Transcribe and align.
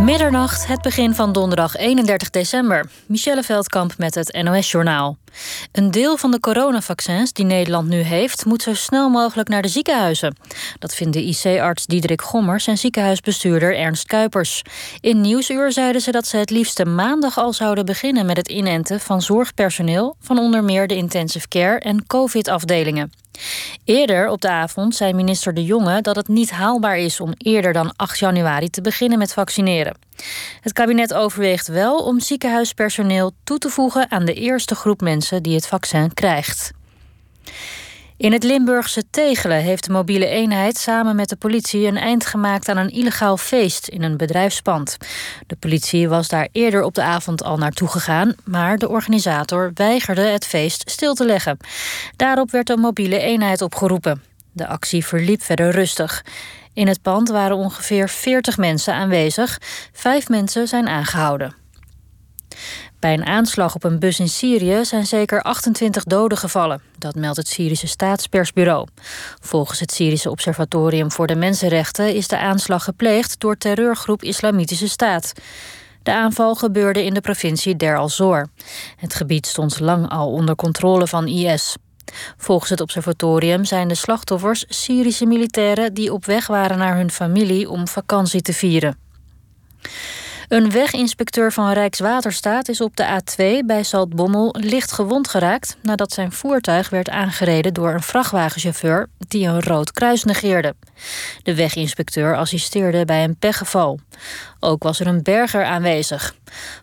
Middernacht, 0.00 0.66
het 0.66 0.82
begin 0.82 1.14
van 1.14 1.32
donderdag 1.32 1.76
31 1.76 2.30
december. 2.30 2.90
Michelle 3.06 3.42
Veldkamp 3.42 3.94
met 3.98 4.14
het 4.14 4.42
NOS-journaal. 4.42 5.16
Een 5.72 5.90
deel 5.90 6.16
van 6.16 6.30
de 6.30 6.40
coronavaccins 6.40 7.32
die 7.32 7.44
Nederland 7.44 7.88
nu 7.88 8.00
heeft... 8.00 8.44
moet 8.44 8.62
zo 8.62 8.74
snel 8.74 9.08
mogelijk 9.08 9.48
naar 9.48 9.62
de 9.62 9.68
ziekenhuizen. 9.68 10.36
Dat 10.78 10.94
vinden 10.94 11.22
IC-arts 11.22 11.86
Diederik 11.86 12.22
Gommers 12.22 12.66
en 12.66 12.78
ziekenhuisbestuurder 12.78 13.76
Ernst 13.76 14.06
Kuipers. 14.06 14.62
In 15.00 15.20
Nieuwsuur 15.20 15.72
zeiden 15.72 16.00
ze 16.00 16.10
dat 16.10 16.26
ze 16.26 16.36
het 16.36 16.50
liefste 16.50 16.84
maandag 16.84 17.38
al 17.38 17.52
zouden 17.52 17.84
beginnen... 17.84 18.26
met 18.26 18.36
het 18.36 18.48
inenten 18.48 19.00
van 19.00 19.22
zorgpersoneel... 19.22 20.16
van 20.20 20.38
onder 20.38 20.64
meer 20.64 20.86
de 20.86 20.96
intensive 20.96 21.48
care 21.48 21.78
en 21.78 22.06
covid-afdelingen. 22.06 23.12
Eerder 23.84 24.28
op 24.28 24.40
de 24.40 24.48
avond 24.48 24.94
zei 24.94 25.12
minister 25.12 25.54
De 25.54 25.64
Jonge 25.64 26.00
dat 26.00 26.16
het 26.16 26.28
niet 26.28 26.50
haalbaar 26.50 26.98
is 26.98 27.20
om 27.20 27.32
eerder 27.36 27.72
dan 27.72 27.92
8 27.96 28.18
januari 28.18 28.70
te 28.70 28.80
beginnen 28.80 29.18
met 29.18 29.32
vaccineren. 29.32 29.98
Het 30.60 30.72
kabinet 30.72 31.14
overweegt 31.14 31.66
wel 31.66 31.98
om 31.98 32.20
ziekenhuispersoneel 32.20 33.32
toe 33.44 33.58
te 33.58 33.68
voegen 33.68 34.10
aan 34.10 34.24
de 34.24 34.34
eerste 34.34 34.74
groep 34.74 35.00
mensen 35.00 35.42
die 35.42 35.54
het 35.54 35.66
vaccin 35.66 36.14
krijgt. 36.14 36.72
In 38.18 38.32
het 38.32 38.42
Limburgse 38.42 39.10
Tegelen 39.10 39.60
heeft 39.60 39.84
de 39.84 39.92
mobiele 39.92 40.26
eenheid 40.26 40.78
samen 40.78 41.16
met 41.16 41.28
de 41.28 41.36
politie 41.36 41.86
een 41.86 41.96
eind 41.96 42.26
gemaakt 42.26 42.68
aan 42.68 42.76
een 42.76 42.90
illegaal 42.90 43.36
feest 43.36 43.88
in 43.88 44.02
een 44.02 44.16
bedrijfspand. 44.16 44.96
De 45.46 45.56
politie 45.56 46.08
was 46.08 46.28
daar 46.28 46.48
eerder 46.52 46.82
op 46.82 46.94
de 46.94 47.02
avond 47.02 47.42
al 47.42 47.56
naartoe 47.56 47.88
gegaan, 47.88 48.34
maar 48.44 48.78
de 48.78 48.88
organisator 48.88 49.70
weigerde 49.74 50.22
het 50.22 50.46
feest 50.46 50.90
stil 50.90 51.14
te 51.14 51.24
leggen. 51.24 51.56
Daarop 52.16 52.50
werd 52.50 52.70
een 52.70 52.80
mobiele 52.80 53.18
eenheid 53.18 53.62
opgeroepen. 53.62 54.22
De 54.52 54.66
actie 54.66 55.06
verliep 55.06 55.42
verder 55.42 55.70
rustig. 55.70 56.24
In 56.72 56.88
het 56.88 57.02
pand 57.02 57.28
waren 57.28 57.56
ongeveer 57.56 58.08
40 58.08 58.56
mensen 58.56 58.94
aanwezig. 58.94 59.60
Vijf 59.92 60.28
mensen 60.28 60.68
zijn 60.68 60.88
aangehouden. 60.88 61.54
Bij 62.98 63.12
een 63.12 63.26
aanslag 63.26 63.74
op 63.74 63.84
een 63.84 63.98
bus 63.98 64.18
in 64.18 64.28
Syrië 64.28 64.84
zijn 64.84 65.06
zeker 65.06 65.42
28 65.42 66.04
doden 66.04 66.38
gevallen. 66.38 66.80
Dat 66.98 67.14
meldt 67.14 67.36
het 67.36 67.48
Syrische 67.48 67.86
staatspersbureau. 67.86 68.88
Volgens 69.40 69.80
het 69.80 69.92
Syrische 69.92 70.30
Observatorium 70.30 71.12
voor 71.12 71.26
de 71.26 71.34
Mensenrechten 71.34 72.14
is 72.14 72.28
de 72.28 72.38
aanslag 72.38 72.84
gepleegd 72.84 73.40
door 73.40 73.56
terreurgroep 73.56 74.22
Islamitische 74.22 74.88
Staat. 74.88 75.32
De 76.02 76.12
aanval 76.12 76.54
gebeurde 76.54 77.04
in 77.04 77.14
de 77.14 77.20
provincie 77.20 77.76
Der 77.76 77.96
al-Zor. 77.96 78.46
Het 78.96 79.14
gebied 79.14 79.46
stond 79.46 79.80
lang 79.80 80.08
al 80.08 80.32
onder 80.32 80.54
controle 80.54 81.06
van 81.06 81.26
IS. 81.26 81.76
Volgens 82.36 82.70
het 82.70 82.80
observatorium 82.80 83.64
zijn 83.64 83.88
de 83.88 83.94
slachtoffers 83.94 84.64
Syrische 84.68 85.26
militairen 85.26 85.94
die 85.94 86.12
op 86.12 86.24
weg 86.24 86.46
waren 86.46 86.78
naar 86.78 86.96
hun 86.96 87.10
familie 87.10 87.70
om 87.70 87.88
vakantie 87.88 88.42
te 88.42 88.52
vieren. 88.52 88.98
Een 90.48 90.70
weginspecteur 90.70 91.52
van 91.52 91.72
Rijkswaterstaat 91.72 92.68
is 92.68 92.80
op 92.80 92.96
de 92.96 93.20
A2 93.20 93.66
bij 93.66 93.84
Zaltbommel 93.84 94.54
licht 94.58 94.92
gewond 94.92 95.28
geraakt 95.28 95.76
nadat 95.82 96.12
zijn 96.12 96.32
voertuig 96.32 96.90
werd 96.90 97.08
aangereden 97.08 97.74
door 97.74 97.92
een 97.92 98.02
vrachtwagenchauffeur 98.02 99.08
die 99.18 99.46
een 99.46 99.62
rood 99.62 99.92
kruis 99.92 100.24
negeerde. 100.24 100.74
De 101.42 101.54
weginspecteur 101.54 102.36
assisteerde 102.36 103.04
bij 103.04 103.24
een 103.24 103.36
pechgeval. 103.36 103.98
Ook 104.60 104.82
was 104.82 105.00
er 105.00 105.06
een 105.06 105.22
berger 105.22 105.64
aanwezig. 105.64 106.34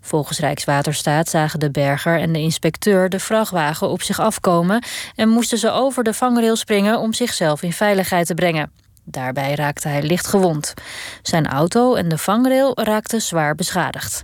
Volgens 0.01 0.39
Rijkswaterstaat 0.39 1.29
zagen 1.29 1.59
de 1.59 1.71
berger 1.71 2.19
en 2.19 2.33
de 2.33 2.39
inspecteur 2.39 3.09
de 3.09 3.19
vrachtwagen 3.19 3.89
op 3.89 4.01
zich 4.01 4.19
afkomen 4.19 4.83
en 5.15 5.29
moesten 5.29 5.57
ze 5.57 5.71
over 5.71 6.03
de 6.03 6.13
vangrail 6.13 6.55
springen 6.55 6.99
om 6.99 7.13
zichzelf 7.13 7.61
in 7.61 7.73
veiligheid 7.73 8.25
te 8.25 8.33
brengen. 8.33 8.82
Daarbij 9.03 9.55
raakte 9.55 9.87
hij 9.87 10.03
licht 10.03 10.27
gewond. 10.27 10.73
Zijn 11.21 11.47
auto 11.47 11.95
en 11.95 12.09
de 12.09 12.17
vangrail 12.17 12.71
raakten 12.81 13.21
zwaar 13.21 13.55
beschadigd. 13.55 14.23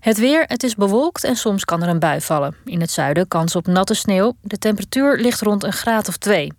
Het 0.00 0.18
weer, 0.18 0.44
het 0.46 0.62
is 0.62 0.74
bewolkt 0.74 1.24
en 1.24 1.36
soms 1.36 1.64
kan 1.64 1.82
er 1.82 1.88
een 1.88 1.98
bui 1.98 2.20
vallen. 2.20 2.56
In 2.64 2.80
het 2.80 2.90
zuiden 2.90 3.28
kans 3.28 3.56
op 3.56 3.66
natte 3.66 3.94
sneeuw. 3.94 4.36
De 4.42 4.58
temperatuur 4.58 5.16
ligt 5.16 5.40
rond 5.40 5.64
een 5.64 5.72
graad 5.72 6.08
of 6.08 6.16
twee. 6.16 6.52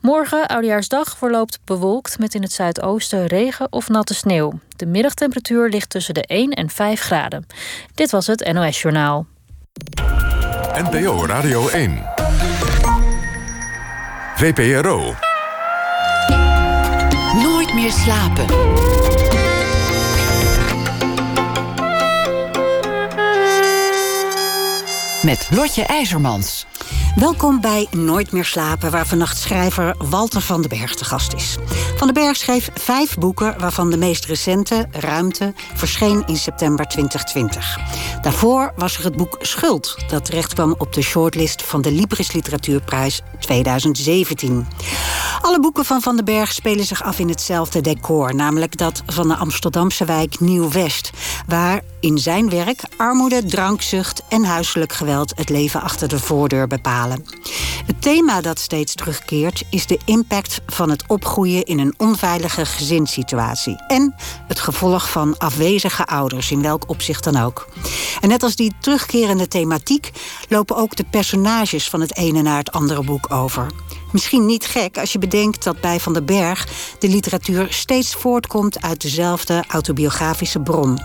Morgen, 0.00 0.46
oudejaarsdag, 0.46 1.16
verloopt 1.18 1.58
bewolkt 1.64 2.18
met 2.18 2.34
in 2.34 2.42
het 2.42 2.52
zuidoosten 2.52 3.26
regen 3.26 3.72
of 3.72 3.88
natte 3.88 4.14
sneeuw. 4.14 4.52
De 4.76 4.86
middagtemperatuur 4.86 5.68
ligt 5.68 5.90
tussen 5.90 6.14
de 6.14 6.26
1 6.26 6.50
en 6.50 6.70
5 6.70 7.00
graden. 7.00 7.46
Dit 7.94 8.10
was 8.10 8.26
het 8.26 8.52
NOS 8.52 8.82
Journaal. 8.82 9.26
NPO 10.74 11.26
Radio 11.26 11.68
1. 11.68 12.02
VPRO. 14.36 15.31
Slapen. 17.90 18.46
Met 25.22 25.48
Lotje 25.50 25.82
IJzermans. 25.82 26.66
Welkom 27.16 27.60
bij 27.60 27.86
Nooit 27.90 28.32
meer 28.32 28.44
slapen, 28.44 28.90
waar 28.90 29.06
vannacht 29.06 29.38
schrijver 29.38 29.94
Walter 30.10 30.40
van 30.40 30.60
den 30.60 30.78
Berg 30.78 30.94
te 30.94 31.04
gast 31.04 31.32
is. 31.32 31.56
Van 31.96 32.06
den 32.06 32.22
Berg 32.22 32.36
schreef 32.36 32.70
vijf 32.74 33.18
boeken, 33.18 33.58
waarvan 33.58 33.90
de 33.90 33.96
meest 33.96 34.24
recente, 34.24 34.86
Ruimte, 34.90 35.54
verscheen 35.74 36.22
in 36.26 36.36
september 36.36 36.86
2020. 36.86 37.78
Daarvoor 38.22 38.72
was 38.76 38.98
er 38.98 39.04
het 39.04 39.16
boek 39.16 39.36
Schuld, 39.40 39.96
dat 40.08 40.24
terechtkwam 40.24 40.74
op 40.78 40.92
de 40.92 41.02
shortlist 41.02 41.62
van 41.62 41.82
de 41.82 41.92
Libris 41.92 42.32
Literatuurprijs 42.32 43.20
2017. 43.40 44.66
Alle 45.40 45.60
boeken 45.60 45.84
van 45.84 46.00
Van 46.00 46.16
den 46.16 46.24
Berg 46.24 46.52
spelen 46.52 46.84
zich 46.84 47.02
af 47.02 47.18
in 47.18 47.28
hetzelfde 47.28 47.80
decor, 47.80 48.34
namelijk 48.34 48.76
dat 48.76 49.02
van 49.06 49.28
de 49.28 49.36
Amsterdamse 49.36 50.04
wijk 50.04 50.40
Nieuw-West, 50.40 51.10
waar 51.46 51.82
in 52.00 52.18
zijn 52.18 52.50
werk 52.50 52.80
armoede, 52.96 53.44
drankzucht 53.44 54.22
en 54.28 54.44
huiselijk 54.44 54.92
geweld 54.92 55.32
het 55.36 55.48
leven 55.48 55.82
achter 55.82 56.08
de 56.08 56.18
voordeur 56.18 56.66
bepalen. 56.66 57.01
Het 57.86 58.02
thema 58.02 58.40
dat 58.40 58.58
steeds 58.58 58.94
terugkeert 58.94 59.62
is 59.70 59.86
de 59.86 59.98
impact 60.04 60.60
van 60.66 60.90
het 60.90 61.04
opgroeien 61.06 61.64
in 61.64 61.78
een 61.78 61.94
onveilige 61.96 62.66
gezinssituatie 62.66 63.76
en 63.86 64.14
het 64.46 64.60
gevolg 64.60 65.10
van 65.10 65.38
afwezige 65.38 66.04
ouders, 66.04 66.50
in 66.50 66.62
welk 66.62 66.84
opzicht 66.86 67.24
dan 67.24 67.36
ook. 67.36 67.68
En 68.20 68.28
net 68.28 68.42
als 68.42 68.56
die 68.56 68.74
terugkerende 68.80 69.48
thematiek 69.48 70.10
lopen 70.48 70.76
ook 70.76 70.96
de 70.96 71.04
personages 71.10 71.88
van 71.88 72.00
het 72.00 72.16
ene 72.16 72.42
naar 72.42 72.58
het 72.58 72.72
andere 72.72 73.04
boek 73.04 73.32
over. 73.32 73.66
Misschien 74.12 74.46
niet 74.46 74.66
gek 74.66 74.98
als 74.98 75.12
je 75.12 75.18
bedenkt 75.18 75.64
dat 75.64 75.80
bij 75.80 76.00
Van 76.00 76.12
den 76.12 76.24
Berg 76.24 76.68
de 76.98 77.08
literatuur 77.08 77.66
steeds 77.70 78.14
voortkomt 78.14 78.82
uit 78.82 79.00
dezelfde 79.00 79.64
autobiografische 79.68 80.60
bron. 80.60 80.98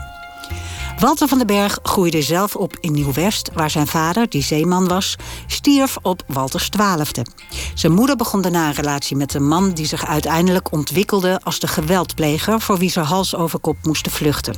Walter 0.98 1.28
van 1.28 1.38
den 1.38 1.46
Berg 1.46 1.78
groeide 1.82 2.22
zelf 2.22 2.56
op 2.56 2.76
in 2.80 2.92
Nieuw-West, 2.92 3.50
waar 3.54 3.70
zijn 3.70 3.86
vader, 3.86 4.28
die 4.28 4.42
zeeman 4.42 4.88
was, 4.88 5.16
stierf 5.46 5.96
op 6.02 6.22
Walters 6.26 6.68
twaalfde. 6.68 7.26
Zijn 7.74 7.92
moeder 7.92 8.16
begon 8.16 8.40
daarna 8.40 8.66
een 8.66 8.74
relatie 8.74 9.16
met 9.16 9.34
een 9.34 9.48
man 9.48 9.72
die 9.72 9.86
zich 9.86 10.06
uiteindelijk 10.06 10.72
ontwikkelde 10.72 11.40
als 11.42 11.58
de 11.58 11.66
geweldpleger 11.66 12.60
voor 12.60 12.78
wie 12.78 12.90
ze 12.90 13.00
hals 13.00 13.34
over 13.34 13.58
kop 13.58 13.76
moesten 13.82 14.12
vluchten. 14.12 14.56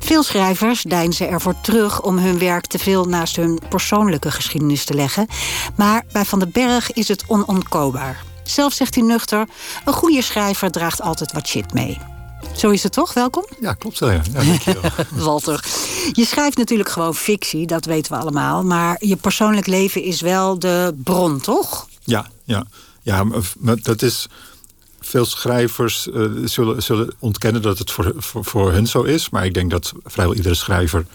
Veel 0.00 0.22
schrijvers 0.22 0.82
deinzen 0.82 1.28
ervoor 1.28 1.60
terug 1.60 2.02
om 2.02 2.18
hun 2.18 2.38
werk 2.38 2.66
te 2.66 2.78
veel 2.78 3.04
naast 3.04 3.36
hun 3.36 3.60
persoonlijke 3.68 4.30
geschiedenis 4.30 4.84
te 4.84 4.94
leggen, 4.94 5.26
maar 5.76 6.04
bij 6.12 6.24
Van 6.24 6.38
den 6.38 6.52
Berg 6.52 6.92
is 6.92 7.08
het 7.08 7.24
onontkoombaar. 7.26 8.22
Zelf 8.44 8.72
zegt 8.72 8.94
hij 8.94 9.04
nuchter: 9.04 9.48
een 9.84 9.92
goede 9.92 10.22
schrijver 10.22 10.70
draagt 10.70 11.02
altijd 11.02 11.32
wat 11.32 11.46
shit 11.46 11.72
mee. 11.72 12.17
Zo 12.56 12.70
is 12.70 12.82
het 12.82 12.92
toch? 12.92 13.12
Welkom. 13.14 13.44
Ja, 13.60 13.72
klopt 13.72 13.98
wel. 13.98 14.10
Ja. 14.10 14.22
Ja, 14.32 14.58
Walter, 15.10 15.64
je 16.12 16.24
schrijft 16.24 16.56
natuurlijk 16.56 16.88
gewoon 16.88 17.14
fictie, 17.14 17.66
dat 17.66 17.84
weten 17.84 18.12
we 18.12 18.18
allemaal. 18.18 18.64
Maar 18.64 18.96
je 19.04 19.16
persoonlijk 19.16 19.66
leven 19.66 20.02
is 20.02 20.20
wel 20.20 20.58
de 20.58 20.94
bron, 21.04 21.40
toch? 21.40 21.88
Ja, 22.04 22.26
ja. 22.44 22.66
ja 23.02 23.24
maar 23.58 23.76
dat 23.82 24.02
is. 24.02 24.26
Veel 25.00 25.24
schrijvers 25.24 26.06
uh, 26.06 26.30
zullen, 26.44 26.82
zullen 26.82 27.14
ontkennen 27.18 27.62
dat 27.62 27.78
het 27.78 27.90
voor, 27.90 28.12
voor, 28.16 28.44
voor 28.44 28.72
hun 28.72 28.86
zo 28.86 29.02
is. 29.02 29.30
Maar 29.30 29.44
ik 29.44 29.54
denk 29.54 29.70
dat 29.70 29.92
vrijwel 30.04 30.34
iedere 30.34 30.54
schrijver 30.54 31.06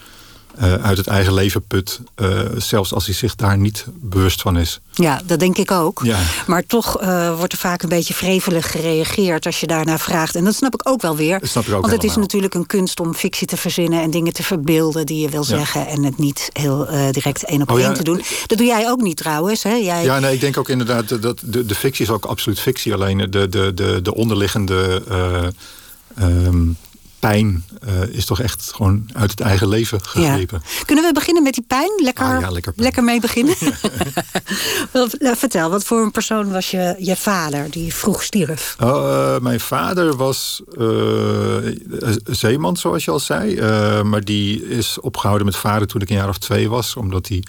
uh, 0.61 0.73
uit 0.73 0.97
het 0.97 1.07
eigen 1.07 1.33
leven 1.33 1.61
put. 1.67 1.99
Uh, 2.15 2.39
zelfs 2.57 2.93
als 2.93 3.05
hij 3.05 3.15
zich 3.15 3.35
daar 3.35 3.57
niet 3.57 3.85
bewust 3.93 4.41
van 4.41 4.57
is. 4.57 4.79
Ja, 4.91 5.21
dat 5.25 5.39
denk 5.39 5.57
ik 5.57 5.71
ook. 5.71 6.01
Ja. 6.03 6.19
Maar 6.47 6.65
toch 6.65 7.01
uh, 7.01 7.37
wordt 7.37 7.53
er 7.53 7.59
vaak 7.59 7.83
een 7.83 7.89
beetje 7.89 8.13
vrevelig 8.13 8.71
gereageerd 8.71 9.45
als 9.45 9.59
je 9.59 9.67
daarnaar 9.67 9.99
vraagt. 9.99 10.35
En 10.35 10.43
dat 10.43 10.55
snap 10.55 10.73
ik 10.73 10.89
ook 10.89 11.01
wel 11.01 11.15
weer. 11.15 11.39
Dat 11.39 11.49
snap 11.49 11.63
ik 11.63 11.73
ook 11.73 11.81
Want 11.81 11.91
het 11.93 12.01
helemaal. 12.01 12.23
is 12.23 12.23
natuurlijk 12.25 12.53
een 12.53 12.65
kunst 12.65 12.99
om 12.99 13.13
fictie 13.13 13.47
te 13.47 13.57
verzinnen 13.57 14.01
en 14.01 14.11
dingen 14.11 14.33
te 14.33 14.43
verbeelden 14.43 15.05
die 15.05 15.21
je 15.21 15.29
wil 15.29 15.43
zeggen. 15.43 15.87
En 15.87 16.03
het 16.03 16.17
niet 16.17 16.49
heel 16.53 16.87
direct 17.11 17.45
één 17.45 17.61
op 17.61 17.69
één 17.69 17.77
oh, 17.77 17.83
ja. 17.83 17.91
te 17.91 18.03
doen. 18.03 18.21
Dat 18.45 18.57
doe 18.57 18.67
jij 18.67 18.89
ook 18.89 19.01
niet 19.01 19.17
trouwens. 19.17 19.63
Hè? 19.63 19.73
Jij... 19.73 20.03
Ja, 20.03 20.19
nee, 20.19 20.33
ik 20.33 20.41
denk 20.41 20.57
ook 20.57 20.69
inderdaad 20.69 21.21
dat 21.21 21.41
de, 21.45 21.65
de 21.65 21.75
fictie 21.75 22.05
is 22.05 22.11
ook 22.11 22.25
absoluut 22.25 22.59
fictie. 22.59 22.93
Alleen 22.93 23.17
de, 23.17 23.49
de, 23.49 23.71
de, 23.73 23.99
de 24.01 24.15
onderliggende. 24.15 25.03
Um, 26.21 26.77
pijn 27.27 27.65
is 28.11 28.25
toch 28.25 28.39
echt 28.39 28.71
gewoon 28.75 29.09
uit 29.13 29.31
het 29.31 29.39
eigen 29.39 29.67
leven 29.67 30.05
gegrepen. 30.05 30.61
Kunnen 30.85 31.05
we 31.05 31.13
beginnen 31.13 31.43
met 31.43 31.53
die 31.53 31.63
pijn? 31.67 31.91
Lekker, 32.03 32.25
ah, 32.25 32.41
ja, 32.41 32.49
lekker, 32.49 32.73
lekker 32.75 33.03
mee 33.03 33.19
beginnen? 33.19 33.55
Vertel, 35.37 35.69
wat 35.69 35.83
voor 35.83 36.01
een 36.01 36.11
persoon 36.11 36.51
was 36.51 36.71
je, 36.71 36.95
je 36.99 37.15
vader 37.15 37.71
die 37.71 37.93
vroeg 37.93 38.23
stierf? 38.23 38.75
Oh, 38.79 39.39
mijn 39.39 39.59
vader 39.59 40.15
was 40.15 40.61
zeeman, 42.25 42.77
zoals 42.77 43.05
je 43.05 43.11
al 43.11 43.19
zei. 43.19 43.61
maar 44.03 44.23
die 44.23 44.67
is 44.67 44.99
opgehouden 44.99 45.45
met 45.45 45.55
varen 45.55 45.87
toen 45.87 46.01
ik 46.01 46.09
een 46.09 46.15
jaar 46.15 46.29
of 46.29 46.37
twee 46.37 46.69
was. 46.69 46.95
Omdat 46.95 47.27
hij 47.27 47.43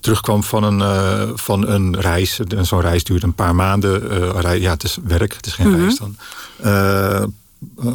terugkwam 0.00 0.42
van 0.42 0.62
een, 0.62 0.78
uh, 0.78 1.30
van 1.34 1.68
een 1.68 2.00
reis. 2.00 2.40
Zo'n 2.60 2.80
reis 2.80 3.04
duurt 3.04 3.22
een 3.22 3.34
paar 3.34 3.54
maanden. 3.54 4.12
Uh, 4.44 4.60
ja, 4.60 4.70
het 4.70 4.84
is 4.84 4.98
werk, 5.04 5.34
het 5.34 5.46
is 5.46 5.52
geen 5.52 5.70
mhm. 5.70 5.80
reis 5.80 5.98
dan. 5.98 6.16
Uh, 6.64 7.24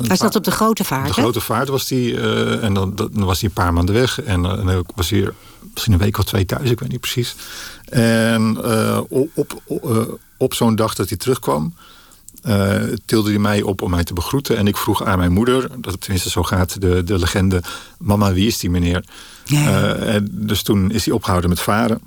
hij 0.07 0.15
zat 0.15 0.35
op 0.35 0.43
de 0.43 0.51
grote 0.51 0.83
vaart. 0.83 1.07
De 1.07 1.13
grote 1.13 1.41
vaart 1.41 1.67
was 1.67 1.89
hij. 1.89 2.19
en 2.59 2.73
dan, 2.73 2.95
dan, 2.95 3.11
was 3.13 3.39
hij 3.39 3.49
een 3.49 3.55
paar 3.55 3.73
maanden 3.73 3.95
weg. 3.95 4.21
En, 4.21 4.45
en 4.45 4.65
dan 4.65 4.85
was 4.95 5.09
hij 5.09 5.29
misschien 5.73 5.93
een 5.93 5.99
week 5.99 6.17
of 6.17 6.25
twee 6.25 6.45
thuis, 6.45 6.69
ik 6.69 6.79
weet 6.79 6.89
niet 6.89 6.99
precies. 6.99 7.35
En 7.85 8.57
op, 9.09 9.61
op, 9.65 10.21
op 10.37 10.53
zo'n 10.53 10.75
dag 10.75 10.95
dat 10.95 11.09
hij 11.09 11.17
terugkwam. 11.17 11.73
tilde 13.05 13.29
hij 13.29 13.39
mij 13.39 13.61
op 13.61 13.81
om 13.81 13.89
mij 13.89 14.03
te 14.03 14.13
begroeten. 14.13 14.57
En 14.57 14.67
ik 14.67 14.77
vroeg 14.77 15.03
aan 15.03 15.17
mijn 15.17 15.31
moeder, 15.31 15.69
dat 15.81 16.01
tenminste 16.01 16.29
zo 16.29 16.43
gaat 16.43 16.81
de, 16.81 17.03
de 17.03 17.19
legende... 17.19 17.61
mama, 17.97 18.33
wie 18.33 18.47
is 18.47 18.57
die 18.57 18.69
meneer? 18.69 19.05
Ja, 19.45 20.19
dus 20.31 20.61
toen 20.61 20.91
is 20.91 21.05
hij 21.05 21.13
opgehouden 21.13 21.49
met 21.49 21.59
varen. 21.59 22.01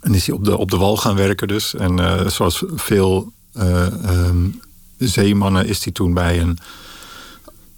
En 0.00 0.14
is 0.14 0.26
hij 0.26 0.36
op 0.36 0.44
de, 0.44 0.56
op 0.56 0.70
de 0.70 0.76
wal 0.76 0.96
gaan 0.96 1.16
werken 1.16 1.48
dus. 1.48 1.74
En 1.74 2.30
zoals 2.30 2.62
veel 2.74 3.32
um, 3.56 4.60
zeemannen 5.08 5.66
is 5.66 5.84
hij 5.84 5.92
toen 5.92 6.14
bij 6.14 6.40
een 6.40 6.58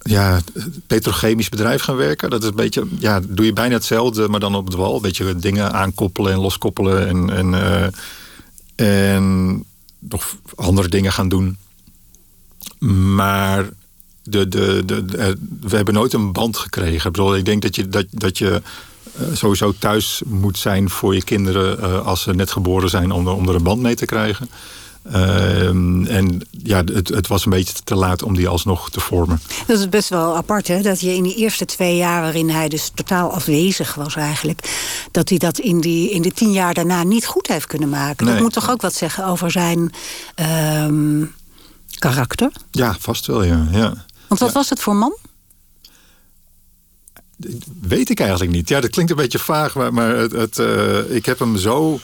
ja, 0.03 0.41
petrochemisch 0.87 1.49
bedrijf 1.49 1.83
gaan 1.83 1.97
werken. 1.97 2.31
Dat 2.31 2.43
is 2.43 2.49
een 2.49 2.55
beetje, 2.55 2.87
ja, 2.99 3.21
doe 3.29 3.47
je 3.47 3.53
bijna 3.53 3.75
hetzelfde, 3.75 4.29
maar 4.29 4.41
dan 4.41 4.55
op 4.55 4.71
de 4.71 4.77
wal. 4.77 5.01
Beetje 5.01 5.37
dingen 5.37 5.73
aankoppelen 5.73 6.33
en 6.33 6.39
loskoppelen. 6.39 7.09
En, 7.09 7.31
en, 7.31 7.53
uh, 7.53 7.87
en 9.15 9.65
nog 9.99 10.37
andere 10.55 10.89
dingen 10.89 11.13
gaan 11.13 11.29
doen. 11.29 11.57
Maar 13.15 13.69
de, 14.23 14.49
de, 14.49 14.83
de, 14.85 15.37
we 15.61 15.77
hebben 15.77 15.95
nooit 15.95 16.13
een 16.13 16.33
band 16.33 16.57
gekregen. 16.57 17.07
Ik, 17.07 17.17
bedoel, 17.17 17.37
ik 17.37 17.45
denk 17.45 17.63
dat 17.63 17.77
je, 17.77 17.89
dat, 17.89 18.07
dat 18.11 18.39
je 18.39 18.63
eh, 19.13 19.27
sowieso 19.33 19.75
thuis 19.79 20.23
moet 20.27 20.59
zijn 20.59 20.91
voor 20.91 21.15
je 21.15 21.25
kinderen 21.25 22.05
als 22.05 22.23
ze 22.23 22.35
net 22.35 22.51
geboren 22.51 22.91
zijn 22.91 23.11
om 23.11 23.29
om 23.29 23.49
er 23.49 23.55
een 23.55 23.63
band 23.63 23.83
mee 23.83 23.95
te 23.95 24.05
krijgen. 24.05 24.49
Uh, 25.07 25.67
en 26.17 26.41
ja, 26.51 26.85
het, 26.85 27.09
het, 27.09 27.27
was 27.27 27.45
een 27.45 27.51
beetje 27.51 27.75
te 27.85 27.95
laat 27.95 28.23
om 28.23 28.35
die 28.35 28.49
alsnog 28.49 28.91
te 28.91 29.01
vormen. 29.01 29.41
Dat 29.67 29.79
is 29.79 29.89
best 29.89 30.09
wel 30.09 30.37
apart, 30.37 30.69
hè? 30.69 30.83
Dat 30.83 31.01
je 31.01 31.15
in 31.15 31.23
die 31.23 31.35
eerste 31.35 31.65
twee 31.65 31.97
jaar 31.97 32.21
waarin 32.21 32.51
hij 32.51 32.69
dus 32.69 32.91
totaal 32.95 33.33
afwezig 33.33 33.95
was 33.95 34.17
eigenlijk... 34.17 34.61
dat 35.11 35.29
hij 35.29 35.39
dat 35.39 35.59
in, 35.59 35.81
die, 35.81 36.11
in 36.11 36.23
de 36.23 36.33
tien 36.33 36.53
jaar 36.53 36.75
daarna 36.75 37.03
niet 37.03 37.27
goed 37.27 37.47
heeft 37.47 37.67
kunnen 37.67 37.89
maken. 37.89 38.27
Dat 38.27 38.41
moet 38.41 38.53
toch 38.53 38.71
ook 38.71 38.81
wat 38.81 38.95
zeggen 38.95 39.27
over 39.27 39.51
zijn 39.51 39.93
uh, 40.41 41.27
karakter? 41.99 42.51
Ja, 42.71 42.97
vast 42.99 43.27
wel, 43.27 43.43
ja. 43.43 43.67
ja. 43.71 44.05
Want 44.29 44.41
wat 44.41 44.53
was 44.53 44.71
het 44.71 44.81
voor 44.81 44.97
man? 44.97 45.17
Weet 47.81 48.11
ik 48.11 48.21
eigenlijk 48.21 48.51
niet. 48.53 48.69
Ja, 48.69 48.81
dat 48.81 48.91
klinkt 48.91 49.11
een 49.11 49.17
beetje 49.17 49.39
vaag, 49.39 49.75
maar, 49.75 49.95
maar 49.95 50.17
het, 50.17 50.33
het 50.33 50.59
uh, 50.59 51.15
ik 51.15 51.27
heb 51.27 51.39
hem 51.39 51.57
zo 51.57 52.01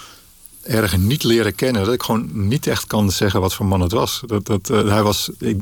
erg 0.69 0.97
niet 0.97 1.23
leren 1.23 1.55
kennen 1.55 1.85
dat 1.85 1.95
ik 1.95 2.03
gewoon 2.03 2.29
niet 2.33 2.67
echt 2.67 2.87
kan 2.87 3.11
zeggen 3.11 3.41
wat 3.41 3.55
voor 3.55 3.67
man 3.67 3.81
het 3.81 3.93
was. 3.93 4.23
Dat, 4.27 4.47
dat, 4.47 4.71
uh, 4.71 4.89
hij 4.89 5.03
was 5.03 5.31
ik, 5.39 5.61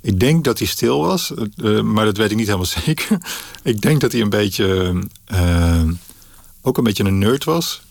ik, 0.00 0.20
denk 0.20 0.44
dat 0.44 0.58
hij 0.58 0.66
stil 0.66 1.00
was, 1.00 1.32
uh, 1.56 1.80
maar 1.80 2.04
dat 2.04 2.16
weet 2.16 2.30
ik 2.30 2.36
niet 2.36 2.46
helemaal 2.46 2.66
zeker. 2.84 3.18
ik 3.62 3.80
denk 3.80 4.00
dat 4.00 4.12
hij 4.12 4.20
een 4.20 4.30
beetje 4.30 4.94
ook 6.62 6.78
een 6.78 6.84
beetje 6.84 7.04
een 7.04 7.18
nerd 7.18 7.44
was. 7.44 7.82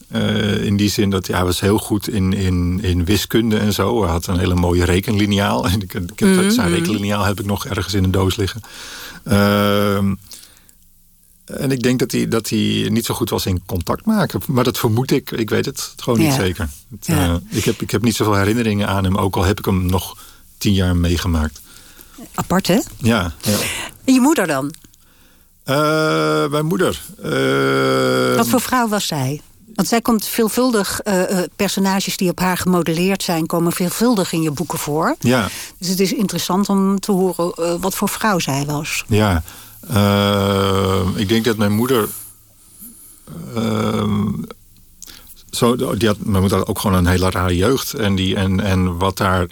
In 0.62 0.78
die 0.78 0.90
zin 0.90 1.10
dat 1.10 1.28
ja, 1.28 1.36
hij 1.36 1.46
was 1.46 1.60
heel 1.60 1.78
goed 1.78 2.10
in, 2.10 2.34
in, 2.34 2.80
in 2.82 3.06
wiskunde 3.06 3.58
en 3.58 3.74
zo. 3.74 4.02
Hij 4.02 4.12
had 4.12 4.28
een 4.28 4.40
hele 4.40 4.56
mooie 4.56 4.84
ik, 5.84 5.94
ik 5.94 6.20
heb, 6.20 6.30
mm 6.30 6.38
-hmm. 6.38 6.52
Zijn 6.52 6.70
rekenliniaal 6.70 7.24
heb 7.24 7.40
ik 7.40 7.46
nog 7.46 7.66
ergens 7.66 7.94
in 7.94 8.04
een 8.04 8.12
doos 8.12 8.36
liggen. 8.36 8.62
En 11.58 11.72
ik 11.72 11.82
denk 11.82 12.00
dat 12.00 12.12
hij, 12.12 12.28
dat 12.28 12.50
hij 12.50 12.88
niet 12.90 13.06
zo 13.06 13.14
goed 13.14 13.30
was 13.30 13.46
in 13.46 13.62
contact 13.66 14.06
maken. 14.06 14.42
Maar 14.48 14.64
dat 14.64 14.78
vermoed 14.78 15.12
ik. 15.12 15.32
Ik 15.32 15.50
weet 15.50 15.66
het 15.66 15.94
gewoon 15.98 16.20
niet 16.20 16.34
zeker. 16.34 16.70
Het, 16.92 17.06
ja. 17.06 17.28
uh, 17.28 17.36
ik, 17.50 17.66
heb, 17.66 17.82
ik 17.82 17.92
heb 17.92 18.02
niet 18.02 18.16
zoveel 18.16 18.36
herinneringen 18.36 18.88
aan 18.88 19.04
hem. 19.04 19.18
Ook 19.18 19.36
al 19.36 19.44
heb 19.44 19.60
ik 19.60 19.66
hem 19.66 19.86
nog 19.86 20.18
tien 20.58 20.74
jaar 20.74 20.96
meegemaakt. 20.96 21.62
Apart, 22.34 22.68
hè? 22.68 22.80
Ja. 22.98 23.34
ja. 23.42 23.58
En 24.06 24.14
je 24.14 24.20
moeder 24.20 24.48
dan? 24.48 24.74
Uh, 25.66 26.48
mijn 26.48 26.66
moeder. 26.66 27.02
Uh, 27.24 28.36
Wat 28.36 28.48
voor 28.48 28.62
vrouw 28.62 28.88
was 28.88 29.08
zij? 29.08 29.42
Want 29.76 29.88
zij 29.88 30.02
komt 30.02 30.26
veelvuldig, 30.26 31.02
uh, 31.04 31.24
personages 31.56 32.18
die 32.18 32.30
op 32.30 32.40
haar 32.40 32.58
gemodelleerd 32.58 33.24
zijn, 33.24 33.46
komen 33.46 33.72
veelvuldig 33.72 34.32
in 34.32 34.42
je 34.42 34.52
boeken 34.52 34.80
voor. 34.80 35.16
Ja. 35.20 35.50
Dus 35.78 35.88
het 35.88 36.00
is 36.00 36.14
interessant 36.14 36.70
om 36.70 37.00
te 37.00 37.12
horen 37.12 37.82
wat 37.82 37.96
voor 37.96 38.10
vrouw 38.10 38.40
zij 38.40 38.66
was. 38.66 39.04
Ja, 39.08 39.44
ik 41.16 41.30
denk 41.30 41.46
dat 41.46 41.58
mijn 41.58 41.72
moeder. 41.72 42.08
Ehm, 43.56 44.28
zo, 45.52 45.76
die 45.76 46.08
had, 46.08 46.18
mijn 46.20 46.40
moeder 46.40 46.58
had 46.58 46.68
ook 46.68 46.80
gewoon 46.80 46.98
een 46.98 47.08
hele 47.08 47.30
rare 47.30 47.56
jeugd. 47.56 47.94
En, 47.94 48.16
die, 48.16 48.36
en, 48.36 48.60
en 48.60 48.98
wat 48.98 49.18
daar. 49.18 49.48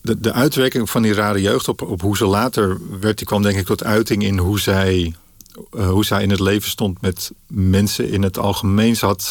De, 0.00 0.20
de 0.20 0.32
uitwerking 0.32 0.90
van 0.90 1.02
die 1.02 1.14
rare 1.14 1.40
jeugd 1.40 1.68
op, 1.68 1.82
op 1.82 2.00
hoe 2.00 2.16
ze 2.16 2.26
later 2.26 2.78
werd, 3.00 3.18
die 3.18 3.26
kwam 3.26 3.42
denk 3.42 3.58
ik 3.58 3.66
tot 3.66 3.84
uiting 3.84 4.22
in 4.22 4.38
hoe 4.38 4.60
zij 4.60 5.14
uh, 5.76 5.88
hoe 5.88 6.04
zij 6.04 6.22
in 6.22 6.30
het 6.30 6.40
leven 6.40 6.70
stond 6.70 7.00
met 7.00 7.30
mensen 7.46 8.10
in 8.10 8.22
het 8.22 8.38
algemeen. 8.38 8.96
Ze 8.96 9.06
had, 9.06 9.22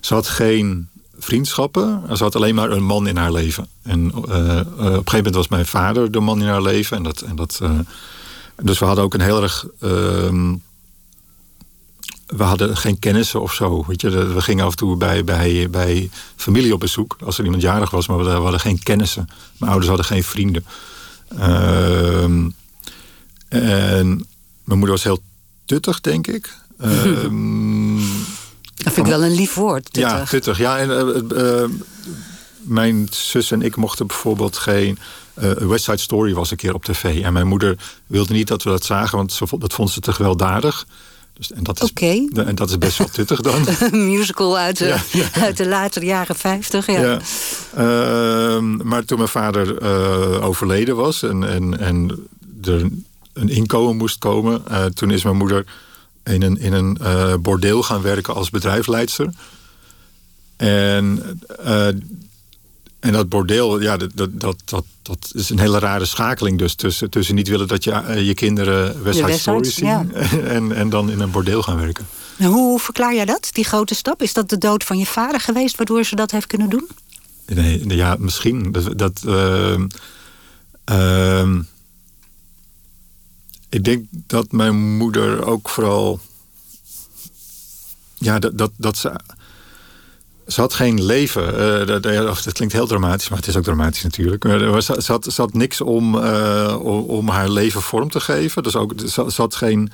ze 0.00 0.14
had 0.14 0.28
geen 0.28 0.88
vriendschappen. 1.18 2.02
Ze 2.16 2.22
had 2.22 2.36
alleen 2.36 2.54
maar 2.54 2.70
een 2.70 2.84
man 2.84 3.06
in 3.06 3.16
haar 3.16 3.32
leven. 3.32 3.68
En 3.82 4.14
op 4.14 4.28
een 4.28 4.66
gegeven 4.74 5.16
moment 5.16 5.34
was 5.34 5.48
mijn 5.48 5.66
vader 5.66 6.10
de 6.10 6.20
man 6.20 6.40
in 6.40 6.48
haar 6.48 6.62
leven. 6.62 6.96
En 6.96 7.02
dat, 7.02 7.20
en 7.20 7.36
dat, 7.36 7.60
dus 8.62 8.78
we 8.78 8.84
hadden 8.84 9.04
ook 9.04 9.14
een 9.14 9.20
heel 9.20 9.42
erg. 9.42 9.66
Ehm, 9.80 10.54
we 12.26 12.42
hadden 12.42 12.76
geen 12.76 12.98
kennissen 12.98 13.40
of 13.40 13.52
zo. 13.52 13.84
Weet 13.86 14.00
je? 14.00 14.10
We 14.10 14.40
gingen 14.40 14.64
af 14.64 14.70
en 14.70 14.76
toe 14.76 14.96
bij, 14.96 15.24
bij, 15.24 15.70
bij 15.70 16.10
familie 16.36 16.74
op 16.74 16.80
bezoek. 16.80 17.16
Als 17.24 17.38
er 17.38 17.44
iemand 17.44 17.62
jarig 17.62 17.90
was, 17.90 18.06
maar 18.06 18.18
we, 18.18 18.30
hadden 18.30 18.60
geen 18.60 18.82
kennissen. 18.82 19.28
Mijn 19.56 19.70
ouders 19.70 19.88
hadden 19.88 20.06
geen 20.06 20.24
vrienden. 20.24 20.64
Ehm, 21.28 22.48
en 23.48 24.26
mijn 24.64 24.78
moeder 24.78 24.90
was 24.90 25.04
heel 25.04 25.22
tuttig, 25.64 26.00
denk 26.00 26.26
ik. 26.26 26.54
Um, 26.84 27.96
dat 28.84 28.92
vind 28.92 29.06
ik 29.06 29.12
wel 29.12 29.24
een 29.24 29.34
lief 29.34 29.54
woord, 29.54 29.84
tuttig. 29.92 30.10
Ja, 30.10 30.24
tuttig. 30.24 30.58
Ja, 30.58 30.78
en, 30.78 30.88
uh, 30.90 31.42
uh, 31.42 31.68
mijn 32.60 33.08
zus 33.10 33.50
en 33.50 33.62
ik 33.62 33.76
mochten 33.76 34.06
bijvoorbeeld 34.06 34.56
geen... 34.56 34.98
Uh, 35.42 35.52
West 35.52 35.84
Side 35.84 35.98
Story 35.98 36.34
was 36.34 36.50
een 36.50 36.56
keer 36.56 36.74
op 36.74 36.84
tv. 36.84 37.22
En 37.22 37.32
mijn 37.32 37.46
moeder 37.46 37.78
wilde 38.06 38.32
niet 38.32 38.48
dat 38.48 38.62
we 38.62 38.70
dat 38.70 38.84
zagen, 38.84 39.16
want 39.16 39.32
ze, 39.32 39.46
dat 39.58 39.72
vond 39.72 39.90
ze 39.90 40.00
te 40.00 40.12
gewelddadig. 40.12 40.86
Dus, 41.32 41.52
en, 41.52 41.62
dat 41.62 41.82
is, 41.82 41.90
okay. 41.90 42.28
en 42.34 42.54
dat 42.54 42.70
is 42.70 42.78
best 42.78 42.98
wel 42.98 43.08
tuttig 43.08 43.40
dan. 43.40 43.66
een 43.90 44.10
musical 44.10 44.58
uit 44.58 44.78
de, 44.78 44.84
ja, 44.84 45.02
ja. 45.12 45.28
uit 45.32 45.56
de 45.56 45.68
latere 45.68 46.06
jaren 46.06 46.36
50. 46.36 46.86
Ja. 46.86 47.00
ja. 47.00 47.20
Uh, 47.78 48.60
maar 48.60 49.04
toen 49.04 49.18
mijn 49.18 49.30
vader 49.30 49.82
uh, 49.82 50.44
overleden 50.44 50.96
was 50.96 51.22
en, 51.22 51.48
en, 51.48 51.78
en 51.78 52.26
er 52.62 52.90
een 53.32 53.48
inkomen 53.48 53.96
moest 53.96 54.18
komen. 54.18 54.62
Uh, 54.70 54.84
toen 54.84 55.10
is 55.10 55.24
mijn 55.24 55.36
moeder 55.36 55.64
in 56.24 56.42
een, 56.42 56.58
in 56.58 56.72
een 56.72 56.98
bordeel 57.42 57.82
gaan 57.82 58.02
werken 58.02 58.34
als 58.34 58.50
bedrijfsleidster. 58.50 59.28
En, 60.56 61.40
en 63.04 63.12
dat 63.12 63.28
bordeel, 63.28 63.80
ja, 63.80 63.96
dat, 63.96 64.10
dat, 64.14 64.30
dat, 64.64 64.84
dat, 65.02 65.30
is 65.32 65.50
een 65.50 65.58
hele 65.58 65.78
rare 65.78 66.04
schakeling 66.04 66.58
dus. 66.58 66.74
Tussen, 66.74 67.10
tussen 67.10 67.34
niet 67.34 67.48
willen 67.48 67.68
dat 67.68 67.84
je 67.84 68.22
je 68.24 68.34
kinderen 68.34 69.02
West 69.02 69.18
Side 69.18 69.38
Story 69.38 69.64
zien... 69.64 69.86
Ja. 69.86 70.04
En, 70.56 70.72
en 70.72 70.88
dan 70.88 71.10
in 71.10 71.20
een 71.20 71.30
bordeel 71.30 71.62
gaan 71.62 71.76
werken. 71.76 72.06
En 72.36 72.46
hoe 72.46 72.80
verklaar 72.80 73.14
jij 73.14 73.24
dat, 73.24 73.48
die 73.52 73.64
grote 73.64 73.94
stap? 73.94 74.22
Is 74.22 74.32
dat 74.32 74.48
de 74.48 74.58
dood 74.58 74.84
van 74.84 74.98
je 74.98 75.06
vader 75.06 75.40
geweest 75.40 75.76
waardoor 75.76 76.04
ze 76.04 76.16
dat 76.16 76.30
heeft 76.30 76.46
kunnen 76.46 76.70
doen? 76.70 76.88
Nee, 77.46 77.86
ja, 77.86 78.16
misschien. 78.18 78.72
Dat... 78.72 78.98
dat 78.98 79.22
ik 83.68 83.84
denk 83.84 84.06
dat 84.10 84.52
mijn 84.52 84.96
moeder 84.96 85.46
ook 85.46 85.68
vooral. 85.68 86.20
Ja, 88.14 88.38
dat, 88.38 88.58
dat, 88.58 88.70
dat 88.76 88.96
ze. 88.96 89.20
Ze 90.46 90.60
had 90.60 90.74
geen 90.74 91.04
leven. 91.04 91.42
Uh, 91.42 91.86
dat, 91.86 92.52
klinkt 92.52 92.74
heel 92.74 92.86
dramatisch, 92.86 93.28
maar 93.28 93.38
het 93.38 93.46
is 93.46 93.56
ook 93.56 93.62
dramatisch 93.62 94.02
natuurlijk. 94.02 94.44
Maar 94.44 94.82
ze, 94.82 95.02
had, 95.06 95.24
ze 95.24 95.40
had 95.40 95.54
niks 95.54 95.80
om, 95.80 96.14
uh, 96.14 96.76
om 97.06 97.28
haar 97.28 97.48
leven 97.48 97.82
vorm 97.82 98.10
te 98.10 98.20
geven. 98.20 98.62
Dus 98.62 98.76
ook, 98.76 98.92
ze, 99.06 99.32
had 99.36 99.54
geen. 99.54 99.92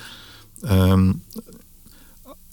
Um, 0.70 1.22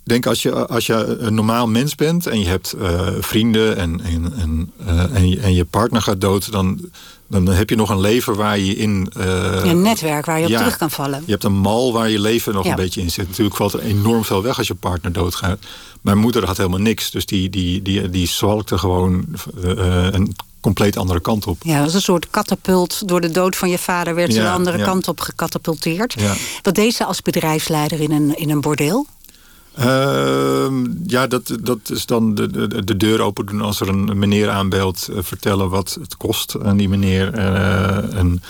denk 0.08 0.26
als 0.26 0.42
je, 0.42 0.68
als 0.68 0.86
je 0.86 1.18
een 1.20 1.34
normaal 1.34 1.68
mens 1.68 1.96
bent 1.96 2.28
en 2.28 2.40
je 2.40 2.48
hebt 2.48 2.76
uh, 2.82 3.08
vrienden 3.20 3.78
en, 3.78 4.02
en, 4.04 4.34
en, 4.38 4.72
uh, 4.88 5.16
en, 5.16 5.30
je, 5.30 5.40
en, 5.40 5.54
je, 5.54 5.66
partner 5.66 6.02
gaat 6.02 6.22
dood, 6.22 6.52
dan, 6.52 6.80
dan 7.28 7.48
heb 7.48 7.70
je 7.70 7.76
nog 7.76 7.90
een 7.90 8.00
leven 8.00 8.36
waar 8.36 8.60
je 8.60 8.76
in. 8.76 9.12
Uh, 9.18 9.64
een 9.64 9.82
netwerk 9.82 10.26
waar 10.26 10.38
je 10.38 10.46
op 10.46 10.52
ja, 10.52 10.58
terug 10.58 10.78
kan 10.78 10.92
vallen. 10.92 11.24
Je 11.26 11.32
hebt 11.32 11.44
een 11.44 11.58
mal 11.58 11.94
waar 11.94 12.10
je 12.10 12.20
leven 12.20 12.54
nog 12.54 12.64
ja. 12.64 12.70
een 12.70 12.76
beetje 12.76 13.02
in 13.02 13.12
zit. 13.12 13.28
Natuurlijk 13.28 13.56
valt 13.56 13.74
er 13.74 13.80
enorm 13.80 14.26
veel 14.26 14.42
weg 14.42 14.58
als 14.58 14.68
je 14.68 14.76
partner 14.76 15.12
doodgaat. 15.12 15.60
Mijn 16.02 16.18
moeder 16.18 16.46
had 16.46 16.58
helemaal 16.58 16.80
niks, 16.80 17.12
dus 17.12 17.26
die, 17.26 17.50
die, 17.50 17.82
die, 17.82 18.10
die 18.10 18.28
zwalkte 18.28 18.78
gewoon 18.78 19.26
een 20.12 20.36
compleet 20.62 20.98
andere 20.98 21.20
kant 21.20 21.48
op. 21.48 21.58
Ja, 21.64 21.80
dat 21.80 21.88
is 21.88 21.94
een 21.94 22.02
soort 22.02 22.30
katapult. 22.30 23.08
Door 23.08 23.22
de 23.22 23.32
dood 23.32 23.56
van 23.56 23.70
je 23.70 23.78
vader 23.78 24.16
werd 24.16 24.34
ze 24.34 24.40
Ja, 24.40 24.46
de 24.46 24.52
andere 24.52 24.84
kant 24.84 25.08
op 25.08 25.20
gecatapulteerd. 25.20 26.16
Ja. 26.20 26.34
Wat 26.62 26.76
deed 26.76 26.96
ze 26.96 27.06
als 27.06 27.22
bedrijfsleider 27.22 28.02
in 28.02 28.12
een, 28.12 28.38
in 28.38 28.50
een 28.50 28.62
bordeel? 28.62 29.06
Ehm, 29.78 30.86
ja, 31.08 31.28
dat, 31.28 31.58
dat 31.62 31.80
is 31.90 32.06
dan 32.06 32.36
de, 32.36 32.68
de, 32.68 32.84
de 32.84 32.98
deur 32.98 33.22
open 33.22 33.46
doen 33.46 33.62
als 33.62 33.80
er 33.80 33.88
een 33.90 34.18
meneer 34.18 34.50
aanbelt. 34.50 35.08
eh, 35.12 35.18
vertellen 35.22 35.70
wat 35.70 35.98
het 36.02 36.18
kost 36.18 36.56
aan 36.64 36.78
die 36.78 36.90
meneer. 36.90 37.34
eh, 37.34 37.98
een 38.10 38.42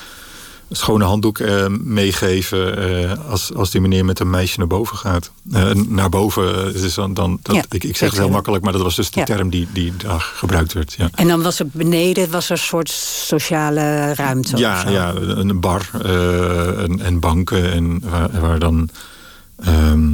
schone 0.72 1.04
handdoek 1.06 1.40
eh, 1.40 1.66
meegeven 1.68 2.78
eh, 2.78 3.30
als, 3.30 3.54
als 3.54 3.70
die 3.72 3.82
meneer 3.82 4.06
met 4.06 4.20
een 4.20 4.30
meisje 4.30 4.60
naar 4.60 4.68
boven 4.68 4.98
gaat. 4.98 5.32
Eh, 5.52 5.72
naar 5.74 6.10
boven 6.10 6.74
is 6.76 6.94
dan, 6.94 7.14
dan 7.14 7.40
dat, 7.42 7.56
Ja, 7.56 7.64
ik, 7.70 7.84
ik 7.84 7.98
zeg 7.98 8.10
het 8.10 8.20
heel 8.20 8.30
makkelijk, 8.30 8.64
maar 8.64 8.74
dat 8.74 8.82
was 8.82 8.96
dus 8.96 9.12
de 9.12 9.20
Ja. 9.20 9.26
term 9.26 9.50
die, 9.50 9.68
die 9.74 9.94
daar 9.98 10.32
gebruikt 10.36 10.74
werd. 10.74 10.94
Ja. 10.98 11.10
En 11.16 11.28
dan 11.28 11.42
was 11.42 11.60
er 11.60 11.66
beneden 11.72 12.30
was 12.32 12.46
er 12.46 12.52
een 12.52 12.58
soort 12.58 12.90
sociale 12.90 14.14
ruimte. 14.14 14.54
of 14.54 14.60
Ja, 14.60 14.82
zo. 14.82 14.90
ja, 14.90 15.14
een 15.16 15.60
bar 15.60 15.90
eh, 16.04 16.84
en, 16.84 17.02
en 17.02 17.20
banken 17.20 17.72
en 17.72 18.02
waar, 18.10 18.40
waar 18.42 18.60
dan 18.60 18.90
ehm, 19.64 20.08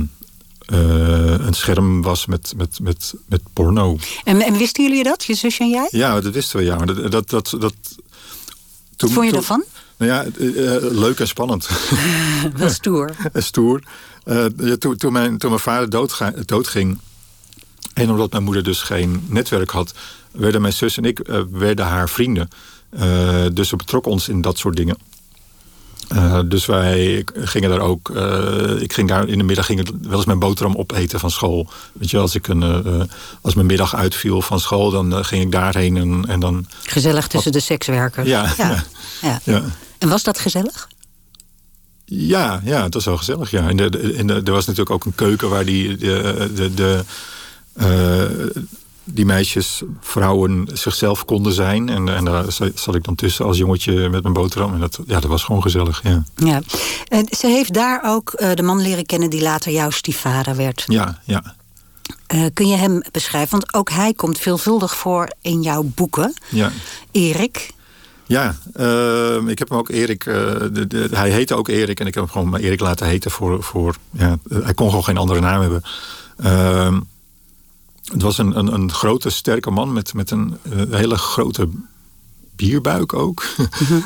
eh, 0.65 1.46
een 1.46 1.53
scherm 1.53 2.01
was 2.01 2.25
met, 2.25 2.53
met, 2.58 2.79
met, 2.82 3.13
met 3.25 3.41
porno. 3.53 3.98
En, 4.24 4.41
en 4.41 4.58
wisten 4.58 4.84
jullie 4.84 5.03
dat, 5.03 5.24
je 5.24 5.34
zus 5.34 5.60
en 5.60 5.70
jij? 5.70 5.88
Ja, 5.91 6.22
dat 6.22 6.34
wisten 6.34 6.60
we, 6.60 6.65
ja. 6.65 6.75
Maar 6.75 6.86
Dat, 6.86 7.12
dat, 7.12 7.29
dat, 7.29 7.55
dat, 7.60 7.74
toen, 8.96 9.10
Wat 9.10 9.12
vond 9.12 9.25
je 9.25 9.29
toen- 9.32 9.39
ervan? 9.39 9.63
Nou 9.98 10.12
ja, 10.12 10.25
eh, 10.39 10.75
eh, 10.75 10.82
leuk 10.91 11.20
en 11.20 11.27
spannend. 11.27 11.70
Wel 12.55 12.70
stoer. 12.70 13.15
stoer. 13.34 13.82
Ja, 14.58 14.77
toen, 14.79 14.98
toen, 14.98 15.13
mijn, 15.13 15.38
toen 15.38 15.50
mijn 15.50 15.62
vader 15.62 15.89
doodga, 15.89 16.34
doodging... 16.46 17.00
en 17.93 18.10
omdat 18.10 18.32
mijn 18.32 18.43
moeder 18.43 18.63
dus 18.63 18.82
geen 18.82 19.25
netwerk 19.27 19.70
had... 19.70 19.93
werden 20.32 20.62
mijn 20.62 20.74
zus 20.74 20.98
en 20.98 21.05
ik 21.05 21.20
werden 21.51 21.86
haar 21.86 22.10
vrienden. 22.10 22.50
Dus 23.53 23.67
ze 23.67 23.75
betrokken 23.75 24.12
ons 24.12 24.29
in 24.29 24.41
dat 24.41 24.58
soort 24.58 24.75
dingen. 24.75 24.98
Eh, 26.13 26.39
dus 26.46 26.65
wij 26.65 27.25
gingen 27.36 27.70
daar 27.70 27.79
ook... 27.79 28.10
eh, 28.10 28.82
ik 28.82 28.93
ging 28.93 29.08
daar 29.08 29.27
in 29.27 29.38
de 29.38 29.43
middag 29.43 29.65
ging 29.65 29.79
ik 29.79 29.89
wel 30.01 30.15
eens 30.17 30.25
mijn 30.25 30.39
boterham 30.39 30.75
opeten 30.75 31.20
van 31.20 31.32
school. 31.32 31.70
Weet 31.93 32.10
je, 32.10 32.17
als, 32.17 32.36
ik 32.36 32.48
een, 32.48 32.63
eh, 32.63 33.01
als 33.41 33.53
mijn 33.53 33.67
middag 33.67 33.96
uitviel 33.96 34.41
van 34.41 34.60
school... 34.60 34.91
dan 34.91 35.25
ging 35.25 35.43
ik 35.43 35.51
daarheen 35.51 35.98
en, 35.98 36.25
en 36.27 36.39
dan... 36.39 36.65
Gezellig 36.84 37.27
tussen 37.27 37.51
de 37.51 37.60
sekswerkers. 37.60 38.27
Ja, 38.27 38.53
ja. 38.58 38.70
ja. 38.70 38.84
ja. 39.22 39.39
Ja, 39.43 39.63
En 39.98 40.10
was 40.10 40.24
dat 40.24 40.39
gezellig? 40.39 40.88
Ja, 42.05 42.62
ja, 42.63 42.84
het 42.84 42.93
was 42.93 43.05
wel 43.05 43.17
gezellig. 43.17 43.51
Ja. 43.51 43.67
En 43.70 43.77
de, 43.77 43.89
de- 43.89 44.13
en 44.13 44.27
de- 44.27 44.41
er 44.43 44.51
was 44.51 44.65
natuurlijk 44.65 44.96
ook 44.96 45.05
een 45.05 45.15
keuken 45.15 45.50
waar 45.50 45.65
die, 45.65 45.98
de, 45.98 46.51
de, 46.55 46.74
de, 46.74 47.03
die 49.03 49.25
meisjes, 49.25 49.81
vrouwen 50.01 50.67
zichzelf 50.74 51.25
konden 51.25 51.53
zijn. 51.53 51.89
En, 51.89 52.10
en 52.15 52.25
daar 52.25 52.51
za- 52.51 52.69
zat 52.75 52.95
ik 52.95 53.03
dan 53.03 53.15
tussen 53.15 53.45
als 53.45 53.57
jongetje 53.57 54.10
met 54.10 54.22
mijn 54.22 54.33
boterham. 54.33 54.74
En 54.74 54.79
dat, 54.79 55.00
ja, 55.05 55.19
dat 55.19 55.29
was 55.29 55.43
gewoon 55.43 55.62
gezellig. 55.62 56.00
Ja, 56.03 56.24
Ja. 56.36 56.62
En 57.07 57.27
ze 57.38 57.48
heeft 57.48 57.74
daar 57.74 58.01
ook 58.05 58.29
eh, 58.33 58.53
de 58.53 58.63
man 58.63 58.81
leren 58.81 59.05
kennen 59.05 59.29
die 59.29 59.41
later 59.41 59.72
jouw 59.72 59.89
stiefvader 59.89 60.55
werd. 60.55 60.83
ja, 60.88 61.19
ja. 61.25 61.55
Eh, 62.27 62.45
kun 62.53 62.67
je 62.67 62.75
hem 62.75 63.01
beschrijven? 63.12 63.51
Want 63.51 63.74
ook 63.74 63.89
hij 63.89 64.13
komt 64.13 64.39
veelvuldig 64.39 64.95
voor 64.98 65.27
in 65.41 65.62
jouw 65.62 65.83
boeken. 65.83 66.33
ja. 66.50 66.72
Erik. 67.12 67.72
Ja, 68.25 68.55
ehm, 68.74 69.48
ik 69.48 69.60
heb 69.60 69.69
hem 69.69 69.77
ook 69.77 69.89
Erik. 69.89 70.25
eh, 70.25 70.33
de, 70.72 70.88
de- 70.88 71.07
hij 71.12 71.29
heette 71.29 71.55
ook 71.55 71.67
Erik 71.67 72.00
en 72.00 72.07
ik 72.07 72.13
heb 72.15 72.24
hem 72.24 72.31
gewoon 72.31 72.55
Erik 72.62 72.79
laten 72.79 73.07
heten 73.07 73.31
voor. 73.31 73.63
voor 73.63 73.95
ja, 74.12 74.38
hij 74.50 74.74
kon 74.74 74.88
gewoon 74.89 75.03
geen 75.03 75.17
andere 75.17 75.39
naam 75.39 75.62
hebben. 75.62 75.81
Het 78.12 78.22
was 78.22 78.38
een, 78.38 78.57
een, 78.57 78.74
een 78.74 78.91
grote, 78.91 79.29
sterke 79.29 79.72
man 79.72 79.93
met, 79.93 80.13
met 80.13 80.31
een 80.31 80.57
eh, 80.62 80.81
hele 80.89 81.17
grote 81.17 81.69
bierbuik 82.55 83.13
ook. 83.13 83.45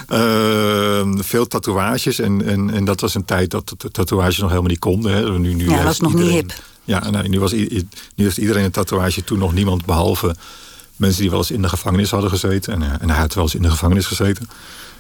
Ehm, 0.08 1.18
veel 1.32 1.48
tatoeages. 1.48 2.20
En, 2.20 2.46
en, 2.46 2.70
en 2.70 2.86
dat 2.86 3.02
was 3.02 3.16
een 3.16 3.26
tijd 3.26 3.52
dat 3.52 3.74
de 3.78 3.92
tatoeages 3.92 4.38
nog 4.38 4.50
helemaal 4.50 4.70
niet 4.70 4.80
konden. 4.80 5.12
Hè. 5.12 5.40
Nu, 5.40 5.54
nu 5.54 5.64
Ja, 5.64 5.72
heeft 5.72 5.84
was 5.84 6.00
nog 6.00 6.14
niet 6.14 6.30
hip. 6.30 6.54
Ja, 6.84 7.10
nee, 7.10 7.30
nu, 7.30 7.40
was, 7.40 7.52
nu 7.52 7.84
heeft 8.16 8.38
iedereen 8.38 8.64
een 8.64 8.72
tatoeage. 8.72 9.24
Toen 9.24 9.40
nog 9.40 9.54
niemand 9.54 9.86
behalve 9.86 10.36
mensen 10.96 11.22
die 11.22 11.30
wel 11.30 11.40
eens 11.40 11.52
in 11.52 11.62
de 11.62 11.70
gevangenis 11.70 12.12
hadden 12.12 12.30
gezeten. 12.30 12.74
En, 12.74 12.82
eh, 12.82 13.02
en 13.02 13.10
hij 13.10 13.20
had 13.20 13.34
wel 13.34 13.44
eens 13.44 13.56
in 13.56 13.62
de 13.62 13.70
gevangenis 13.70 14.06
gezeten. 14.06 14.50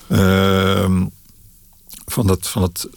Ehm, 0.07 1.05
van, 2.05 2.27
dat, 2.27 2.47
van 2.47 2.61
dat 2.61 2.87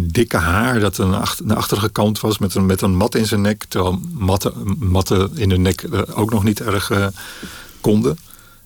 dikke 0.00 0.36
haar 0.36 0.80
dat 0.80 0.98
een 0.98 1.10
naar 1.44 1.56
achteren 1.56 1.92
kant 1.92 2.20
was 2.20 2.38
met 2.38 2.54
een, 2.54 2.66
met 2.66 2.80
een 2.80 2.96
mat 2.96 3.14
in 3.14 3.26
zijn 3.26 3.40
nek. 3.40 3.64
Terwijl 3.68 4.00
matten, 4.12 4.52
matten 4.78 5.30
in 5.34 5.48
de 5.48 5.58
nek 5.58 5.82
eh, 5.82 6.00
ook 6.18 6.30
nog 6.30 6.44
niet 6.44 6.60
erg 6.60 6.90
eh, 6.90 7.06
konden. 7.80 8.18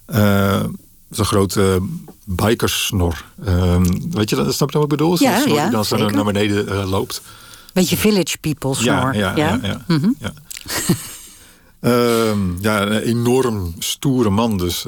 Eh, 0.04 0.64
Zo'n 1.10 1.24
grote 1.24 1.80
bikersnor. 2.24 3.24
Ehm, 3.44 3.84
weet 4.10 4.30
je, 4.30 4.36
dat- 4.36 4.54
snap 4.54 4.70
je 4.70 4.74
wat 4.78 4.84
ik 4.92 4.96
bedoel? 4.98 5.16
Ja, 5.22 5.40
snor 5.40 5.54
ja, 5.56 5.62
die 5.62 5.72
dan 5.72 5.84
zo 5.84 5.96
naar 6.10 6.24
beneden 6.24 6.86
loopt. 6.86 7.22
Beetje 7.72 7.96
village 7.96 8.38
people 8.40 8.74
snor. 8.74 9.14
Ja, 9.14 9.32
ja, 9.34 9.36
ja. 9.36 9.58
ja, 9.62 9.84
ja. 10.20 10.32
Ehm, 11.80 12.38
ja, 12.60 12.82
een 12.86 13.02
enorm 13.02 13.74
stoere 13.78 14.30
man. 14.30 14.56
Dus, 14.58 14.84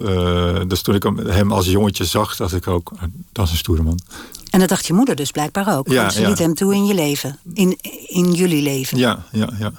dus 0.67 0.83
toen 0.83 0.95
ik 0.95 1.03
hem, 1.27 1.53
als 1.53 1.67
jongetje 1.67 2.05
zag, 2.05 2.37
dacht 2.37 2.55
ik 2.55 2.67
ook, 2.69 2.93
dat 3.33 3.45
is 3.47 3.51
een 3.53 3.57
stoere 3.59 3.83
man. 3.83 3.99
En 4.55 4.61
dat 4.61 4.69
dacht 4.69 4.87
je 4.87 4.93
moeder 4.93 5.17
dus 5.17 5.31
blijkbaar 5.31 5.77
ook. 5.77 5.89
Ja, 5.89 6.01
want 6.01 6.13
ze 6.13 6.27
liet 6.27 6.39
hem 6.39 6.55
toe 6.55 6.75
in 6.75 6.87
je 6.87 6.95
leven. 6.95 7.39
In, 7.55 7.79
in 8.07 8.33
jullie 8.33 8.63
leven. 8.63 8.99
Ja, 8.99 9.25
ja, 9.33 9.49
ja. 9.59 9.73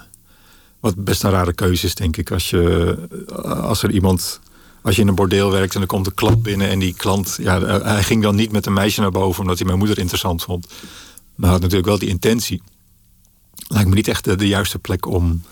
Wat 0.80 1.04
best 1.04 1.22
een 1.22 1.30
rare 1.30 1.52
keuze 1.52 1.86
is, 1.86 1.94
denk 1.94 2.16
ik. 2.16 2.30
Als, 2.30 2.50
je, 2.50 2.96
als 3.42 3.82
er 3.82 3.90
iemand. 3.90 4.40
Als 4.82 4.96
je 4.96 5.02
in 5.02 5.08
een 5.08 5.14
bordeel 5.14 5.50
werkt 5.50 5.74
en 5.74 5.80
er 5.80 5.86
komt 5.86 6.06
een 6.06 6.14
klant 6.14 6.42
binnen 6.42 6.68
en 6.68 6.78
die 6.78 6.94
klant. 6.94 7.36
Ja, 7.40 7.60
eh, 7.60 7.82
hij 7.82 8.02
ging 8.02 8.22
dan 8.22 8.34
niet 8.34 8.52
met 8.52 8.66
een 8.66 8.72
meisje 8.72 9.00
naar 9.00 9.10
boven 9.10 9.40
omdat 9.40 9.56
hij 9.56 9.66
mijn 9.66 9.78
moeder 9.78 9.98
interessant 9.98 10.42
vond. 10.42 10.66
Maar 10.66 10.74
hij 11.36 11.50
had 11.50 11.60
natuurlijk 11.60 11.88
wel 11.88 11.98
die 11.98 12.08
intentie. 12.08 12.62
Lijkt 13.68 13.88
me 13.88 13.94
niet 13.94 14.08
echt 14.08 14.24
de, 14.24 14.36
de 14.36 14.48
juiste 14.48 14.78
plek 14.78 15.06
om. 15.06 15.42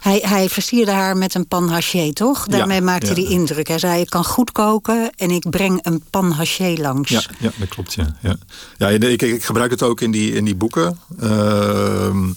Hij, 0.00 0.22
hij 0.26 0.48
versierde 0.48 0.90
haar 0.90 1.16
met 1.16 1.34
een 1.34 1.46
pan 1.46 1.68
haché, 1.68 2.12
toch? 2.12 2.46
Daarmee 2.46 2.76
Ja, 2.76 2.82
maakte 2.82 3.06
ja. 3.06 3.12
hij 3.14 3.24
indruk. 3.24 3.68
Hij 3.68 3.78
zei, 3.78 4.00
ik 4.00 4.10
kan 4.10 4.24
goed 4.24 4.52
koken 4.52 5.10
en 5.16 5.30
ik 5.30 5.50
breng 5.50 5.78
een 5.82 6.02
pan 6.10 6.30
haché 6.30 6.74
langs. 6.78 7.10
Ja, 7.10 7.22
ja 7.38 7.50
dat 7.56 7.68
klopt. 7.68 7.94
Ja, 7.94 8.16
ja. 8.20 8.36
ja 8.78 8.88
ik, 8.88 9.22
ik 9.22 9.44
gebruik 9.44 9.70
het 9.70 9.82
ook 9.82 10.00
in 10.00 10.10
die, 10.10 10.32
in 10.32 10.44
die 10.44 10.54
boeken. 10.54 10.98
Ehm, 11.20 12.30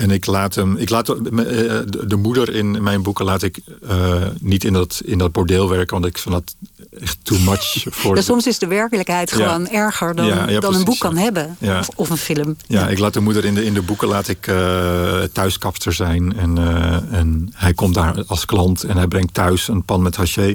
en 0.00 0.10
ik 0.10 0.26
laat 0.26 0.54
hem. 0.54 0.76
Ik 0.76 0.90
laat 0.90 1.06
de, 1.06 1.84
de- 1.88 2.06
de 2.06 2.16
moeder 2.16 2.54
in 2.54 2.82
mijn 2.82 3.02
boeken 3.02 3.24
laat 3.24 3.42
ik 3.42 3.58
eh, 3.88 4.14
niet 4.40 4.64
in 4.64 4.72
dat, 4.72 5.00
in 5.04 5.18
dat 5.18 5.32
bordeel 5.32 5.68
werken, 5.68 6.00
want 6.00 6.06
ik 6.06 6.18
vind 6.18 6.34
dat 6.34 6.54
echt 7.02 7.18
too 7.22 7.38
much 7.38 7.84
voor. 8.00 8.16
Ja, 8.16 8.22
soms 8.22 8.46
is 8.46 8.58
de 8.58 8.66
werkelijkheid 8.66 9.30
Ja. 9.30 9.36
gewoon 9.36 9.68
erger 9.68 10.14
dan, 10.14 10.26
Ja, 10.26 10.60
dan 10.60 10.74
een 10.74 10.84
boek 10.84 10.98
kan 10.98 11.16
hebben. 11.16 11.56
Of, 11.60 11.88
of 11.94 12.10
een 12.10 12.16
film. 12.16 12.56
Ja, 12.66 12.88
ik 12.88 12.98
laat 12.98 13.12
de 13.14 13.20
moeder 13.20 13.44
in 13.44 13.54
de, 13.54 13.64
in 13.64 13.74
de 13.74 13.82
boeken 13.82 14.08
laat 14.08 14.28
ik 14.28 14.46
eh, 14.46 15.22
thuiskapster 15.32 15.92
zijn. 15.92 16.36
En, 16.36 16.58
eh, 16.58 17.18
en 17.18 17.50
hij 17.54 17.74
komt 17.74 17.94
daar 17.94 18.24
als 18.26 18.44
klant 18.44 18.82
en 18.84 18.96
hij 18.96 19.06
brengt 19.08 19.34
thuis 19.34 19.68
een 19.68 19.82
pan 19.82 20.02
met 20.02 20.16
haché. 20.16 20.54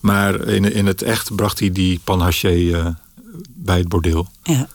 Maar 0.00 0.48
in, 0.48 0.72
in 0.72 0.86
het 0.86 1.02
echt 1.02 1.34
bracht 1.34 1.58
hij 1.58 1.72
die 1.72 2.00
pan 2.04 2.20
haché 2.20 2.70
eh, 2.72 2.86
bij 3.54 3.78
het 3.78 3.88
bordeel. 3.88 4.28
Ja. 4.42 4.68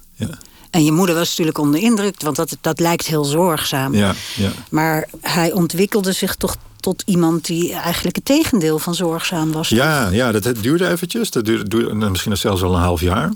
En 0.69 0.83
je 0.85 0.91
moeder 0.91 1.15
was 1.15 1.29
natuurlijk 1.29 1.57
onder 1.57 1.79
indruk, 1.81 2.21
want 2.21 2.35
dat, 2.35 2.57
dat 2.61 2.79
lijkt 2.79 3.07
heel 3.07 3.23
zorgzaam. 3.23 3.93
ja, 3.93 4.13
ja. 4.35 4.51
Maar 4.69 5.09
hij 5.21 5.51
ontwikkelde 5.51 6.11
zich 6.11 6.35
toch 6.35 6.55
tot 6.79 7.03
iemand 7.05 7.45
die 7.45 7.73
eigenlijk 7.73 8.15
het 8.15 8.25
tegendeel 8.25 8.79
van 8.79 8.95
zorgzaam 8.95 9.51
was. 9.51 9.69
Ja, 9.69 10.09
ja 10.09 10.31
dat 10.31 10.43
het 10.43 10.63
duurde 10.63 10.87
eventjes. 10.87 11.31
Dat 11.31 11.45
duurde, 11.45 11.67
duurde 11.67 11.93
nou, 11.93 12.11
misschien 12.11 12.37
zelfs 12.37 12.61
wel 12.61 12.73
een 12.75 12.81
half 12.81 13.01
jaar. 13.01 13.33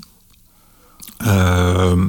Ehm, 1.17 2.01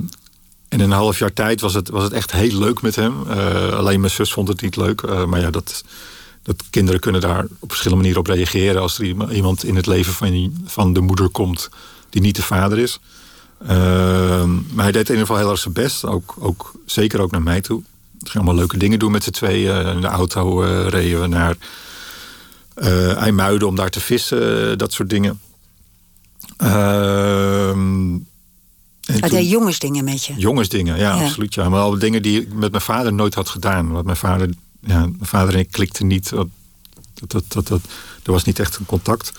en 0.68 0.80
in 0.80 0.80
een 0.80 0.90
half 0.90 1.18
jaar 1.18 1.32
tijd 1.32 1.60
was 1.60 1.74
het, 1.74 1.88
was 1.88 2.02
het 2.02 2.12
echt 2.12 2.32
heel 2.32 2.58
leuk 2.58 2.82
met 2.82 2.96
hem. 2.96 3.30
Eh, 3.30 3.72
alleen 3.72 4.00
mijn 4.00 4.12
zus 4.12 4.32
vond 4.32 4.48
het 4.48 4.60
niet 4.60 4.76
leuk. 4.76 5.02
Eh, 5.02 5.24
maar 5.24 5.40
ja, 5.40 5.50
dat, 5.50 5.84
dat 6.42 6.62
kinderen 6.70 7.00
kunnen 7.00 7.20
daar 7.20 7.46
op 7.58 7.68
verschillende 7.68 8.02
manieren 8.02 8.20
op 8.20 8.34
reageren... 8.36 8.82
als 8.82 8.98
er 8.98 9.04
iemand- 9.32 9.64
in 9.64 9.76
het 9.76 9.86
leven 9.86 10.12
van, 10.12 10.54
van 10.66 10.92
de 10.92 11.00
moeder 11.00 11.28
komt 11.28 11.68
die 12.10 12.20
niet 12.22 12.36
de 12.36 12.42
vader 12.42 12.78
is. 12.78 12.98
Ehm, 13.66 14.54
maar 14.54 14.82
hij 14.84 14.92
deed 14.92 15.08
in 15.08 15.14
ieder 15.14 15.26
geval 15.26 15.36
heel 15.36 15.50
erg 15.50 15.58
zijn 15.58 15.74
best. 15.74 16.04
Ook, 16.04 16.34
ook, 16.38 16.72
zeker 16.86 17.20
ook 17.20 17.30
naar 17.30 17.42
mij 17.42 17.60
toe. 17.60 17.82
We 18.18 18.18
gingen 18.30 18.34
allemaal 18.34 18.54
leuke 18.54 18.76
dingen 18.76 18.98
doen 18.98 19.12
met 19.12 19.22
z'n 19.24 19.30
tweeën. 19.30 19.86
In 19.86 20.00
de 20.00 20.06
auto 20.06 20.62
eh, 20.62 20.86
reden 20.88 21.20
we 21.20 21.26
naar 21.26 21.56
eh 22.74 23.16
IJmuiden 23.16 23.68
om 23.68 23.74
daar 23.76 23.90
te 23.90 24.00
vissen. 24.00 24.70
eh, 24.70 24.76
dat 24.76 24.92
soort 24.92 25.10
dingen. 25.10 25.40
Ehm, 26.56 27.78
en 28.14 28.26
Hij 29.00 29.18
toen- 29.20 29.38
deed 29.38 29.50
jongensdingen 29.50 30.04
met 30.04 30.24
je. 30.24 30.34
Jongensdingen, 30.36 30.98
ja, 30.98 31.14
Ja. 31.16 31.24
absoluut. 31.24 31.54
Ja. 31.54 31.68
Maar 31.68 31.80
al 31.80 31.98
dingen 31.98 32.22
die 32.22 32.40
ik 32.40 32.52
met 32.52 32.70
mijn 32.70 32.82
vader 32.82 33.12
nooit 33.12 33.34
had 33.34 33.48
gedaan. 33.48 33.90
Want 33.90 34.04
mijn 34.04 34.16
vader 34.16 34.48
ja, 34.86 34.98
mijn 34.98 35.16
vader 35.20 35.54
en 35.54 35.60
ik 35.60 35.70
klikten 35.70 36.06
niet. 36.06 36.30
Dat, 36.30 36.48
dat, 37.14 37.44
dat, 37.48 37.66
dat, 37.68 37.80
er 38.22 38.32
was 38.32 38.44
niet 38.44 38.58
echt 38.58 38.76
een 38.76 38.86
contact. 38.86 39.32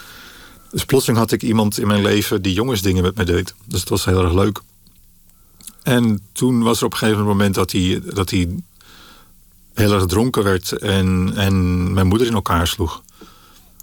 Dus 0.75 0.85
plotseling 0.85 1.19
had 1.19 1.31
ik 1.31 1.43
iemand 1.43 1.79
in 1.79 1.87
mijn 1.87 2.01
leven 2.01 2.41
die 2.41 2.53
jongensdingen 2.53 3.03
met 3.03 3.15
me 3.15 3.23
deed. 3.23 3.53
Dus 3.65 3.79
het 3.79 3.89
was 3.89 4.05
heel 4.05 4.23
erg 4.23 4.33
leuk. 4.33 4.59
En 5.83 6.21
toen 6.31 6.63
was 6.63 6.79
er 6.79 6.85
op 6.85 6.91
een 6.91 6.97
gegeven 6.97 7.23
moment 7.23 7.55
dat 7.55 7.71
hij, 7.71 8.01
dat 8.13 8.29
hij 8.29 8.49
heel 9.73 9.93
erg 9.93 10.05
dronken 10.05 10.43
werd 10.43 10.71
en, 10.71 11.31
en 11.35 11.93
mijn 11.93 12.07
moeder 12.07 12.27
in 12.27 12.33
elkaar 12.33 12.67
sloeg. 12.67 13.03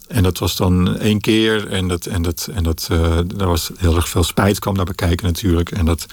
En 0.09 0.23
dat 0.23 0.39
was 0.39 0.57
dan 0.57 0.99
één 0.99 1.21
keer 1.21 1.69
en, 1.69 1.89
dat, 1.89 2.07
en, 2.07 2.23
dat, 2.23 2.49
en 2.53 2.63
dat, 2.63 2.89
uh, 2.93 3.19
daar 3.27 3.49
was 3.49 3.71
heel 3.77 3.97
erg 3.97 4.09
veel 4.09 4.25
spijt 4.25 4.59
kwam 4.59 4.75
naar 4.75 4.85
bekijken 4.85 5.27
natuurlijk. 5.27 5.71
En 5.71 5.85
dat, 5.85 6.07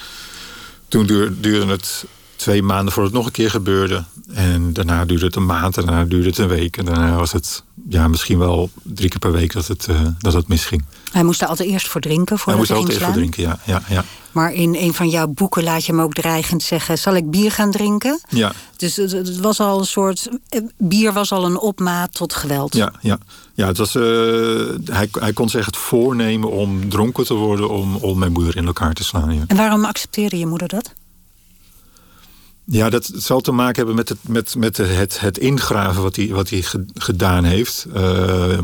toen 0.88 1.06
duurde 1.06 1.66
het 1.66 2.06
twee 2.36 2.64
maanden 2.64 2.94
voordat 2.94 3.12
het 3.12 3.22
nog 3.22 3.26
een 3.26 3.36
keer 3.36 3.50
gebeurde. 3.50 4.04
En 4.34 4.74
daarna 4.74 5.06
duurde 5.06 5.26
het 5.26 5.36
een 5.36 5.46
maand 5.46 5.78
en 5.78 5.86
daarna 5.86 6.06
duurde 6.06 6.30
het 6.30 6.38
een 6.38 6.48
week. 6.48 6.78
En 6.78 6.86
daarna 6.86 7.16
was 7.16 7.32
het 7.32 7.64
ja, 7.90 8.08
misschien 8.08 8.38
wel 8.38 8.70
drie 8.84 9.10
keer 9.10 9.20
per 9.20 9.32
week 9.32 9.54
dat 9.54 9.68
het, 9.68 9.88
uh, 9.90 10.02
dat 10.20 10.34
het 10.34 10.48
misging. 10.48 10.86
Hij 11.12 11.24
moest 11.24 11.42
er 11.42 11.48
altijd 11.48 11.70
eerst 11.70 11.88
voor 11.88 12.02
drinken? 12.02 12.38
Hij 12.46 12.56
moest 12.56 12.70
er 12.70 12.76
altijd 12.76 12.94
eerst 12.94 13.06
voor 13.06 13.16
drinken, 13.16 13.44
ja, 13.44 13.60
ja, 13.66 13.82
ja. 13.90 14.04
Maar 14.32 14.54
in 14.54 14.76
een 14.76 14.94
van 14.94 15.10
jouw 15.10 15.28
boeken 15.28 15.64
laat 15.64 15.86
je 15.86 15.92
hem 15.92 16.02
ook 16.02 16.14
dreigend 16.14 16.64
zeggen... 16.64 16.98
zal 16.98 17.16
ik 17.16 17.32
bier 17.32 17.52
gaan 17.52 17.72
drinken? 17.72 18.20
Ja. 18.30 18.52
Dus 18.78 18.96
het 18.96 19.40
was 19.40 19.60
al 19.60 19.80
een 19.80 19.86
soort... 19.86 20.30
Eh, 20.50 20.62
bier 20.78 21.14
was 21.14 21.32
al 21.32 21.46
een 21.46 21.60
opmaat 21.60 22.14
tot 22.14 22.34
geweld. 22.34 22.76
Ja, 22.76 22.94
ja. 23.02 23.18
ja 23.54 23.68
het 23.68 23.78
was, 23.78 23.96
uh, 23.96 24.04
hij, 24.86 25.10
hij 25.12 25.34
kon 25.34 25.50
zich 25.50 25.66
het 25.66 25.78
voornemen 25.78 26.52
om 26.52 26.90
dronken 26.90 27.26
te 27.26 27.34
worden... 27.34 27.70
om, 27.70 27.96
om 27.96 28.20
mijn 28.20 28.32
moeder 28.32 28.58
in 28.58 28.66
elkaar 28.66 28.94
te 28.94 29.04
slaan. 29.04 29.36
Ja. 29.36 29.44
En 29.48 29.58
waarom 29.58 29.86
accepteerde 29.86 30.38
je 30.38 30.46
moeder 30.46 30.68
dat? 30.68 30.94
Ja, 32.72 32.90
dat 32.90 33.12
zal 33.16 33.42
te 33.42 33.52
maken 33.52 33.76
hebben 33.76 33.96
met 33.96 34.10
het, 34.10 34.18
met, 34.22 34.56
met 34.56 34.78
het, 34.78 35.20
het 35.20 35.38
ingraven 35.38 36.02
wat 36.02 36.16
hij, 36.16 36.28
wat 36.28 36.50
hij 36.50 36.64
gedaan 36.94 37.44
heeft. 37.44 37.86
Uh, 37.96 38.58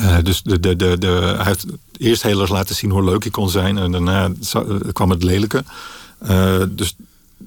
uh, 0.00 0.18
dus 0.22 0.42
de, 0.42 0.60
de, 0.60 0.76
de, 0.76 0.98
de, 0.98 1.34
hij 1.36 1.44
heeft 1.44 1.64
eerst 1.96 2.22
heel 2.22 2.40
erg 2.40 2.50
laten 2.50 2.74
zien 2.74 2.90
hoe 2.90 3.04
leuk 3.04 3.22
hij 3.22 3.30
kon 3.30 3.50
zijn. 3.50 3.78
En 3.78 3.92
daarna 3.92 4.30
kwam 4.92 5.10
het 5.10 5.22
lelijke. 5.22 5.64
Uh, 6.22 6.62
dus 6.70 6.96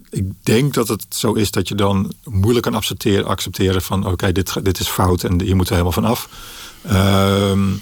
ik 0.09 0.25
denk 0.43 0.73
dat 0.73 0.87
het 0.87 1.05
zo 1.09 1.33
is 1.33 1.51
dat 1.51 1.67
je 1.67 1.75
dan 1.75 2.13
moeilijk 2.23 2.65
kan 2.65 2.75
accepteren, 2.75 3.25
accepteren 3.25 3.81
van... 3.81 4.07
oké, 4.07 4.31
dit, 4.31 4.63
dit 4.63 4.79
is 4.79 4.87
fout 4.87 5.23
en 5.23 5.39
je 5.39 5.55
moet 5.55 5.65
er 5.65 5.71
helemaal 5.71 5.91
van 5.91 6.05
af. 6.05 6.29
Uh, 6.85 7.73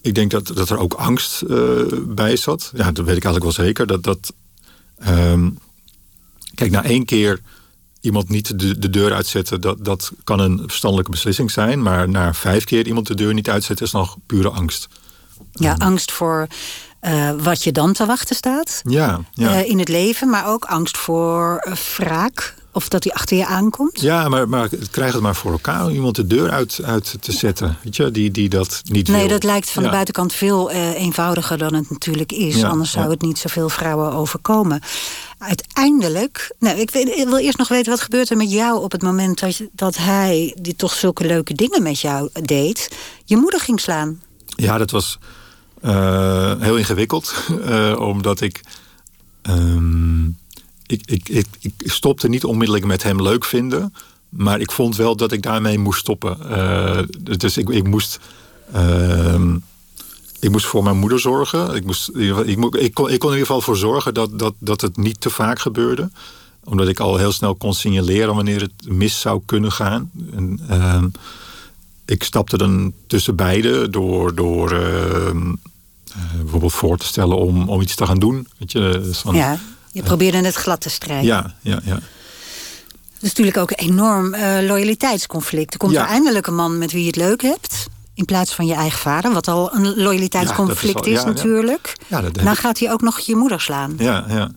ik 0.00 0.14
denk 0.14 0.30
dat, 0.30 0.46
dat 0.54 0.70
er 0.70 0.78
ook 0.78 0.94
angst 0.94 1.42
bij 2.06 2.36
zat. 2.36 2.72
Ja, 2.74 2.92
dat 2.92 3.04
weet 3.04 3.16
ik 3.16 3.24
eigenlijk 3.24 3.56
wel 3.56 3.66
zeker. 3.66 3.86
Dat, 3.86 4.02
dat, 4.02 4.32
ehm, 4.98 5.48
Kijk, 6.58 6.70
na 6.70 6.84
één 6.84 7.04
keer 7.04 7.40
iemand 8.00 8.28
niet 8.28 8.58
de, 8.60 8.78
de 8.78 8.90
deur 8.90 9.12
uitzetten, 9.12 9.60
dat, 9.60 9.84
dat 9.84 10.12
kan 10.24 10.38
een 10.40 10.62
verstandelijke 10.66 11.10
beslissing 11.10 11.50
zijn. 11.50 11.82
Maar 11.82 12.08
na 12.08 12.34
vijf 12.34 12.64
keer 12.64 12.86
iemand 12.86 13.06
de 13.06 13.14
deur 13.14 13.34
niet 13.34 13.50
uitzetten, 13.50 13.86
is 13.86 13.92
nog 13.92 14.16
pure 14.26 14.48
angst. 14.48 14.88
Ja, 15.52 15.74
angst 15.78 16.12
voor 16.12 16.46
uh, 17.02 17.30
wat 17.42 17.64
je 17.64 17.72
dan 17.72 17.92
te 17.92 18.06
wachten 18.06 18.36
staat 18.36 18.80
ja, 18.84 19.20
ja. 19.32 19.50
Uh, 19.50 19.68
in 19.68 19.78
het 19.78 19.88
leven, 19.88 20.30
maar 20.30 20.46
ook 20.46 20.64
angst 20.64 20.98
voor 20.98 21.66
uh, 21.68 21.74
wraak. 21.96 22.54
Of 22.78 22.88
dat 22.88 23.04
hij 23.04 23.12
achter 23.12 23.36
je 23.36 23.46
aankomt? 23.46 24.00
Ja, 24.00 24.28
maar, 24.28 24.48
maar 24.48 24.68
krijg 24.90 25.12
het 25.12 25.22
maar 25.22 25.36
voor 25.36 25.52
elkaar 25.52 25.84
om 25.84 25.90
iemand 25.90 26.16
de 26.16 26.26
deur 26.26 26.50
uit, 26.50 26.80
uit 26.84 27.16
te 27.20 27.32
zetten. 27.32 27.76
Weet 27.82 27.96
je, 27.96 28.10
die, 28.10 28.30
die 28.30 28.48
dat 28.48 28.82
niet 28.84 29.08
nee, 29.08 29.20
wil. 29.20 29.28
dat 29.28 29.42
lijkt 29.42 29.70
van 29.70 29.82
ja. 29.82 29.88
de 29.88 29.94
buitenkant 29.94 30.32
veel 30.32 30.70
eenvoudiger 30.70 31.58
dan 31.58 31.74
het 31.74 31.90
natuurlijk 31.90 32.32
is. 32.32 32.56
Ja, 32.56 32.68
Anders 32.68 32.90
zou 32.90 33.10
het 33.10 33.22
niet 33.22 33.38
zoveel 33.38 33.68
vrouwen 33.68 34.12
overkomen. 34.12 34.80
Uiteindelijk, 35.38 36.54
nou, 36.58 36.78
ik, 36.78 36.90
weet, 36.90 37.08
ik, 37.08 37.24
wil 37.24 37.38
eerst 37.38 37.58
nog 37.58 37.68
weten 37.68 37.90
wat 37.90 38.00
gebeurt 38.00 38.30
er 38.30 38.36
met 38.36 38.52
jou 38.52 38.82
op 38.82 38.92
het 38.92 39.02
moment 39.02 39.40
dat, 39.40 39.60
dat 39.72 39.96
hij 39.96 40.56
die 40.60 40.76
toch 40.76 40.92
zulke 40.92 41.26
leuke 41.26 41.54
dingen 41.54 41.82
met 41.82 42.00
jou 42.00 42.28
deed, 42.42 42.90
je 43.24 43.36
moeder 43.36 43.60
ging 43.60 43.80
slaan. 43.80 44.20
Ja, 44.46 44.78
dat 44.78 44.90
was 44.90 45.18
uh, 45.82 46.52
heel 46.58 46.76
ingewikkeld, 46.76 47.34
uh, 47.50 48.00
omdat 48.10 48.40
ik, 48.40 48.60
um, 49.42 50.36
ik, 50.88 51.02
ik, 51.04 51.28
ik, 51.28 51.46
ik 51.60 51.92
stopte 51.92 52.28
niet 52.28 52.44
onmiddellijk 52.44 52.86
met 52.86 53.02
hem 53.02 53.22
leuk 53.22 53.44
vinden, 53.44 53.94
maar 54.28 54.60
ik 54.60 54.72
vond 54.72 54.96
wel 54.96 55.16
dat 55.16 55.32
ik 55.32 55.42
daarmee 55.42 55.78
moest 55.78 56.00
stoppen. 56.00 56.36
Uh, 56.50 56.98
dus 57.38 57.56
ik, 57.56 57.68
ik 57.68 57.86
moest. 57.86 58.18
Uh, 58.74 59.54
ik 60.40 60.50
moest 60.50 60.66
voor 60.66 60.82
mijn 60.82 60.98
moeder 60.98 61.20
zorgen. 61.20 61.74
Ik, 61.74 61.84
moest, 61.84 62.10
ik, 62.14 62.74
ik, 62.74 62.94
kon, 62.94 63.10
ik 63.10 63.22
in 63.22 63.30
ieder 63.30 63.38
geval 63.38 63.60
voor 63.60 63.76
zorgen 63.76 64.14
dat, 64.14 64.38
dat, 64.38 64.54
dat 64.58 64.80
het 64.80 64.96
niet 64.96 65.20
te 65.20 65.30
vaak 65.30 65.58
gebeurde. 65.58 66.10
Omdat 66.64 66.88
ik 66.88 67.00
al 67.00 67.16
heel 67.16 67.32
snel 67.32 67.54
kon 67.54 67.74
signaleren 67.74 68.34
wanneer 68.34 68.60
het 68.60 68.72
mis 68.88 69.20
zou 69.20 69.42
kunnen 69.44 69.72
gaan. 69.72 70.10
Uh, 70.70 71.02
ik 72.04 72.22
stapte 72.22 72.58
dan 72.58 72.92
tussen 73.06 73.36
beiden 73.36 73.90
door, 73.90 74.34
door 74.34 74.72
uh, 74.72 75.42
bijvoorbeeld 76.36 76.72
voor 76.72 76.98
te 76.98 77.06
stellen 77.06 77.36
om, 77.36 77.68
om 77.68 77.80
iets 77.80 77.94
te 77.94 78.06
gaan 78.06 78.18
doen. 78.18 78.46
Je, 78.58 79.00
dus 79.02 79.18
van, 79.18 79.34
ja, 79.34 79.58
je 79.92 80.02
probeerde 80.02 80.38
het 80.38 80.54
glad 80.54 80.80
te 80.80 80.90
strijden. 80.90 81.24
Ja, 81.24 81.54
ja, 81.60 81.80
ja. 81.84 81.94
Dat 81.94 82.02
is 83.20 83.28
natuurlijk 83.28 83.56
ook 83.56 83.70
een 83.70 83.88
enorm 83.88 84.34
uh, 84.34 84.58
loyaliteitsconflict. 84.60 85.72
Er 85.72 85.78
komt 85.78 85.92
ja. 85.92 86.02
er 86.02 86.08
eindelijk 86.08 86.46
een 86.46 86.54
man 86.54 86.78
met 86.78 86.92
wie 86.92 87.00
je 87.00 87.06
het 87.06 87.16
leuk 87.16 87.42
hebt 87.42 87.86
in 88.14 88.24
plaats 88.24 88.54
van 88.54 88.66
je 88.66 88.74
eigen 88.74 88.98
vader. 88.98 89.32
Wat 89.32 89.48
al 89.48 89.74
een 89.74 89.96
loyaliteitsconflict 89.96 91.04
ja, 91.04 91.12
is, 91.12 91.18
al, 91.18 91.26
ja, 91.26 91.34
is, 91.34 91.42
natuurlijk. 91.42 91.96
Ja. 92.06 92.20
dan 92.20 92.56
gaat 92.56 92.78
hij 92.78 92.92
ook 92.92 93.00
nog 93.00 93.18
je 93.18 93.36
moeder 93.36 93.60
slaan. 93.60 93.94
Ja, 93.98 94.24
ja. 94.28 94.50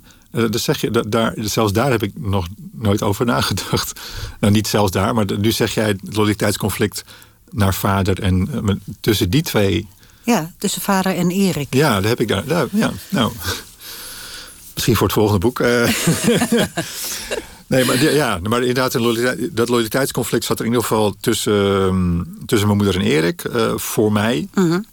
Dus 0.49 0.63
zeg 0.63 0.81
je, 0.81 1.05
daar, 1.09 1.33
zelfs 1.35 1.73
daar 1.73 1.91
heb 1.91 2.03
ik 2.03 2.11
nog 2.15 2.47
nooit 2.71 3.01
over 3.01 3.25
nagedacht. 3.25 3.99
Nou, 4.39 4.53
niet 4.53 4.67
zelfs 4.67 4.91
daar, 4.91 5.13
maar 5.13 5.25
nu 5.39 5.51
zeg 5.51 5.73
jij 5.73 5.87
het 5.87 6.15
loyaliteitsconflict 6.15 7.03
naar 7.49 7.73
vader 7.73 8.21
en 8.21 8.49
uh, 8.65 8.75
tussen 8.99 9.29
die 9.29 9.41
twee. 9.41 9.87
Ja, 10.23 10.51
tussen 10.57 10.81
vader 10.81 11.15
en 11.15 11.29
Erik. 11.29 11.67
Ja, 11.69 11.93
daar 11.99 12.09
heb 12.09 12.19
ik 12.19 12.27
daar. 12.27 12.45
daar 12.45 12.67
ja, 12.71 12.91
nou. 13.09 13.31
Misschien 14.81 14.99
voor 14.99 15.07
het 15.07 15.15
volgende 15.15 15.39
boek. 15.39 15.59
Uh, 15.59 15.87
Nee, 17.67 17.85
maar, 17.85 18.03
ja, 18.03 18.39
maar 18.43 18.59
inderdaad, 18.59 18.91
dat 19.51 19.69
loyaliteitsconflict 19.69 20.45
zat 20.45 20.59
er 20.59 20.65
in 20.65 20.71
ieder 20.71 20.87
geval 20.87 21.15
tussen, 21.19 22.37
tussen 22.45 22.67
mijn 22.67 22.79
moeder 22.79 23.01
en 23.01 23.07
Erik, 23.07 23.43
uh, 23.43 23.71
voor 23.75 24.11
mij. 24.11 24.47
-hmm. 24.53 24.85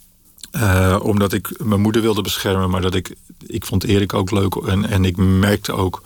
uh, 0.53 0.99
omdat 1.03 1.33
ik 1.33 1.65
mijn 1.65 1.81
moeder 1.81 2.03
wilde 2.03 2.23
beschermen, 2.23 2.71
maar 2.71 2.81
dat 2.81 2.95
ik, 2.95 3.15
ik 3.47 3.65
vond 3.65 3.85
Erik 3.85 4.15
ook 4.15 4.31
leuk. 4.31 4.55
En, 4.55 4.89
en 4.89 5.05
ik 5.05 5.17
merkte 5.17 5.73
ook, 5.73 6.03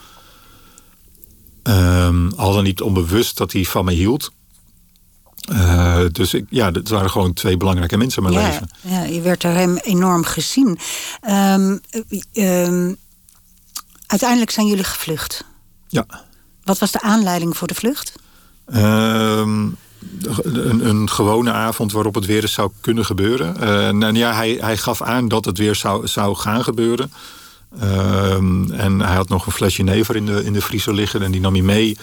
um, 1.63 2.33
al 2.37 2.53
dan 2.53 2.65
niet 2.65 2.81
onbewust, 2.81 3.37
dat 3.37 3.53
hij 3.53 3.65
van 3.65 3.85
me 3.85 3.93
hield. 3.93 4.33
Uh, 5.51 6.01
dus 6.13 6.35
ik, 6.35 6.45
ja, 6.49 6.71
dat 6.71 6.89
waren 6.89 7.11
gewoon 7.11 7.33
twee 7.33 7.57
belangrijke 7.57 7.97
mensen 7.97 8.23
in 8.25 8.33
mijn 8.33 8.45
ja, 8.45 8.51
leven. 8.51 8.71
Ja, 8.81 9.03
je 9.03 9.21
werd 9.21 9.41
door 9.41 9.53
hem 9.53 9.77
enorm 9.77 10.25
gezien. 10.25 10.79
Um, 11.29 11.81
um, 12.33 12.97
uiteindelijk 14.13 14.51
zijn 14.51 14.67
jullie 14.67 14.85
gevlucht. 14.85 15.45
Ja. 15.89 16.07
Wat 16.65 16.79
was 16.79 16.91
de 16.91 17.01
aanleiding 17.01 17.57
voor 17.57 17.69
de 17.69 17.75
vlucht? 17.75 18.13
Uh, 18.75 19.43
een, 20.43 20.89
een, 20.89 21.11
gewone 21.11 21.53
avond 21.53 21.93
waarop 21.93 22.15
het 22.15 22.27
weer 22.27 22.43
eens 22.43 22.53
zou 22.53 22.71
kunnen 22.81 23.05
gebeuren. 23.05 23.57
Uh, 23.61 23.89
en 23.89 24.15
ja, 24.15 24.35
hij, 24.35 24.59
hij 24.61 24.77
gaf 24.77 25.03
aan 25.03 25.29
dat 25.29 25.45
het 25.45 25.59
weer 25.59 25.75
zou, 25.75 26.07
zou 26.09 26.37
gaan 26.37 26.65
gebeuren. 26.65 27.13
Uh, 27.83 28.35
en 28.81 29.01
hij 29.01 29.15
had 29.15 29.29
nog 29.29 29.47
een 29.47 29.53
flesje 29.53 29.83
never 29.83 30.17
in 30.17 30.27
de, 30.27 30.45
in 30.45 30.53
de 30.53 30.61
vriezer 30.61 30.95
liggen 30.95 31.23
en 31.23 31.31
die 31.31 31.41
nam 31.41 31.53
hij 31.53 31.63
mee. 31.63 31.97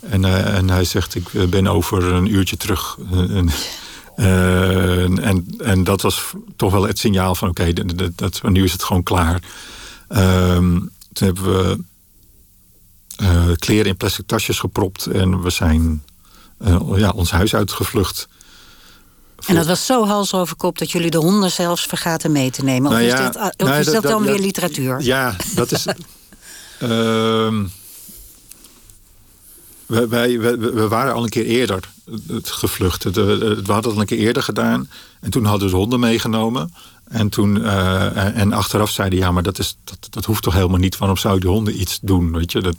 En, 0.00 0.22
uh, 0.22 0.56
en 0.56 0.70
hij 0.70 0.84
zegt, 0.84 1.14
ik 1.14 1.50
ben 1.50 1.66
over 1.66 2.12
een 2.12 2.34
uurtje 2.34 2.56
terug. 2.56 2.98
En, 4.16 5.22
en, 5.22 5.46
en, 5.58 5.84
dat 5.84 6.02
was 6.02 6.24
toch 6.56 6.72
wel 6.72 6.86
het 6.86 6.98
signaal 6.98 7.34
van, 7.34 7.48
oké, 7.48 7.60
okay, 7.60 7.72
dat, 7.72 8.10
dat, 8.14 8.42
nu 8.42 8.64
is 8.64 8.72
het 8.72 8.82
gewoon 8.82 9.02
klaar. 9.02 9.42
Ehm, 10.08 10.78
toen 11.14 11.26
hebben 11.26 11.44
we 11.44 11.78
uh, 13.22 13.56
kleren 13.56 13.86
in 13.86 13.96
plastic 13.96 14.26
tasjes 14.26 14.58
gepropt. 14.58 15.06
En 15.06 15.42
we 15.42 15.50
zijn 15.50 16.04
uh, 16.60 16.80
ja, 16.96 17.10
ons 17.10 17.30
huis 17.30 17.54
uitgevlucht. 17.54 18.28
En 19.46 19.54
dat 19.54 19.66
was 19.66 19.86
zo 19.86 20.06
hals 20.06 20.34
over 20.34 20.56
kop 20.56 20.78
dat 20.78 20.90
jullie 20.90 21.10
de 21.10 21.18
honden 21.18 21.50
zelfs 21.50 21.82
vergaten 21.82 22.32
mee 22.32 22.50
te 22.50 22.64
nemen. 22.64 22.90
Of 22.90 22.96
nou 22.96 23.06
ja, 23.06 23.18
is, 23.18 23.26
dit, 23.26 23.42
of 23.42 23.52
nou, 23.56 23.78
is 23.78 23.84
dat, 23.84 23.94
dat, 23.94 24.02
dan 24.02 24.22
dat, 24.22 24.30
weer 24.30 24.40
literatuur? 24.40 25.00
Ja, 25.00 25.36
dat 25.54 25.72
is. 25.72 25.86
uh, 26.82 27.60
wij, 29.86 30.08
wij, 30.08 30.38
we 30.58 30.88
waren 30.88 31.14
al 31.14 31.22
een 31.22 31.28
keer 31.28 31.44
eerder 31.44 31.88
het 32.26 32.50
gevlucht. 32.50 33.04
We 33.04 33.62
hadden 33.66 33.76
het 33.76 33.86
al 33.86 34.00
een 34.00 34.06
keer 34.06 34.18
eerder 34.18 34.42
gedaan. 34.42 34.90
En 35.20 35.30
toen 35.30 35.44
hadden 35.44 35.66
we 35.66 35.72
de 35.72 35.80
honden 35.80 36.00
meegenomen. 36.00 36.74
En, 37.08 37.28
toen, 37.28 37.56
uh, 37.56 38.38
en 38.38 38.52
achteraf 38.52 38.90
zeiden 38.90 39.18
ja, 39.18 39.30
maar 39.30 39.42
dat, 39.42 39.58
is, 39.58 39.76
dat, 39.84 40.06
dat 40.10 40.24
hoeft 40.24 40.42
toch 40.42 40.54
helemaal 40.54 40.78
niet. 40.78 40.98
Waarom 40.98 41.16
zou 41.16 41.34
je 41.34 41.40
de 41.40 41.48
honden 41.48 41.80
iets 41.80 41.98
doen? 42.02 42.32
Weet 42.32 42.52
je? 42.52 42.60
Dat, 42.60 42.76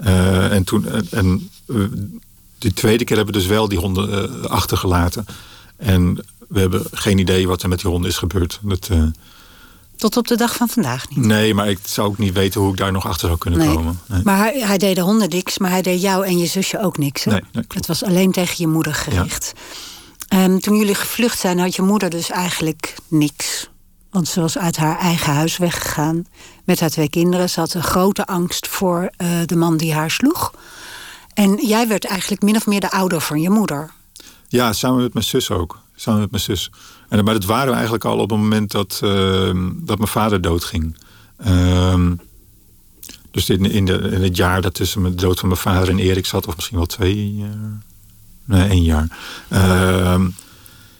uh, 0.00 0.52
en 0.52 0.64
toen, 0.64 0.86
en, 1.10 1.50
die 2.58 2.72
tweede 2.72 3.04
keer 3.04 3.16
hebben 3.16 3.34
we 3.34 3.40
dus 3.40 3.48
wel 3.48 3.68
die 3.68 3.78
honden 3.78 4.48
achtergelaten. 4.50 5.26
En 5.76 6.24
we 6.48 6.60
hebben 6.60 6.82
geen 6.92 7.18
idee 7.18 7.48
wat 7.48 7.62
er 7.62 7.68
met 7.68 7.80
die 7.80 7.90
honden 7.90 8.10
is 8.10 8.16
gebeurd. 8.16 8.60
Dat, 8.62 8.90
Tot 9.96 10.16
op 10.16 10.28
de 10.28 10.36
dag 10.36 10.56
van 10.56 10.68
vandaag 10.68 11.08
niet. 11.08 11.18
Nee, 11.18 11.54
maar 11.54 11.68
ik 11.68 11.78
zou 11.82 12.08
ook 12.08 12.18
niet 12.18 12.34
weten 12.34 12.60
hoe 12.60 12.70
ik 12.70 12.76
daar 12.76 12.92
nog 12.92 13.06
achter 13.06 13.26
zou 13.26 13.38
kunnen 13.38 13.74
komen. 13.74 14.00
Nee. 14.06 14.20
Maar 14.24 14.38
hij, 14.38 14.60
hij, 14.60 14.78
deed 14.78 14.96
de 14.96 15.02
honden 15.02 15.28
niks, 15.28 15.58
maar 15.58 15.70
hij 15.70 15.82
deed 15.82 16.00
jou 16.00 16.26
en 16.26 16.38
je 16.38 16.46
zusje 16.46 16.80
ook 16.80 16.98
niks. 16.98 17.24
Hè? 17.24 17.30
Nee, 17.30 17.42
het 17.68 17.86
was 17.86 18.04
alleen 18.04 18.32
tegen 18.32 18.54
je 18.58 18.66
moeder 18.66 18.94
gericht. 18.94 19.52
Um, 20.34 20.60
toen 20.60 20.76
jullie 20.76 20.94
gevlucht 20.94 21.38
zijn, 21.38 21.58
had 21.58 21.74
je 21.74 21.82
moeder 21.82 22.10
dus 22.10 22.30
eigenlijk 22.30 22.94
niks. 23.08 23.68
Want 24.10 24.28
ze 24.28 24.40
was 24.40 24.58
uit 24.58 24.76
haar 24.76 24.98
eigen 24.98 25.32
huis 25.32 25.56
weggegaan 25.56 26.24
met 26.64 26.80
haar 26.80 26.90
twee 26.90 27.10
kinderen. 27.10 27.50
Ze 27.50 27.60
had 27.60 27.74
een 27.74 27.82
grote 27.82 28.26
angst 28.26 28.68
voor 28.68 29.10
uh, 29.18 29.28
de 29.46 29.56
man 29.56 29.76
die 29.76 29.94
haar 29.94 30.10
sloeg. 30.10 30.52
En 31.34 31.66
jij 31.66 31.88
werd 31.88 32.04
eigenlijk 32.04 32.42
min 32.42 32.56
of 32.56 32.66
meer 32.66 32.80
de 32.80 32.90
ouder 32.90 33.20
van 33.20 33.40
je 33.40 33.50
moeder. 33.50 33.90
Ja, 34.48 34.72
samen 34.72 35.02
met 35.02 35.12
mijn 35.12 35.24
zus 35.24 35.50
ook. 35.50 35.78
Samen 35.94 36.20
met 36.20 36.30
mijn 36.30 36.42
zus. 36.42 36.70
En, 37.08 37.24
maar 37.24 37.34
dat 37.34 37.44
waren 37.44 37.68
we 37.68 37.74
eigenlijk 37.74 38.04
al 38.04 38.18
op 38.18 38.30
het 38.30 38.38
moment 38.38 38.70
dat, 38.70 39.00
uh, 39.04 39.10
dat 39.74 39.98
mijn 39.98 40.10
vader 40.10 40.40
doodging. 40.40 40.96
Uh, 41.46 42.10
dus 43.30 43.48
in, 43.48 43.64
in, 43.70 43.86
in, 44.12 44.22
het 44.22 44.36
jaar 44.36 44.62
dat 44.62 44.74
tussen 44.74 45.02
de 45.02 45.14
dood 45.14 45.38
van 45.38 45.48
mijn 45.48 45.60
vader 45.60 45.88
en 45.88 45.98
Erik 45.98 46.26
zat, 46.26 46.46
of 46.46 46.54
misschien 46.54 46.76
wel 46.76 46.86
twee 46.86 47.34
jaar. 47.34 47.82
Nee, 48.46 48.68
één 48.68 48.82
jaar. 48.82 49.08
Uh, 49.52 50.20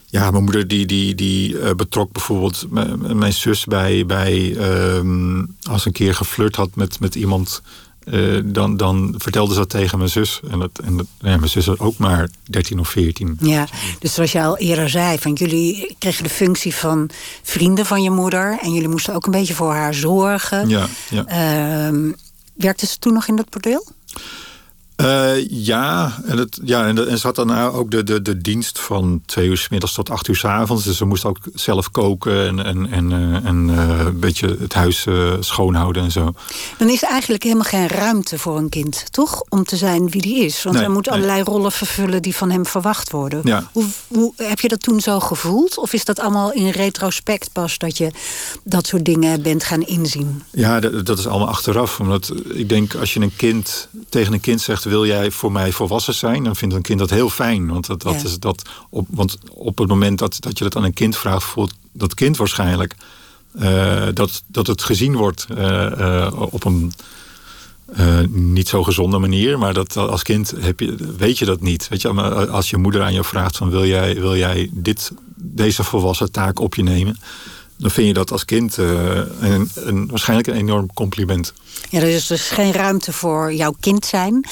ja, 0.06 0.30
mijn 0.30 0.44
moeder 0.44 0.68
die, 0.68 0.86
die, 0.86 1.14
die 1.14 1.52
uh, 1.52 1.70
betrok 1.70 2.12
bijvoorbeeld 2.12 2.66
mijn 3.14 3.32
zus 3.32 3.64
bij, 3.64 4.06
bij 4.06 4.34
uh, 4.38 5.42
als 5.70 5.86
een 5.86 5.92
keer 5.92 6.14
geflirt 6.14 6.56
had 6.56 6.74
met, 6.74 7.00
met 7.00 7.14
iemand 7.14 7.62
uh, 8.04 8.40
dan, 8.44 8.76
dan 8.76 9.14
vertelde 9.18 9.52
ze 9.52 9.58
dat 9.58 9.68
tegen 9.68 9.98
mijn 9.98 10.10
zus. 10.10 10.40
En, 10.50 10.58
dat, 10.58 10.70
en 10.84 10.96
dat, 10.96 11.06
ja, 11.20 11.36
mijn 11.36 11.48
zus 11.48 11.66
was 11.66 11.78
ook 11.78 11.98
maar 11.98 12.28
13 12.44 12.78
of 12.78 12.88
14. 12.88 13.36
Ja, 13.40 13.68
dus 13.98 14.14
zoals 14.14 14.32
je 14.32 14.42
al 14.42 14.58
eerder 14.58 14.88
zei, 14.88 15.18
van 15.18 15.32
jullie 15.32 15.96
kregen 15.98 16.22
de 16.22 16.30
functie 16.30 16.74
van 16.74 17.10
vrienden 17.42 17.86
van 17.86 18.02
je 18.02 18.10
moeder. 18.10 18.58
En 18.62 18.72
jullie 18.72 18.88
moesten 18.88 19.14
ook 19.14 19.26
een 19.26 19.32
beetje 19.32 19.54
voor 19.54 19.72
haar 19.72 19.94
zorgen. 19.94 20.68
Ja, 20.68 20.86
ja. 21.10 21.90
Uh, 21.90 22.12
werkte 22.54 22.86
ze 22.86 22.98
toen 22.98 23.12
nog 23.12 23.28
in 23.28 23.36
dat 23.36 23.50
bordeel? 23.50 23.86
Uh, 24.96 25.48
ja, 25.48 26.12
en, 26.24 26.38
het, 26.38 26.58
ja 26.64 26.86
en, 26.86 27.08
en 27.08 27.18
ze 27.18 27.26
had 27.26 27.36
dan 27.36 27.58
ook 27.58 27.90
de, 27.90 28.02
de, 28.02 28.22
de 28.22 28.38
dienst 28.38 28.78
van 28.78 29.22
twee 29.26 29.48
uur 29.48 29.56
s 29.56 29.68
middags 29.68 29.94
tot 29.94 30.10
acht 30.10 30.28
uur 30.28 30.36
s 30.36 30.44
avonds. 30.44 30.84
Dus 30.84 30.96
ze 30.96 31.04
moest 31.04 31.24
ook 31.24 31.38
zelf 31.54 31.90
koken 31.90 32.46
en, 32.46 32.64
en, 32.64 32.90
en, 32.90 33.10
uh, 33.10 33.44
en 33.44 33.68
uh, 33.68 33.98
een 33.98 34.20
beetje 34.20 34.56
het 34.60 34.74
huis 34.74 35.06
schoonhouden 35.40 36.02
en 36.02 36.12
zo. 36.12 36.32
Dan 36.78 36.88
is 36.88 37.02
er 37.02 37.08
eigenlijk 37.08 37.42
helemaal 37.42 37.64
geen 37.64 37.88
ruimte 37.88 38.38
voor 38.38 38.56
een 38.58 38.68
kind, 38.68 39.12
toch? 39.12 39.42
Om 39.48 39.64
te 39.64 39.76
zijn 39.76 40.10
wie 40.10 40.22
die 40.22 40.44
is. 40.44 40.62
Want 40.62 40.74
Nee, 40.74 40.84
hij 40.84 40.94
moet 40.94 41.06
nee. 41.06 41.14
allerlei 41.14 41.42
rollen 41.42 41.72
vervullen 41.72 42.22
die 42.22 42.36
van 42.36 42.50
hem 42.50 42.66
verwacht 42.66 43.10
worden. 43.10 43.40
Ja. 43.44 43.70
Hoe, 43.72 43.84
hoe, 44.08 44.32
heb 44.36 44.60
je 44.60 44.68
dat 44.68 44.82
toen 44.82 45.00
zo 45.00 45.20
gevoeld? 45.20 45.78
Of 45.78 45.92
is 45.92 46.04
dat 46.04 46.20
allemaal 46.20 46.52
in 46.52 46.70
retrospect 46.70 47.52
pas 47.52 47.78
dat 47.78 47.98
je 47.98 48.10
dat 48.62 48.86
soort 48.86 49.04
dingen 49.04 49.42
bent 49.42 49.64
gaan 49.64 49.82
inzien? 49.82 50.42
Ja, 50.50 50.80
dat, 50.80 51.06
dat 51.06 51.18
is 51.18 51.26
allemaal 51.26 51.48
achteraf. 51.48 52.00
Omdat 52.00 52.32
ik 52.48 52.68
denk, 52.68 52.94
als 52.94 53.14
je 53.14 53.20
een 53.20 53.36
kind 53.36 53.88
tegen 54.08 54.32
een 54.32 54.40
kind 54.40 54.60
zegt: 54.60 54.84
wil 54.86 55.06
jij 55.06 55.30
voor 55.30 55.52
mij 55.52 55.72
volwassen 55.72 56.14
zijn? 56.14 56.44
Dan 56.44 56.56
vindt 56.56 56.74
een 56.74 56.82
kind 56.82 56.98
dat 56.98 57.10
heel 57.10 57.30
fijn. 57.30 57.68
Want, 57.68 57.86
dat, 57.86 58.02
dat 58.02 58.14
Ja. 58.14 58.22
is 58.28 58.38
dat 58.38 58.62
op, 58.90 59.06
want 59.10 59.38
op 59.50 59.78
het 59.78 59.88
moment 59.88 60.18
dat, 60.18 60.36
dat 60.40 60.58
je 60.58 60.64
dat 60.64 60.76
aan 60.76 60.84
een 60.84 60.92
kind 60.94 61.16
vraagt, 61.16 61.44
voelt 61.44 61.74
dat 61.92 62.14
kind 62.14 62.36
waarschijnlijk 62.36 62.94
eh, 63.58 64.06
dat, 64.14 64.42
dat 64.46 64.66
het 64.66 64.82
gezien 64.82 65.16
wordt 65.16 65.46
eh, 65.56 66.00
eh, 66.00 66.32
op 66.52 66.64
een 66.64 66.92
niet 68.28 68.68
zo 68.68 68.82
gezonde 68.82 69.18
manier. 69.18 69.58
Maar 69.58 69.74
dat 69.74 69.96
als 69.96 70.22
kind 70.22 70.54
heb 70.58 70.80
je, 70.80 71.14
weet 71.16 71.38
je 71.38 71.44
dat 71.44 71.60
niet. 71.60 71.88
Weet 71.88 72.02
je, 72.02 72.08
als 72.48 72.70
je 72.70 72.76
moeder 72.76 73.02
aan 73.02 73.14
je 73.14 73.24
vraagt: 73.24 73.56
van, 73.56 73.70
wil 73.70 73.86
jij, 73.86 74.14
wil 74.20 74.36
jij 74.36 74.70
dit, 74.72 75.12
deze 75.36 75.84
volwassen 75.84 76.32
taak 76.32 76.60
op 76.60 76.74
je 76.74 76.82
nemen? 76.82 77.18
Dan 77.76 77.90
vind 77.90 78.06
je 78.06 78.12
dat 78.12 78.32
als 78.32 78.44
kind 78.44 78.76
een, 78.76 79.70
een, 79.74 80.06
waarschijnlijk 80.06 80.48
een 80.48 80.54
enorm 80.54 80.92
compliment. 80.94 81.52
Ja, 81.88 82.00
er 82.00 82.08
is 82.08 82.26
dus 82.26 82.48
geen 82.48 82.72
ruimte 82.72 83.12
voor 83.12 83.52
jouw 83.54 83.74
kind 83.80 84.06
zijn. 84.06 84.48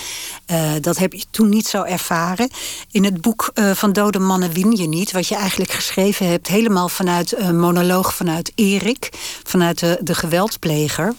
Eh, 0.47 0.73
dat 0.81 0.99
heb 0.99 1.13
je 1.13 1.25
toen 1.31 1.49
niet 1.49 1.67
zo 1.67 1.83
ervaren. 1.83 2.51
In 2.91 3.05
het 3.05 3.21
boek 3.21 3.51
eh, 3.55 3.71
van 3.71 3.93
Dode 3.93 4.19
Mannen 4.19 4.53
win 4.53 4.77
je 4.77 4.89
niet, 4.89 5.13
wat 5.13 5.29
je 5.29 5.35
eigenlijk 5.35 5.71
geschreven 5.71 6.29
hebt, 6.29 6.49
helemaal 6.49 6.89
vanuit 6.89 7.39
een 7.39 7.61
monoloog 7.61 8.15
vanuit 8.15 8.53
Erik, 8.55 9.09
vanuit 9.43 9.79
de, 9.79 9.99
de 10.03 10.15
geweldpleger. 10.15 11.15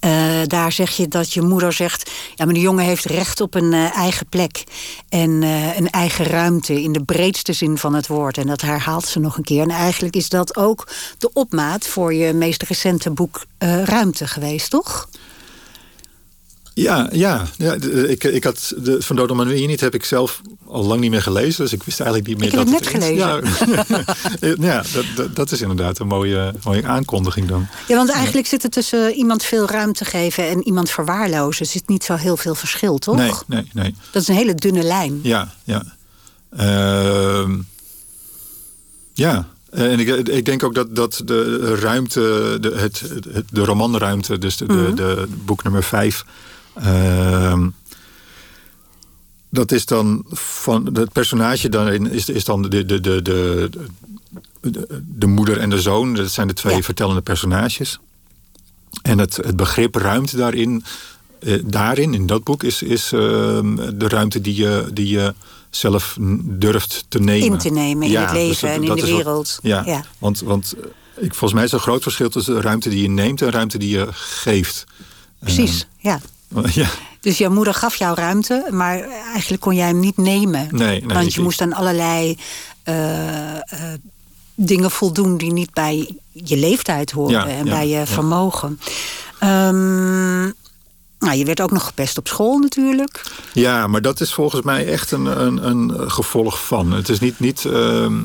Eh, 0.00 0.40
daar 0.46 0.72
zeg 0.72 0.90
je 0.90 1.08
dat 1.08 1.32
je 1.32 1.42
moeder 1.42 1.72
zegt: 1.72 2.10
ja, 2.34 2.44
maar 2.44 2.54
de 2.54 2.60
jongen 2.60 2.84
heeft 2.84 3.04
recht 3.04 3.40
op 3.40 3.54
een 3.54 3.72
eh, 3.72 3.96
eigen 3.96 4.26
plek 4.26 4.64
en 5.08 5.42
eh, 5.42 5.76
een 5.76 5.90
eigen 5.90 6.24
ruimte 6.24 6.82
in 6.82 6.92
de 6.92 7.02
breedste 7.02 7.52
zin 7.52 7.78
van 7.78 7.94
het 7.94 8.06
woord. 8.06 8.38
En 8.38 8.46
dat 8.46 8.60
herhaalt 8.60 9.06
ze 9.06 9.18
nog 9.18 9.36
een 9.36 9.44
keer. 9.44 9.62
En 9.62 9.70
eigenlijk 9.70 10.16
is 10.16 10.28
dat 10.28 10.56
ook 10.56 10.88
de 11.18 11.30
opmaat 11.32 11.86
voor 11.86 12.14
je 12.14 12.32
meest 12.32 12.62
recente 12.62 13.10
boek 13.10 13.44
Ruimte 13.84 14.26
geweest, 14.26 14.70
toch? 14.70 15.08
Ja, 16.74 17.08
ja, 17.12 17.46
ja 17.56 17.74
ik, 18.08 18.24
ik 18.24 18.44
had 18.44 18.74
de, 18.76 19.02
van 19.02 19.16
Dodo 19.16 19.44
niet 19.44 19.80
heb 19.80 19.94
ik 19.94 20.04
zelf 20.04 20.40
al 20.66 20.84
lang 20.84 21.00
niet 21.00 21.10
meer 21.10 21.22
gelezen. 21.22 21.62
Dus 21.62 21.72
ik 21.72 21.82
wist 21.82 22.00
eigenlijk 22.00 22.28
niet 22.28 22.38
meer 22.38 22.48
ik 22.48 22.54
dat 22.54 22.68
heb 22.68 22.74
het 22.74 22.92
net 22.92 23.02
gelezen. 23.02 23.16
Ja, 24.58 24.68
ja 24.74 24.84
dat, 25.14 25.36
dat, 25.36 25.52
is 25.52 25.60
inderdaad 25.60 25.98
een 25.98 26.06
mooie, 26.06 26.54
mooie 26.64 26.86
aankondiging 26.86 27.48
dan. 27.48 27.66
Ja, 27.88 27.96
want 27.96 28.10
eigenlijk 28.10 28.46
zit 28.46 28.64
er 28.64 28.70
tussen 28.70 29.14
iemand 29.14 29.44
veel 29.44 29.68
ruimte 29.68 30.04
geven 30.04 30.48
en 30.48 30.66
iemand 30.66 30.90
verwaarlozen. 30.90 31.64
Er 31.64 31.70
zit 31.70 31.88
niet 31.88 32.04
zo 32.04 32.14
heel 32.14 32.36
veel 32.36 32.54
verschil, 32.54 32.98
toch? 32.98 33.16
Nee, 33.16 33.32
nee, 33.46 33.68
nee. 33.72 33.94
Dat 34.10 34.22
is 34.22 34.28
een 34.28 34.34
hele 34.34 34.54
dunne 34.54 34.82
lijn. 34.82 35.20
Ja, 35.22 35.54
ja. 35.64 35.82
Ehm, 36.56 37.58
ja, 39.14 39.48
en 39.70 40.00
ik, 40.00 40.28
ik, 40.28 40.44
denk 40.44 40.62
ook 40.62 40.74
dat, 40.74 40.96
dat 40.96 41.22
de 41.24 41.74
ruimte, 41.74 42.58
de, 42.60 42.72
het, 42.76 43.02
de 43.50 43.64
romanruimte, 43.64 44.38
dus 44.38 44.56
de, 44.56 44.66
de, 44.66 44.72
mhm. 44.72 44.94
de 44.94 45.26
boek 45.44 45.62
nummer 45.62 45.82
5, 45.82 46.24
dat 49.50 49.72
is 49.72 49.86
dan 49.86 50.24
van 50.28 50.88
het 50.92 51.12
personage 51.12 51.68
daarin 51.68 52.10
is, 52.10 52.28
is 52.28 52.44
dan 52.44 52.62
de, 52.62 52.68
de, 52.68 52.84
de, 52.84 53.00
de, 53.00 53.22
de, 53.22 53.70
de, 54.70 55.02
de 55.06 55.26
moeder 55.26 55.58
en 55.58 55.70
de 55.70 55.80
zoon. 55.80 56.14
Dat 56.14 56.30
zijn 56.30 56.46
de 56.48 56.52
twee 56.54 56.76
Ja. 56.76 56.82
vertellende 56.82 57.20
personages. 57.20 57.98
En 59.02 59.18
het, 59.18 59.36
het 59.36 59.56
begrip 59.56 59.94
ruimte 59.94 60.36
daarin, 60.36 60.84
eh, 61.40 61.58
daarin, 61.64 62.14
in 62.14 62.26
dat 62.26 62.44
boek, 62.44 62.62
is, 62.62 62.82
is 62.82 63.12
ehm, 63.12 63.74
de 63.98 64.08
ruimte 64.08 64.40
die 64.40 64.54
je, 64.54 64.86
die 64.92 65.08
je 65.08 65.34
zelf 65.70 66.16
durft 66.42 67.04
te 67.08 67.18
nemen. 67.20 67.46
In 67.52 67.58
te 67.58 67.70
nemen 67.70 68.08
in 68.08 68.16
het 68.16 68.32
leven 68.32 68.48
dus 68.48 68.62
en 68.62 68.74
in 68.74 68.80
de 68.80 68.86
wat- 68.86 69.00
wereld. 69.00 69.58
ja, 69.62 69.82
Ja. 69.86 70.04
want, 70.18 70.40
want 70.40 70.72
eh, 70.76 71.24
ik, 71.24 71.30
volgens 71.30 71.52
mij 71.52 71.64
is 71.64 71.70
er 71.70 71.76
een 71.76 71.82
groot 71.82 72.02
verschil 72.02 72.28
tussen 72.30 72.54
de 72.54 72.60
ruimte 72.60 72.88
die 72.88 73.02
je 73.02 73.08
neemt 73.08 73.40
en 73.40 73.46
de 73.46 73.52
ruimte 73.52 73.78
die 73.78 73.90
je 73.90 74.06
geeft. 74.10 74.84
Precies, 75.38 75.86
ja. 75.98 76.20
Ja, 76.72 76.88
Dus 77.20 77.38
jouw 77.38 77.50
moeder 77.50 77.74
gaf 77.74 77.94
jou 77.94 78.14
ruimte, 78.14 78.66
maar 78.70 79.00
eigenlijk 79.32 79.62
kon 79.62 79.74
jij 79.74 79.86
hem 79.86 80.00
niet 80.00 80.16
nemen. 80.16 80.68
Nee, 80.70 81.04
nee, 81.04 81.16
Want 81.16 81.34
je 81.34 81.40
moest 81.40 81.60
aan 81.60 81.72
allerlei 81.72 82.38
eh, 82.82 83.56
eh, 83.56 83.62
dingen 84.54 84.90
voldoen 84.90 85.36
die 85.36 85.52
niet 85.52 85.72
bij 85.72 86.14
je 86.32 86.56
leeftijd 86.56 87.10
horen 87.10 87.32
Ja, 87.32 87.46
en 87.46 87.64
ja, 87.64 87.70
bij 87.70 87.88
je 87.88 88.06
vermogen. 88.06 88.80
Ehm, 89.38 90.42
nou, 91.18 91.34
je 91.34 91.44
werd 91.44 91.60
ook 91.60 91.70
nog 91.70 91.86
gepest 91.86 92.18
op 92.18 92.28
school 92.28 92.58
natuurlijk. 92.58 93.22
Ja, 93.52 93.86
maar 93.86 94.02
dat 94.02 94.20
is 94.20 94.32
volgens 94.34 94.62
mij 94.62 94.86
echt 94.86 95.10
een, 95.10 95.26
een, 95.26 95.68
een 95.68 96.10
gevolg 96.10 96.66
van. 96.66 96.92
Het 96.92 97.08
is 97.08 97.20
niet. 97.20 97.40
niet 97.40 97.64
ehm, 97.64 98.22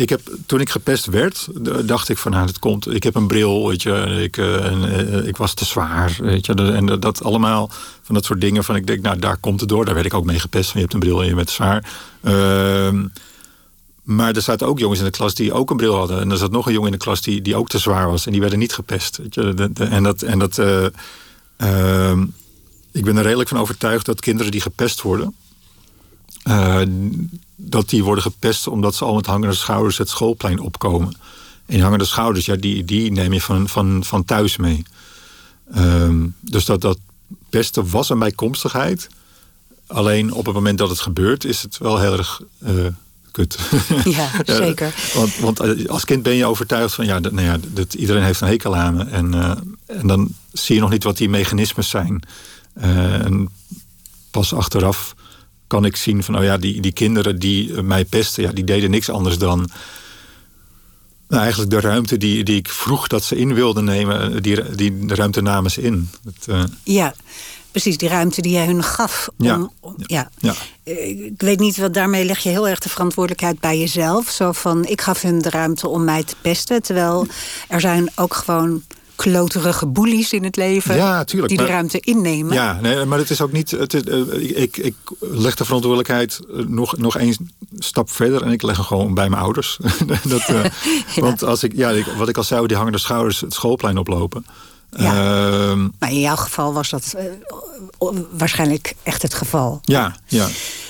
ik 0.00 0.08
heb, 0.08 0.20
toen 0.46 0.60
ik 0.60 0.70
gepest 0.70 1.06
werd, 1.06 1.48
dacht 1.84 2.08
ik 2.08 2.18
van 2.18 2.32
nou, 2.32 2.46
het 2.46 2.58
komt. 2.58 2.94
Ik 2.94 3.02
heb 3.02 3.14
een 3.14 3.26
bril, 3.26 3.68
weet 3.68 3.82
je, 3.82 3.92
ik, 4.22 4.36
eh, 4.36 4.66
eh, 4.66 5.26
ik 5.26 5.36
was 5.36 5.54
te 5.54 5.64
zwaar, 5.64 6.16
weet 6.20 6.46
je. 6.46 6.54
En 6.54 6.86
dat, 6.86 7.24
allemaal 7.24 7.70
van 8.02 8.14
dat 8.14 8.24
soort 8.24 8.40
dingen 8.40 8.64
van 8.64 8.76
ik 8.76 8.86
denk, 8.86 9.02
nou, 9.02 9.18
daar 9.18 9.36
komt 9.36 9.60
het 9.60 9.68
door. 9.68 9.84
Daar 9.84 9.94
werd 9.94 10.06
ik 10.06 10.14
ook 10.14 10.24
mee 10.24 10.38
gepest. 10.38 10.70
Van 10.70 10.80
je 10.80 10.86
hebt 10.86 10.94
een 10.94 11.00
bril 11.00 11.20
en 11.20 11.28
je 11.28 11.34
bent 11.34 11.50
zwaar. 11.50 11.84
Ehm, 12.22 13.06
maar 14.02 14.34
er 14.34 14.42
zaten 14.42 14.66
ook 14.66 14.78
jongens 14.78 14.98
in 14.98 15.04
de 15.04 15.10
klas 15.10 15.34
die 15.34 15.52
ook 15.52 15.70
een 15.70 15.76
bril 15.76 15.94
hadden. 15.94 16.20
En 16.20 16.30
er 16.30 16.36
zat 16.36 16.50
nog 16.50 16.66
een 16.66 16.72
jongen 16.72 16.92
in 16.92 16.98
de 16.98 17.04
klas 17.04 17.22
die, 17.22 17.42
die 17.42 17.56
ook 17.56 17.68
te 17.68 17.78
zwaar 17.78 18.10
was. 18.10 18.26
En 18.26 18.32
die 18.32 18.40
werden 18.40 18.58
niet 18.58 18.74
gepest. 18.74 19.16
Weet 19.16 19.34
je. 19.34 19.70
En 19.74 20.02
dat. 20.02 20.22
En 20.22 20.38
dat 20.38 20.58
eh, 20.58 20.86
ehm, 21.56 22.24
ik 22.92 23.04
ben 23.04 23.16
er 23.16 23.22
redelijk 23.22 23.48
van 23.48 23.58
overtuigd 23.58 24.06
dat 24.06 24.20
kinderen 24.20 24.52
die 24.52 24.60
gepest 24.60 25.02
worden. 25.02 25.34
Dat 27.62 27.88
die 27.88 28.04
worden 28.04 28.24
gepest 28.24 28.66
omdat 28.66 28.94
ze 28.94 29.04
al 29.04 29.14
met 29.14 29.26
hangende 29.26 29.54
schouders 29.54 29.98
het 29.98 30.08
schoolplein 30.08 30.60
opkomen. 30.60 31.16
En 31.66 31.80
hangende 31.80 32.04
schouders, 32.04 32.46
ja, 32.46 32.56
die, 32.56 32.84
die 32.84 33.12
neem 33.12 33.32
je 33.32 33.40
van, 33.40 33.68
van, 33.68 34.04
van 34.04 34.24
thuis 34.24 34.56
mee. 34.56 34.82
Ehm, 35.74 36.26
dus 36.40 36.64
dat, 36.64 36.80
dat 36.80 36.98
pesten 37.48 37.90
was 37.90 38.10
een 38.10 38.18
bijkomstigheid. 38.18 39.08
Alleen 39.86 40.32
op 40.32 40.44
het 40.44 40.54
moment 40.54 40.78
dat 40.78 40.88
het 40.88 41.00
gebeurt, 41.00 41.44
is 41.44 41.62
het 41.62 41.78
wel 41.78 41.98
heel 41.98 42.16
erg 42.16 42.40
eh, 42.58 42.86
kut. 43.30 43.58
Ja, 44.04 44.30
zeker. 44.44 44.94
want, 45.14 45.36
want 45.36 45.60
eh, 45.60 45.88
als 45.88 46.04
kind 46.04 46.22
ben 46.22 46.34
je 46.34 46.46
overtuigd 46.46 46.94
van 46.94 47.04
ja, 47.06 47.20
dat, 47.20 47.32
nou 47.32 47.46
ja 47.46 47.56
dat, 47.68 47.94
iedereen 47.94 48.22
heeft 48.22 48.40
een 48.40 48.48
hekel 48.48 48.76
aan 48.76 48.94
me. 48.94 49.04
En, 49.04 49.34
eh, 49.34 49.50
en 49.86 50.06
dan 50.06 50.34
zie 50.52 50.74
je 50.74 50.80
nog 50.80 50.90
niet 50.90 51.04
wat 51.04 51.16
die 51.16 51.28
mechanismes 51.28 51.88
zijn. 51.88 52.22
En 52.74 53.48
pas 54.30 54.52
achteraf 54.54 55.14
kan 55.70 55.84
ik 55.84 55.96
zien 55.96 56.22
van 56.22 56.38
oh 56.38 56.42
ja, 56.42 56.56
die, 56.56 56.80
die 56.80 56.92
kinderen 56.92 57.38
die 57.38 57.82
mij 57.82 58.04
pesten, 58.04 58.42
ja, 58.42 58.52
die 58.52 58.64
deden 58.64 58.90
niks 58.90 59.10
anders 59.10 59.38
dan 59.38 59.68
Nou, 61.28 61.42
eigenlijk 61.42 61.70
de 61.70 61.80
ruimte 61.80 62.16
die, 62.16 62.44
die 62.44 62.56
ik 62.56 62.68
vroeg 62.68 63.06
dat 63.06 63.24
ze 63.24 63.36
in 63.36 63.54
wilden 63.54 63.84
nemen, 63.84 64.42
die, 64.42 64.74
die 64.74 65.06
de 65.06 65.14
ruimte 65.14 65.40
namen 65.40 65.70
ze 65.70 65.82
in. 65.82 66.10
Het, 66.24 66.46
uh... 66.48 66.62
Ja, 66.82 67.14
precies, 67.70 67.96
die 67.96 68.08
ruimte 68.08 68.42
die 68.42 68.52
jij 68.52 68.66
hun 68.66 68.82
gaf. 68.82 69.28
Om, 69.38 69.46
ja. 69.46 69.70
ja. 69.96 70.30
ja. 70.38 70.54
Ik 71.34 71.40
weet 71.40 71.58
niet, 71.58 71.76
wat 71.76 71.94
daarmee 71.94 72.24
leg 72.24 72.38
je 72.38 72.48
heel 72.48 72.68
erg 72.68 72.78
de 72.78 72.88
verantwoordelijkheid 72.88 73.60
bij 73.60 73.78
jezelf. 73.78 74.28
Zo 74.30 74.52
van, 74.52 74.84
ik 74.84 75.00
gaf 75.00 75.22
hun 75.22 75.38
de 75.38 75.50
ruimte 75.50 75.88
om 75.88 76.04
mij 76.04 76.24
te 76.24 76.34
pesten. 76.40 76.82
Terwijl 76.82 77.26
er 77.68 77.80
zijn 77.80 78.10
ook 78.14 78.34
gewoon 78.34 78.82
kloterige 79.20 79.86
boelies 79.86 80.32
in 80.32 80.44
het 80.44 80.56
leven... 80.56 80.96
Ja, 80.96 81.24
tuurlijk, 81.24 81.48
die 81.48 81.66
de 81.66 81.72
ruimte 81.72 82.00
innemen. 82.00 82.52
Ja, 82.52 82.78
nee, 82.80 83.04
maar 83.04 83.18
het 83.18 83.30
is 83.30 83.40
ook 83.40 83.52
niet. 83.52 83.70
Het 83.70 83.94
is, 83.94 84.02
eh, 84.02 84.60
ik, 84.62 84.76
ik 84.76 84.94
leg 85.18 85.54
de 85.54 85.64
verantwoordelijkheid 85.64 86.40
eh, 86.48 86.64
nog, 86.66 86.96
nog 86.96 87.16
één 87.16 87.50
stap 87.78 88.10
verder 88.10 88.42
en 88.42 88.52
ik 88.52 88.62
leg 88.62 88.76
hem 88.76 88.84
gewoon 88.84 89.14
bij 89.14 89.28
mijn 89.28 89.42
ouders. 89.42 89.78
dat, 90.28 90.40
eh, 90.40 90.64
Want 91.24 91.42
als 91.42 91.62
ik, 91.62 91.72
ja, 91.76 91.90
ik, 91.90 92.06
wat 92.06 92.28
ik 92.28 92.36
al 92.36 92.44
zei, 92.44 92.66
die 92.66 92.76
hangende 92.76 92.98
schouders 92.98 93.40
het 93.40 93.54
schoolplein 93.54 93.98
oplopen. 93.98 94.46
Ja. 94.90 95.14
Ehm, 95.14 95.88
Maar 95.98 96.10
in 96.10 96.20
jouw 96.20 96.36
geval 96.36 96.72
was 96.72 96.90
dat 96.90 97.14
eh, 97.16 97.24
waarschijnlijk 98.30 98.94
echt 99.02 99.22
het 99.22 99.34
geval. 99.34 99.78
ja, 99.82 100.16
ja. 100.26 100.48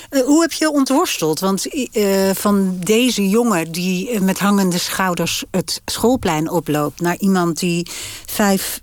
Eh, 0.09 0.21
hoe 0.23 0.41
heb 0.41 0.51
je 0.51 0.71
ontworsteld? 0.71 1.39
Want 1.39 1.67
eh, 1.91 2.29
van 2.33 2.77
deze 2.79 3.29
jongen 3.29 3.71
die 3.71 4.19
met 4.19 4.39
hangende 4.39 4.77
schouders 4.77 5.43
het 5.51 5.81
schoolplein 5.85 6.49
oploopt... 6.49 7.01
naar 7.01 7.17
iemand 7.17 7.59
die 7.59 7.87
vijf 8.25 8.81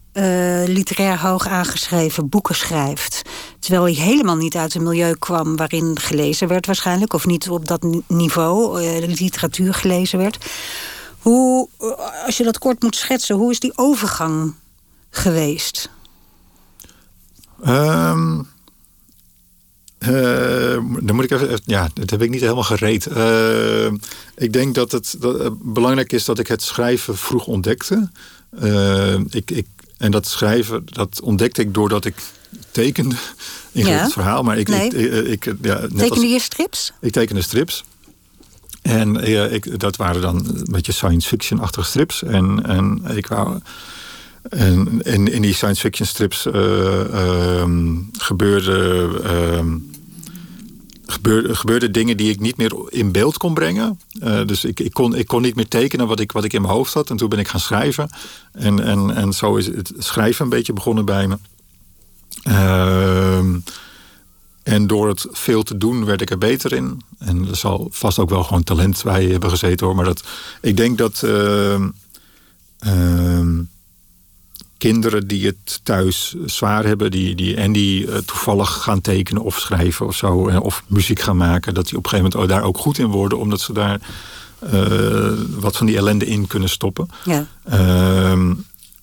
literair 0.67 1.21
hoog 1.21 1.47
aangeschreven 1.49 2.29
boeken 2.29 2.55
schrijft... 2.55 3.23
terwijl 3.59 3.83
hij 3.83 3.93
helemaal 3.93 4.37
niet 4.37 4.57
uit 4.57 4.75
een 4.75 4.83
milieu 4.83 5.15
kwam 5.19 5.57
waarin 5.57 5.99
gelezen 6.01 6.49
werd 6.49 6.67
waarschijnlijk... 6.67 7.13
of 7.13 7.27
niet 7.27 7.49
op 7.51 7.69
dat 7.69 7.83
ni- 7.83 8.03
niveau 8.07 8.83
literatuur 9.07 9.75
gelezen 9.75 10.19
werd. 10.19 10.39
Hoe, 11.19 11.69
als 12.27 12.37
je 12.37 12.45
dat 12.45 12.59
kort 12.59 12.83
moet 12.83 12.97
schetsen, 12.97 13.37
hoe 13.37 13.51
is 13.51 13.61
die 13.61 13.73
overgang 13.75 14.55
geweest? 15.11 15.91
Ehm, 17.63 18.41
eh, 19.99 20.79
dan 21.01 21.15
moet 21.15 21.25
ik 21.25 21.31
even, 21.31 21.61
ja, 21.65 21.89
dat 21.95 22.11
heb 22.11 22.23
ik 22.23 22.31
niet 22.31 22.41
helemaal 22.41 22.63
gereed. 22.63 23.07
Ehm, 23.07 23.97
ik 24.37 24.53
denk 24.53 24.75
dat 24.75 24.93
het 24.93 25.17
dat, 25.19 25.73
belangrijk 25.73 26.13
is 26.13 26.25
dat 26.25 26.39
ik 26.39 26.47
het 26.47 26.63
schrijven 26.63 27.17
vroeg 27.17 27.47
ontdekte. 27.47 28.11
Ehm, 28.61 29.25
ik, 29.31 29.51
ik, 29.51 29.67
en 29.99 30.11
dat 30.11 30.27
schrijven, 30.27 30.83
dat 30.85 31.21
ontdekte 31.21 31.61
ik 31.61 31.75
doordat 31.75 32.05
ik 32.05 32.15
tekende. 32.71 33.15
In 33.73 33.87
Ja. 33.87 34.03
het 34.03 34.13
verhaal, 34.13 34.43
maar 34.43 34.59
ik, 34.59 34.69
Nee. 34.69 35.31
ik, 35.31 35.45
ja, 35.45 35.53
net 35.81 35.83
als, 35.83 35.93
Tekende 36.01 36.27
je 36.27 36.41
strips? 36.41 36.93
ik 37.01 37.13
tekende 37.13 37.43
strips. 37.43 37.85
En 38.83 39.21
eh, 39.21 39.53
ik, 39.53 39.81
dat 39.81 39.97
waren 39.97 40.21
dan 40.21 40.37
een 40.37 40.67
beetje 40.71 40.93
science 40.93 41.29
fiction-achtige 41.29 41.87
strips. 41.87 42.23
En, 42.23 42.65
en 42.67 43.03
ik 43.17 43.27
wou. 43.27 43.59
En 44.49 45.03
in, 45.03 45.33
in 45.33 45.43
die 45.43 45.55
science 45.55 45.81
fiction 45.81 46.07
strips 46.07 46.47
ehm, 46.47 47.97
gebeurde, 48.13 49.81
gebeurde, 51.55 51.91
dingen 51.91 52.17
die 52.17 52.31
ik 52.31 52.41
niet 52.41 52.57
meer 52.57 52.73
in 52.89 53.13
beeld 53.13 53.37
kon 53.37 53.55
brengen. 53.55 54.01
Eh, 54.21 54.47
dus 54.47 54.65
ik, 54.65 54.81
ik, 54.81 54.93
kon, 54.93 55.15
ik 55.15 55.27
kon 55.27 55.43
niet 55.43 55.55
meer 55.55 55.69
tekenen 55.69 56.07
wat 56.07 56.21
ik, 56.21 56.33
wat 56.33 56.45
ik 56.45 56.53
in 56.53 56.63
mijn 56.63 56.75
hoofd 56.75 56.95
had. 56.95 57.11
En 57.11 57.17
toen 57.17 57.29
ben 57.29 57.39
ik 57.39 57.49
gaan 57.49 57.61
schrijven. 57.61 58.11
En, 58.53 58.85
en, 58.85 59.15
en 59.15 59.33
zo 59.33 59.57
is 59.57 59.67
het 59.67 59.93
schrijven 59.99 60.45
een 60.45 60.51
beetje 60.51 60.73
begonnen 60.73 61.05
bij 61.05 61.27
me. 61.27 61.39
Ehm, 62.43 63.59
en 64.63 64.87
door 64.87 65.09
het 65.09 65.27
veel 65.31 65.63
te 65.63 65.77
doen 65.77 66.05
werd 66.05 66.21
ik 66.21 66.31
er 66.31 66.39
beter 66.39 66.73
in. 66.73 67.03
En 67.19 67.49
er 67.49 67.57
zal 67.57 67.89
vast 67.91 68.19
ook 68.19 68.31
wel 68.31 68.45
gewoon 68.45 68.65
talent 68.65 69.03
bij 69.05 69.25
hebben 69.25 69.51
gezeten 69.51 69.87
hoor. 69.87 69.95
Maar 69.95 70.05
dat, 70.05 70.25
ik 70.61 70.77
denk 70.77 70.99
dat 70.99 71.23
kinderen 74.79 75.27
die 75.27 75.47
het 75.47 75.81
thuis 75.83 76.35
zwaar 76.45 76.85
hebben... 76.85 77.11
Die, 77.11 77.35
die, 77.35 77.57
en 77.57 77.73
die 77.73 78.11
eh, 78.11 78.19
toevallig 78.19 78.71
gaan 78.71 79.01
tekenen 79.01 79.43
of 79.43 79.59
schrijven 79.59 80.07
of 80.07 80.17
zo... 80.17 80.35
of 80.63 80.83
muziek 80.87 81.21
gaan 81.21 81.37
maken... 81.37 81.75
dat 81.75 81.89
die 81.89 81.99
op 81.99 82.05
een 82.05 82.11
gegeven 82.11 82.31
moment 82.33 82.51
daar 82.51 82.63
ook 82.63 82.79
goed 82.79 82.99
in 82.99 83.07
worden... 83.07 83.39
omdat 83.39 83.61
ze 83.61 83.73
daar 83.73 84.01
eh, 84.59 85.33
wat 85.59 85.77
van 85.77 85.87
die 85.87 85.97
ellende 85.97 86.27
in 86.27 86.47
kunnen 86.47 86.69
stoppen. 86.69 87.09
Ja. 87.25 87.47
Ehm, 87.65 88.55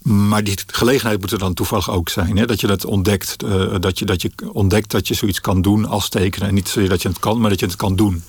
maar 0.02 0.44
die 0.44 0.58
gelegenheid 0.68 1.22
moet 1.22 1.32
er 1.32 1.40
dan 1.40 1.54
toevallig 1.54 1.90
ook 1.90 2.10
zijn. 2.10 2.38
Hè? 2.38 2.46
Dat 2.46 2.62
je 2.62 2.68
dat 2.68 2.86
ontdekt. 2.86 3.44
eh, 3.44 3.76
dat, 3.80 4.00
je, 4.00 4.06
dat 4.06 4.22
je 4.22 4.32
ontdekt 4.52 4.92
dat 4.92 5.08
je 5.08 5.14
zoiets 5.14 5.42
kan 5.42 5.62
doen 5.62 5.86
als 5.86 6.10
tekenen. 6.10 6.48
En 6.48 6.54
niet 6.54 6.68
zozeer 6.68 6.90
dat 6.90 7.02
je 7.02 7.08
het 7.08 7.20
kan, 7.20 7.40
maar 7.40 7.50
dat 7.50 7.60
je 7.60 7.66
het 7.66 7.76
kan 7.76 7.96
doen. 7.96 8.24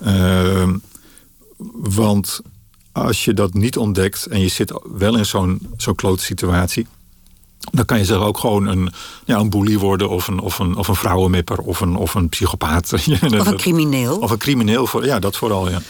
Ehm, 0.00 0.76
want 1.72 2.40
als 3.02 3.24
je 3.24 3.34
dat 3.34 3.54
niet 3.54 3.76
ontdekt 3.76 4.26
en 4.26 4.40
je 4.40 4.48
zit 4.48 4.80
wel 4.92 5.16
in 5.16 5.26
zo'n 5.26 5.60
zo'n 5.76 5.94
klote 5.94 6.24
situatie. 6.24 6.86
Dan 7.70 7.84
kan 7.84 7.98
je 7.98 8.04
zelf 8.04 8.24
ook 8.24 8.38
gewoon 8.38 8.66
een, 8.66 8.92
ja, 9.24 9.38
een 9.38 9.50
boelie 9.50 9.78
worden, 9.78 10.08
of 10.08 10.28
een, 10.28 10.38
of 10.38 10.58
een, 10.58 10.76
of 10.76 10.88
een 10.88 10.94
vrouwenmipper, 10.94 11.58
of 11.58 11.80
een, 11.80 11.96
of 11.96 12.14
een 12.14 12.28
psychopaat. 12.28 12.92
Of 12.92 13.46
een 13.46 13.56
crimineel? 13.56 14.18
Of 14.18 14.30
een 14.30 14.38
crimineel, 14.38 14.86
voor, 14.86 15.04
ja, 15.04 15.18
dat 15.18 15.36
vooral, 15.36 15.70
ja. 15.70 15.80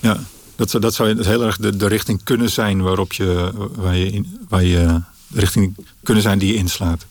ja 0.00 0.20
dat, 0.56 0.70
zou- 0.70 0.82
dat 0.82 0.94
zou 0.94 1.24
heel 1.24 1.44
erg 1.44 1.56
de, 1.56 1.76
de 1.76 1.86
richting 1.86 2.20
kunnen 2.24 2.50
zijn 2.50 2.82
waarop 2.82 3.12
je, 3.12 3.50
waar 3.74 3.96
je, 3.96 4.10
in, 4.10 4.38
waar 4.48 4.64
je 4.64 5.00
de 5.26 5.40
richting 5.40 5.76
kunnen 6.02 6.22
zijn 6.22 6.38
die 6.38 6.48
je 6.52 6.58
inslaat. 6.58 7.06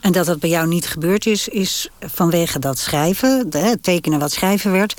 En 0.00 0.12
dat 0.12 0.26
dat 0.26 0.38
bij 0.38 0.50
jou 0.50 0.66
niet 0.68 0.86
gebeurd 0.86 1.26
is, 1.26 1.48
is 1.48 1.88
vanwege 2.00 2.58
dat 2.58 2.78
schrijven, 2.78 3.46
het 3.50 3.82
tekenen 3.82 4.18
wat 4.18 4.32
schrijven 4.32 4.72
werd. 4.72 4.94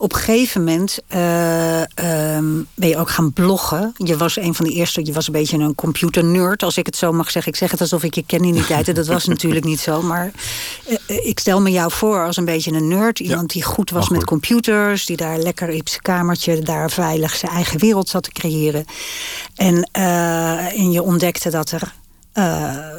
Op 0.00 0.12
een 0.12 0.18
gegeven 0.18 0.64
moment 0.64 0.98
eh, 1.06 1.80
ehm, 1.80 2.44
ben 2.74 2.88
je 2.88 2.96
ook 2.96 3.10
gaan 3.10 3.32
bloggen. 3.32 3.92
Je 3.96 4.16
was 4.16 4.36
een 4.36 4.54
van 4.54 4.64
de 4.64 4.72
eerste, 4.72 5.04
je 5.04 5.12
was 5.12 5.26
een 5.26 5.32
beetje 5.32 5.58
een 5.58 5.74
computernerd, 5.74 6.62
als 6.62 6.76
ik 6.76 6.86
het 6.86 6.96
zo 6.96 7.12
mag 7.12 7.30
zeggen. 7.30 7.52
Ik 7.52 7.58
zeg 7.58 7.70
het 7.70 7.80
alsof 7.80 8.02
ik 8.02 8.14
je 8.14 8.22
ken 8.26 8.44
in 8.44 8.52
die 8.52 8.66
tijd. 8.66 8.88
en 8.88 8.94
Dat 8.94 9.06
was 9.06 9.26
natuurlijk 9.34 9.64
niet 9.64 9.80
zo. 9.80 10.02
Maar 10.02 10.30
eh, 10.86 10.96
eh, 11.06 11.26
ik 11.26 11.38
stel 11.38 11.60
me 11.60 11.70
jou 11.70 11.92
voor 11.92 12.24
als 12.24 12.36
een 12.36 12.44
beetje 12.44 12.72
een 12.72 12.88
nerd. 12.88 13.18
Iemand 13.18 13.52
die 13.52 13.62
goed 13.62 13.90
was 13.90 14.08
met 14.08 14.24
computers. 14.24 15.06
Die 15.06 15.16
daar 15.16 15.38
lekker 15.38 15.68
in 15.68 15.82
zijn 15.84 16.02
kamertje, 16.02 16.60
daar 16.62 16.90
veilig 16.90 17.36
zijn 17.36 17.52
eigen 17.52 17.78
wereld 17.78 18.08
zat 18.08 18.22
te 18.22 18.32
creëren. 18.32 18.84
En, 19.54 19.90
en 19.92 20.92
je 20.92 21.02
ontdekte 21.02 21.50
dat 21.50 21.70
er 21.70 21.92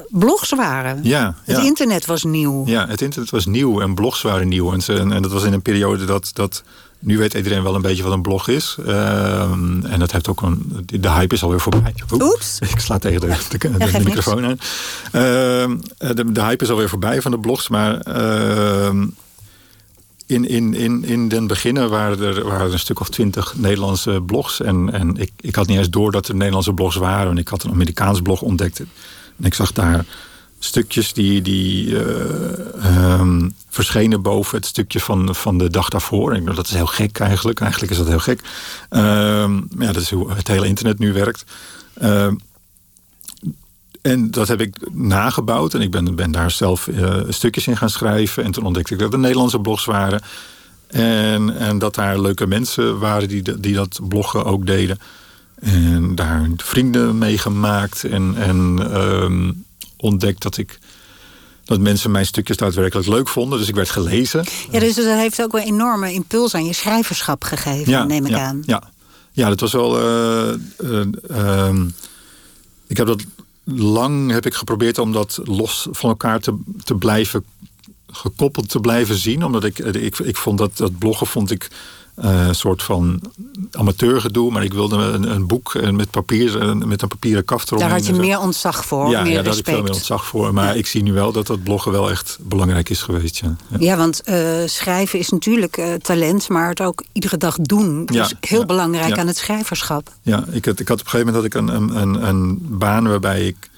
blogs 0.09 0.49
waren. 0.49 0.99
Ja, 1.03 1.35
Het 1.43 1.57
internet 1.57 2.05
was 2.05 2.23
nieuw. 2.23 2.65
Ja, 2.65 2.87
het 2.87 3.01
internet 3.01 3.29
was 3.29 3.45
nieuw 3.45 3.81
en 3.81 3.95
blogs 3.95 4.21
waren 4.21 4.47
nieuw. 4.47 4.73
En, 4.73 4.81
en, 4.87 5.11
en 5.11 5.21
dat 5.21 5.31
was 5.31 5.43
in 5.43 5.53
een 5.53 5.61
periode 5.61 6.05
dat, 6.05 6.31
dat... 6.33 6.63
Nu 6.99 7.17
weet 7.17 7.33
iedereen 7.33 7.63
wel 7.63 7.75
een 7.75 7.81
beetje 7.81 8.03
wat 8.03 8.11
een 8.11 8.21
blog 8.21 8.47
is. 8.47 8.77
Ehm, 8.85 9.85
en 9.85 9.99
dat 9.99 10.11
heeft 10.11 10.27
ook 10.27 10.41
een... 10.41 10.85
De 10.85 11.09
hype 11.09 11.35
is 11.35 11.43
alweer 11.43 11.59
voorbij. 11.59 11.93
Oeps. 12.13 12.59
Ik 12.59 12.79
sla 12.79 12.97
tegen 12.97 13.21
de, 13.21 13.37
de, 13.57 13.99
microfoon 14.03 14.45
aan. 14.45 14.59
Ehm, 15.11 15.77
de, 16.15 16.31
de 16.31 16.41
hype 16.41 16.63
is 16.63 16.69
alweer 16.69 16.89
voorbij 16.89 17.21
van 17.21 17.31
de 17.31 17.39
blogs. 17.39 17.69
Maar 17.69 17.99
ehm, 17.99 19.07
in, 20.25 20.47
in, 20.47 20.73
in, 20.73 21.03
in 21.03 21.27
den 21.27 21.47
beginnen 21.47 21.89
waren 21.89 22.21
er, 22.21 22.43
waren 22.43 22.67
er 22.67 22.73
een 22.73 22.79
stuk 22.79 22.99
of 22.99 23.09
twintig 23.09 23.53
Nederlandse 23.57 24.21
blogs. 24.25 24.61
En, 24.61 24.93
en 24.93 25.17
ik, 25.17 25.31
ik 25.39 25.55
had 25.55 25.67
niet 25.67 25.77
eens 25.77 25.89
door 25.89 26.11
dat 26.11 26.27
er 26.27 26.35
Nederlandse 26.35 26.73
blogs 26.73 26.95
waren. 26.95 27.31
En 27.31 27.37
ik 27.37 27.47
had 27.47 27.63
een 27.63 27.71
Amerikaans 27.71 28.21
blog 28.21 28.41
ontdekt. 28.41 28.79
En 28.79 29.45
ik 29.45 29.53
zag 29.53 29.71
daar 29.71 30.05
stukjes 30.59 31.13
die, 31.13 31.41
die 31.41 31.99
eh, 32.03 32.85
ehm, 32.85 33.49
verschenen 33.69 34.21
boven 34.21 34.57
het 34.57 34.65
stukje 34.65 34.99
van, 34.99 35.35
van 35.35 35.57
de 35.57 35.69
dag 35.69 35.89
daarvoor. 35.89 36.33
En 36.33 36.45
dat 36.45 36.67
is 36.67 36.73
heel 36.73 36.85
gek 36.85 37.19
eigenlijk. 37.19 37.59
Eigenlijk 37.59 37.91
is 37.91 37.97
dat 37.97 38.07
heel 38.07 38.19
gek. 38.19 38.41
Ehm, 38.89 39.53
maar 39.53 39.85
ja, 39.85 39.91
dat 39.91 40.01
is 40.01 40.11
hoe 40.11 40.33
het 40.33 40.47
hele 40.47 40.67
internet 40.67 40.99
nu 40.99 41.13
werkt. 41.13 41.43
Ehm, 41.93 42.35
en 44.01 44.31
dat 44.31 44.47
heb 44.47 44.61
ik 44.61 44.75
nagebouwd. 44.91 45.73
En 45.73 45.81
ik 45.81 45.91
ben, 45.91 46.15
ben 46.15 46.31
daar 46.31 46.51
zelf 46.51 46.87
eh, 46.87 47.15
stukjes 47.29 47.67
in 47.67 47.77
gaan 47.77 47.89
schrijven. 47.89 48.43
En 48.43 48.51
toen 48.51 48.65
ontdekte 48.65 48.93
ik 48.93 48.99
dat 48.99 49.13
er 49.13 49.19
Nederlandse 49.19 49.59
blogs 49.59 49.85
waren. 49.85 50.21
En, 50.87 51.57
en 51.57 51.79
dat 51.79 51.95
daar 51.95 52.19
leuke 52.21 52.47
mensen 52.47 52.99
waren 52.99 53.27
die, 53.27 53.59
die 53.59 53.73
dat 53.73 53.99
bloggen 54.07 54.45
ook 54.45 54.65
deden. 54.65 54.99
En 55.59 56.15
daar 56.15 56.49
vrienden 56.55 57.17
mee 57.17 57.37
gemaakt. 57.37 58.03
En, 58.03 58.35
en 58.35 58.79
ontdekt 60.01 60.41
dat 60.41 60.57
ik 60.57 60.79
dat 61.69 61.79
mensen 61.79 62.11
mijn 62.11 62.25
stukjes 62.25 62.57
daadwerkelijk 62.57 63.07
leuk 63.07 63.27
vonden. 63.27 63.59
Dus 63.59 63.67
ik 63.67 63.75
werd 63.75 63.89
gelezen. 63.89 64.45
Ja, 64.71 64.79
dus 64.79 64.95
dat 64.95 65.05
heeft 65.05 65.41
ook 65.41 65.51
wel 65.51 65.61
een 65.61 65.67
enorme 65.67 66.13
impuls 66.13 66.55
aan 66.55 66.65
je 66.65 66.73
schrijverschap 66.73 67.43
gegeven, 67.43 68.07
neem 68.07 68.25
ik 68.25 68.31
ja, 68.31 68.45
aan. 68.45 68.63
Ja, 68.65 68.91
ja 69.31 69.49
dat 69.49 69.59
was 69.59 69.71
wel. 69.71 69.99
eh, 69.99 70.53
eh, 70.77 71.07
ehm, 71.27 71.87
ik 72.87 72.97
heb 72.97 73.07
dat 73.07 73.23
lang 73.63 74.31
heb 74.31 74.45
ik 74.45 74.53
geprobeerd 74.53 74.97
om 74.97 75.11
dat 75.11 75.39
los 75.43 75.87
van 75.91 76.09
elkaar 76.09 76.39
te, 76.39 76.57
te 76.83 76.95
blijven 76.95 77.45
gekoppeld 78.11 78.69
te 78.69 78.79
blijven 78.79 79.15
zien. 79.15 79.43
Omdat 79.43 79.63
ik, 79.63 79.79
ik, 79.79 80.19
ik 80.19 80.37
vond 80.37 80.57
dat, 80.57 80.77
dat 80.77 80.97
bloggen 80.97 81.27
vond 81.27 81.51
ik 81.51 81.67
eh, 82.21 82.47
een 82.47 82.55
soort 82.55 82.83
van 82.83 83.21
amateurgedoe. 83.71 84.51
Maar 84.51 84.63
ik 84.63 84.73
wilde 84.73 84.97
een, 84.97 85.31
een 85.31 85.47
boek 85.47 85.91
met, 85.91 86.09
papier, 86.09 86.77
met 86.87 87.01
een 87.01 87.07
papieren 87.07 87.45
kaft 87.45 87.67
eromheen. 87.67 87.89
Daar 87.89 87.97
had 87.97 88.07
je 88.07 88.13
meer 88.13 88.39
ontzag 88.39 88.85
voor, 88.85 89.09
ja, 89.09 89.21
meer 89.21 89.31
ja, 89.31 89.35
daar 89.35 89.45
respect. 89.45 89.45
had 89.45 89.57
ik 89.57 89.65
veel 89.65 89.83
meer 89.83 89.93
ontzag 89.93 90.25
voor. 90.25 90.53
Maar 90.53 90.77
ik 90.77 90.87
zie 90.87 91.03
nu 91.03 91.13
wel 91.13 91.31
dat 91.31 91.47
dat 91.47 91.63
bloggen 91.63 91.91
wel 91.91 92.09
echt 92.09 92.37
belangrijk 92.41 92.89
is 92.89 93.01
geweest. 93.01 93.37
Ja, 93.37 93.55
ja. 93.67 93.77
ja 93.79 93.97
want 93.97 94.21
uh, 94.25 94.35
schrijven 94.65 95.19
is 95.19 95.29
natuurlijk 95.29 95.77
uh, 95.77 95.93
talent, 95.93 96.49
maar 96.49 96.69
het 96.69 96.81
ook 96.81 97.03
iedere 97.11 97.37
dag 97.37 97.55
doen. 97.55 98.05
Dus 98.05 98.15
ja, 98.15 98.37
heel 98.39 98.65
belangrijk 98.65 99.17
aan 99.17 99.27
het 99.27 99.37
schrijverschap. 99.37 100.11
Ja, 100.21 100.45
ik 100.51 100.65
had, 100.65 100.79
ik 100.79 100.87
had 100.87 100.99
op 100.99 101.05
een 101.05 101.11
gegeven 101.11 101.33
moment 101.33 101.35
had 101.35 101.45
ik 101.45 101.53
een, 101.53 102.01
een, 102.01 102.27
een 102.27 102.57
baan 102.61 103.07
waarbij 103.07 103.47
ik, 103.47 103.69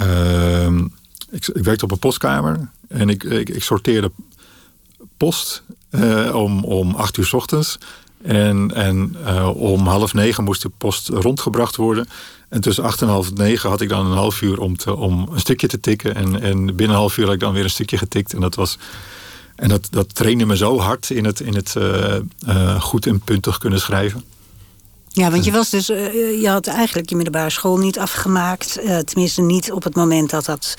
uh, 0.00 0.66
ik... 1.30 1.48
Ik 1.48 1.64
werkte 1.64 1.84
op 1.84 1.90
een 1.90 1.98
postkamer 1.98 2.68
en 2.88 3.08
ik, 3.08 3.24
ik, 3.24 3.48
ik 3.48 3.62
sorteerde 3.62 4.10
post 5.16 5.62
uh, 5.68 5.75
om, 6.32 6.64
om 6.64 6.94
acht 6.94 7.16
uur 7.16 7.24
s 7.24 7.32
ochtends. 7.32 7.78
En, 8.22 8.74
en 8.74 9.16
uh, 9.26 9.56
om 9.56 9.86
half 9.86 10.14
negen 10.14 10.44
moest 10.44 10.62
de 10.62 10.70
post 10.78 11.08
rondgebracht 11.08 11.76
worden. 11.76 12.08
En 12.48 12.60
tussen 12.60 12.84
acht 12.84 13.02
en 13.02 13.08
half 13.08 13.32
negen 13.32 13.70
had 13.70 13.80
ik 13.80 13.88
dan 13.88 14.06
een 14.06 14.16
half 14.16 14.42
uur 14.42 14.60
om, 14.60 14.76
te, 14.76 14.96
om 14.96 15.28
een 15.32 15.40
stukje 15.40 15.66
te 15.66 15.80
tikken. 15.80 16.14
En, 16.14 16.40
en 16.40 16.64
binnen 16.64 16.88
een 16.88 17.02
half 17.02 17.16
uur 17.16 17.24
had 17.24 17.34
ik 17.34 17.40
dan 17.40 17.52
weer 17.52 17.64
een 17.64 17.70
stukje 17.70 17.98
getikt. 17.98 18.32
En 18.32 18.40
dat 18.40 18.54
was. 18.54 18.78
En 19.56 19.68
dat, 19.68 19.88
dat 19.90 20.14
trainde 20.14 20.46
me 20.46 20.56
zo 20.56 20.78
hard 20.78 21.10
in 21.10 21.24
het, 21.24 21.40
in 21.40 21.54
het 21.54 21.74
uh, 21.78 22.80
goed 22.80 23.06
en 23.06 23.20
puntig 23.20 23.58
kunnen 23.58 23.80
schrijven. 23.80 24.24
Ja, 25.16 25.30
want 25.30 25.44
je 25.44 25.52
was 25.52 25.70
dus, 25.70 25.90
uh, 25.90 26.40
je 26.40 26.48
had 26.48 26.66
eigenlijk 26.66 27.08
je 27.08 27.14
middelbare 27.14 27.50
school 27.50 27.76
niet 27.76 27.98
afgemaakt. 27.98 28.78
Uh, 28.82 28.98
tenminste, 28.98 29.42
niet 29.42 29.72
op 29.72 29.84
het 29.84 29.94
moment 29.94 30.30
dat, 30.30 30.44
dat, 30.44 30.74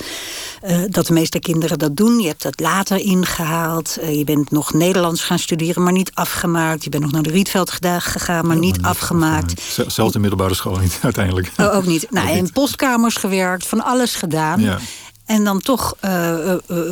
uh, 0.64 0.78
dat 0.88 1.06
de 1.06 1.12
meeste 1.12 1.38
kinderen 1.38 1.78
dat 1.78 1.96
doen. 1.96 2.20
Je 2.20 2.26
hebt 2.26 2.42
dat 2.42 2.60
later 2.60 2.96
ingehaald. 2.96 3.98
je 4.10 4.24
bent 4.24 4.50
nog 4.50 4.72
Nederlands 4.72 5.22
gaan 5.22 5.38
studeren, 5.38 5.82
maar 5.82 5.92
niet 5.92 6.10
afgemaakt. 6.14 6.84
Je 6.84 6.90
bent 6.90 7.02
nog 7.02 7.12
naar 7.12 7.22
de 7.22 7.30
Rietveld 7.30 7.70
gegaan, 7.70 8.46
maar, 8.46 8.56
ja, 8.56 8.60
niet, 8.60 8.70
maar 8.70 8.80
niet 8.80 8.82
afgemaakt. 8.82 9.52
afgemaakt. 9.52 9.92
Zelfs 9.94 10.12
de 10.12 10.18
middelbare 10.18 10.54
school 10.54 10.76
niet, 10.76 10.98
uiteindelijk. 11.10 11.52
Oh, 11.56 11.74
ook 11.74 11.86
niet. 11.86 12.10
Nou, 12.10 12.28
in 12.28 12.52
postkamers 12.52 13.16
gewerkt, 13.16 13.66
van 13.66 13.84
alles 13.84 14.14
gedaan. 14.14 14.60
Ja. 14.60 14.78
En 15.24 15.44
dan 15.44 15.60
toch 15.60 15.94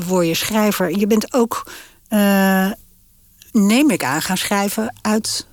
word 0.07 0.27
je 0.27 0.35
schrijver. 0.35 0.99
Je 0.99 1.07
bent 1.07 1.35
ook, 1.35 1.67
neem 3.53 3.91
ik 3.91 4.05
aan, 4.05 4.23
gaan 4.23 4.37
schrijven 4.37 4.95
uit 5.01 5.47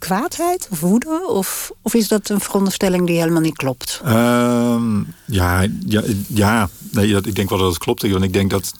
kwaadheid 0.00 0.68
of 0.70 0.80
woede? 0.80 1.26
Of, 1.28 1.72
of 1.82 1.94
is 1.94 2.08
dat 2.08 2.28
een 2.28 2.40
veronderstelling 2.40 3.06
die 3.06 3.18
helemaal 3.18 3.40
niet 3.40 3.56
klopt? 3.56 4.00
Uh, 4.04 4.82
ja, 5.24 5.66
ja, 5.86 6.02
ja. 6.26 6.68
Nee, 6.90 7.16
ik 7.16 7.34
denk 7.34 7.48
wel 7.48 7.58
dat 7.58 7.68
het 7.68 7.78
klopt. 7.78 8.10
Want 8.10 8.24
ik 8.24 8.32
denk 8.32 8.50
dat 8.50 8.74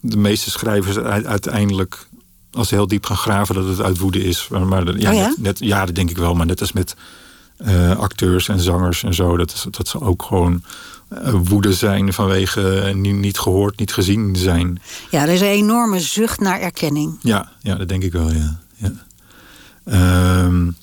de 0.00 0.16
meeste 0.16 0.50
schrijvers 0.50 0.98
uiteindelijk, 1.24 2.06
als 2.52 2.68
ze 2.68 2.74
heel 2.74 2.86
diep 2.86 3.06
gaan 3.06 3.16
graven, 3.16 3.54
dat 3.54 3.66
het 3.66 3.80
uit 3.80 3.98
woede 3.98 4.24
is. 4.24 4.48
Maar, 4.48 4.98
ja, 4.98 5.10
oh 5.10 5.16
ja? 5.16 5.26
Net, 5.26 5.38
net, 5.38 5.58
ja, 5.58 5.84
dat 5.84 5.94
denk 5.94 6.10
ik 6.10 6.18
wel. 6.18 6.34
Maar 6.34 6.46
net 6.46 6.60
als 6.60 6.72
met 6.72 6.96
uh, 7.58 7.98
acteurs 7.98 8.48
en 8.48 8.60
zangers 8.60 9.02
en 9.02 9.14
zo, 9.14 9.36
dat, 9.36 9.66
dat 9.70 9.88
ze 9.88 10.00
ook 10.00 10.22
gewoon 10.22 10.62
uh, 11.12 11.34
woede 11.44 11.72
zijn 11.72 12.12
vanwege 12.12 12.92
niet, 12.94 13.14
niet 13.14 13.38
gehoord, 13.38 13.78
niet 13.78 13.92
gezien 13.92 14.36
zijn. 14.36 14.82
Ja, 15.10 15.22
er 15.22 15.28
is 15.28 15.40
een 15.40 15.46
enorme 15.46 16.00
zucht 16.00 16.40
naar 16.40 16.60
erkenning. 16.60 17.18
Ja, 17.22 17.52
ja 17.62 17.74
dat 17.74 17.88
denk 17.88 18.02
ik 18.02 18.12
wel, 18.12 18.32
ja. 18.32 18.60
Um, 19.92 20.76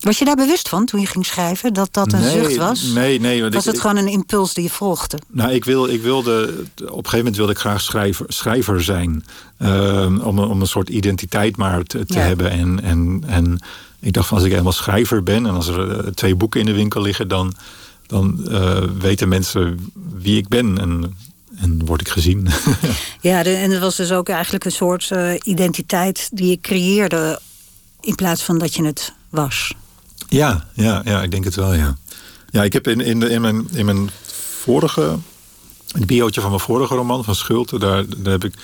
was 0.00 0.18
je 0.18 0.24
daar 0.24 0.36
bewust 0.36 0.68
van 0.68 0.84
toen 0.84 1.00
je 1.00 1.06
ging 1.06 1.26
schrijven? 1.26 1.72
Dat 1.72 1.88
dat 1.90 2.12
een 2.12 2.20
nee, 2.20 2.44
zucht 2.44 2.56
was? 2.56 2.82
Nee, 2.82 3.20
nee. 3.20 3.40
Want 3.40 3.54
was 3.54 3.66
ik, 3.66 3.72
het 3.72 3.80
gewoon 3.80 3.96
een 3.96 4.08
impuls 4.08 4.54
die 4.54 4.64
je 4.64 4.70
volgde? 4.70 5.18
Nou, 5.28 5.52
ik, 5.52 5.64
wil, 5.64 5.86
ik 5.86 6.02
wilde... 6.02 6.42
Op 6.42 6.80
een 6.80 6.88
gegeven 6.88 7.18
moment 7.18 7.36
wilde 7.36 7.52
ik 7.52 7.58
graag 7.58 7.80
schrijver, 7.80 8.26
schrijver 8.28 8.82
zijn. 8.82 9.24
Um, 9.58 10.20
om, 10.20 10.38
om 10.38 10.60
een 10.60 10.66
soort 10.66 10.88
identiteit 10.88 11.56
maar 11.56 11.82
te, 11.82 12.06
te 12.06 12.14
Ja. 12.14 12.20
hebben. 12.20 12.50
En, 12.50 12.82
en, 12.82 13.22
en 13.26 13.58
ik 14.00 14.12
dacht 14.12 14.26
van 14.26 14.36
als 14.36 14.46
ik 14.46 14.52
helemaal 14.52 14.72
schrijver 14.72 15.22
ben... 15.22 15.46
en 15.46 15.54
als 15.54 15.68
er 15.68 16.04
uh, 16.04 16.10
twee 16.10 16.34
boeken 16.34 16.60
in 16.60 16.66
de 16.66 16.74
winkel 16.74 17.02
liggen... 17.02 17.28
dan, 17.28 17.54
dan 18.06 18.44
uh, 18.48 18.82
weten 18.98 19.28
mensen 19.28 19.92
wie 20.14 20.36
ik 20.36 20.48
ben. 20.48 20.78
En, 20.78 21.16
en 21.64 21.84
word 21.84 22.00
ik 22.00 22.08
gezien. 22.08 22.48
Ja, 23.20 23.42
de, 23.42 23.54
en 23.54 23.70
het 23.70 23.80
was 23.80 23.96
dus 23.96 24.12
ook 24.12 24.28
eigenlijk 24.28 24.64
een 24.64 24.72
soort 24.72 25.10
uh, 25.12 25.32
identiteit 25.44 26.28
die 26.32 26.48
je 26.50 26.60
creëerde... 26.60 27.40
in 28.00 28.14
plaats 28.14 28.42
van 28.42 28.58
dat 28.58 28.74
je 28.74 28.84
het 28.84 29.12
was. 29.28 29.74
Ja, 30.28 30.66
ja, 30.74 31.02
ja 31.04 31.22
ik 31.22 31.30
denk 31.30 31.44
het 31.44 31.54
wel, 31.54 31.74
ja. 31.74 31.96
Ja, 32.50 32.62
ik 32.62 32.72
heb 32.72 32.88
in, 32.88 33.00
in, 33.00 33.20
de, 33.20 33.28
in, 33.28 33.40
mijn, 33.40 33.68
in 33.72 33.84
mijn 33.84 34.10
vorige... 34.62 35.18
het 35.92 36.06
biootje 36.06 36.40
van 36.40 36.50
mijn 36.50 36.62
vorige 36.62 36.94
roman, 36.94 37.24
van 37.24 37.34
Schulte... 37.34 37.78
daar, 37.78 38.04
daar 38.16 38.32
heb 38.32 38.44
ik... 38.44 38.54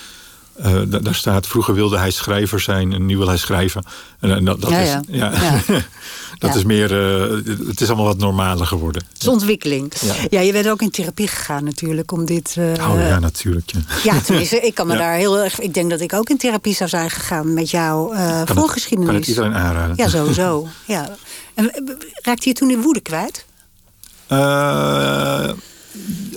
Uh, 0.66 0.81
daar, 1.03 1.14
staat, 1.14 1.46
vroeger 1.46 1.75
wilde 1.75 1.99
hij 1.99 2.11
schrijver 2.11 2.61
zijn 2.61 2.92
en 2.92 3.07
nu 3.07 3.16
wil 3.18 3.27
hij 3.29 3.37
schrijven. 3.37 3.85
En, 4.20 4.31
en 4.31 4.44
dat, 4.44 4.61
dat 4.61 4.70
Ja, 4.70 4.79
is, 4.79 4.88
ja. 4.88 5.03
ja. 5.09 5.33
Ja. 5.66 5.81
dat 6.38 6.55
is 6.55 6.64
meer, 6.64 6.90
uh, 6.90 7.66
het 7.68 7.81
is 7.81 7.87
allemaal 7.88 8.07
wat 8.07 8.18
normaler 8.18 8.66
geworden. 8.66 9.03
Het 9.12 9.23
is 9.23 9.29
ontwikkeling. 9.29 9.92
Ja. 10.31 10.40
Je 10.40 10.53
bent 10.53 10.68
ook 10.68 10.83
in 10.83 10.90
therapie 10.90 11.29
gegaan 11.29 11.64
natuurlijk 11.64 12.12
om 12.12 12.25
dit... 12.25 12.55
uh, 12.59 12.64
Oh 12.90 13.01
ja, 13.01 13.18
natuurlijk. 13.18 13.70
Ja. 13.73 13.81
Ja, 14.05 14.20
tenminste, 14.20 14.61
ik 14.61 14.75
kan 14.75 14.87
me 14.87 14.96
daar 15.05 15.14
heel 15.14 15.38
erg... 15.38 15.61
Ik 15.61 15.75
denk 15.75 15.90
dat 15.90 16.01
ik 16.01 16.12
ook 16.12 16.31
in 16.31 16.37
therapie 16.38 16.75
zou 16.75 16.88
zijn 16.88 17.11
gegaan 17.11 17.55
met 17.55 17.70
jouw 17.70 18.07
Kan 18.07 18.18
het, 18.18 18.51
voorgeschiedenis. 18.51 19.07
kan 19.11 19.20
het 19.20 19.29
iedereen 19.29 19.55
aanraden. 19.55 19.96
Ja, 19.96 20.09
sowieso. 20.09 20.68
ja. 20.87 21.16
En 21.55 21.73
eh, 21.75 21.94
raakte 22.23 22.49
je 22.49 22.55
toen 22.55 22.68
de 22.68 22.79
woede 22.79 23.01
kwijt? 23.01 23.44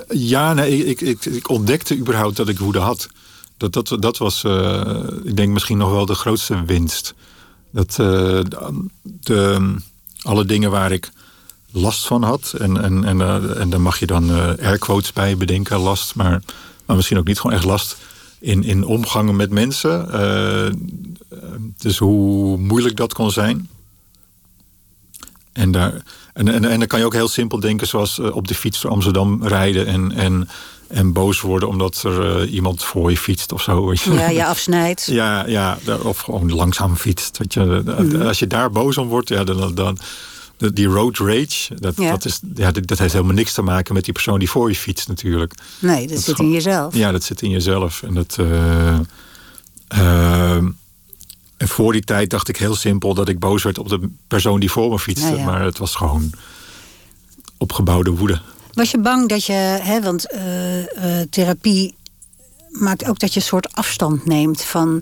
Ja, 0.10 0.54
nee, 0.54 0.86
ik, 0.86 1.02
ik, 1.02 1.26
ik 1.26 1.50
ontdekte 1.50 1.98
überhaupt 1.98 2.36
dat 2.36 2.50
ik 2.50 2.60
woede 2.60 2.80
had. 2.80 3.08
Dat, 3.71 3.88
dat, 3.88 4.02
dat 4.02 4.17
was, 4.17 4.43
uh, 4.43 4.82
ik 5.23 5.36
denk 5.36 5.54
misschien 5.54 5.78
nog 5.78 5.89
wel 5.89 6.06
de 6.06 6.15
grootste 6.15 6.65
winst. 6.65 7.13
Dat 7.71 7.91
uh, 7.91 7.97
de, 7.97 8.43
de, 9.04 9.76
alle 10.21 10.45
dingen 10.45 10.71
waar 10.71 10.91
ik 10.91 11.12
last 11.71 12.08
van 12.08 12.23
had... 12.23 12.54
en, 12.58 12.84
en, 12.84 13.04
en, 13.04 13.19
uh, 13.19 13.60
en 13.60 13.69
daar 13.69 13.82
mag 13.82 13.99
je 13.99 14.06
dan 14.06 14.30
airquotes 14.60 15.13
bij 15.13 15.38
bedenken, 15.38 15.78
last... 15.78 16.15
maar, 16.15 16.41
maar 16.86 16.95
misschien 16.95 17.17
ook 17.17 17.28
niet 17.28 17.39
gewoon 17.39 17.56
echt 17.56 17.65
last... 17.65 17.97
in, 18.39 18.63
in 18.63 18.86
omgangen 18.86 19.36
met 19.36 19.49
mensen. 19.49 20.08
dus 21.78 21.97
hoe 21.97 22.58
moeilijk 22.58 22.95
dat 22.95 23.13
kon 23.13 23.32
zijn... 23.32 23.69
En, 25.54 25.71
daar, 25.71 25.93
en, 26.34 26.47
en, 26.47 26.65
en 26.65 26.80
dan 26.80 26.88
kan 26.88 26.99
je 26.99 27.06
ook 27.06 27.13
heel 27.13 27.28
simpel 27.28 27.60
denken, 27.60 27.88
zoals 27.88 28.19
uh, 28.19 28.36
op 28.36 28.47
de 28.47 28.56
fiets 28.56 28.82
door 28.82 28.91
Amsterdam 28.91 29.47
rijden 29.47 29.86
en, 29.86 30.12
en, 30.12 30.49
en 30.93 31.13
boos 31.13 31.41
worden 31.41 31.69
omdat 31.69 32.03
er 32.03 32.41
uh, 32.45 32.53
iemand 32.53 32.84
voor 32.84 33.10
je 33.10 33.17
fietst 33.17 33.51
of 33.51 33.62
zo. 33.62 33.86
weet 33.86 34.01
je. 34.01 34.13
Ja, 34.13 34.29
je 34.29 34.45
afsnijdt. 34.45 35.06
Ja, 35.21 35.47
ja, 35.47 35.77
of 36.03 36.19
gewoon 36.19 36.53
langzaam 36.53 36.95
fietst. 36.95 37.38
Weet 37.38 37.53
je. 37.53 37.82
Mhm. 37.86 38.21
Als 38.21 38.39
je 38.39 38.47
daar 38.47 38.71
boos 38.71 38.97
om 38.97 39.08
wordt, 39.08 39.29
ja, 39.29 39.43
dan, 39.43 39.75
dan, 39.75 39.97
die 40.73 40.88
road 40.88 41.17
rage, 41.17 41.75
dat, 41.79 41.97
Ja. 41.97 42.12
dat, 42.12 42.25
is, 42.25 42.39
ja, 42.56 42.71
dat, 42.71 42.99
heeft 42.99 43.13
helemaal 43.13 43.34
niks 43.36 43.53
te 43.53 43.62
maken 43.62 43.93
met 43.93 44.03
die 44.03 44.13
persoon 44.13 44.39
die 44.39 44.49
voor 44.49 44.69
je 44.69 44.75
fietst 44.75 45.08
natuurlijk. 45.08 45.53
Nee, 45.79 46.08
dat, 46.08 46.19
zit 46.19 46.36
gewoon- 46.36 46.49
in 46.51 46.56
jezelf. 46.58 46.95
Ja, 46.95 47.12
dat 47.12 47.23
zit 47.23 47.41
in 47.41 47.49
jezelf. 47.49 48.03
En 48.03 48.13
dat. 48.13 48.36
eh, 48.39 48.97
eh, 49.88 50.56
en 51.58 51.69
voor 51.69 51.91
die 51.91 52.01
tijd 52.03 52.29
dacht 52.29 52.47
ik 52.49 52.58
heel 52.58 52.75
simpel 52.75 53.13
dat 53.13 53.29
ik 53.29 53.39
boos 53.39 53.63
werd 53.63 53.77
op 53.77 53.89
de 53.89 54.10
persoon 54.27 54.60
die 54.60 54.71
voor 54.71 54.89
me 54.89 54.99
fietste. 54.99 55.29
Ja, 55.32 55.38
ja. 55.38 55.45
Maar 55.45 55.62
het 55.62 55.77
was 55.77 55.95
gewoon 55.95 56.32
opgebouwde 57.58 58.10
woede. 58.12 58.41
Was 58.74 58.92
je 58.92 58.98
bang 59.00 59.30
dat 59.30 59.46
je, 59.46 59.54
hè, 59.82 60.02
want 60.02 60.32
eh, 60.32 61.20
eh, 61.22 61.28
therapie 61.30 61.96
maakt 62.70 63.06
ook 63.08 63.20
dat 63.20 63.34
je 63.34 63.40
een 63.40 63.46
soort 63.46 63.74
afstand 63.76 64.26
neemt 64.26 64.62
van 64.64 65.02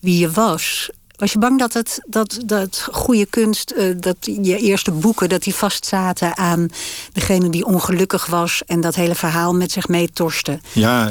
wie 0.00 0.18
je 0.18 0.30
was. 0.30 0.90
Was 1.16 1.32
je 1.32 1.38
bang 1.38 1.58
dat 1.58 1.72
het 1.72 2.00
dat, 2.08 2.38
dat 2.46 2.88
goede 2.92 3.26
kunst, 3.26 3.70
eh, 3.70 3.94
dat 4.00 4.16
je 4.20 4.58
eerste 4.58 4.90
boeken, 4.90 5.28
dat 5.28 5.42
die 5.42 5.54
vastzaten 5.54 6.36
aan 6.36 6.68
degene 7.12 7.50
die 7.50 7.64
ongelukkig 7.64 8.26
was 8.26 8.62
en 8.66 8.80
dat 8.80 8.94
hele 8.94 9.14
verhaal 9.14 9.54
met 9.54 9.72
zich 9.72 9.88
meetorste? 9.88 10.60
Ja, 10.72 11.06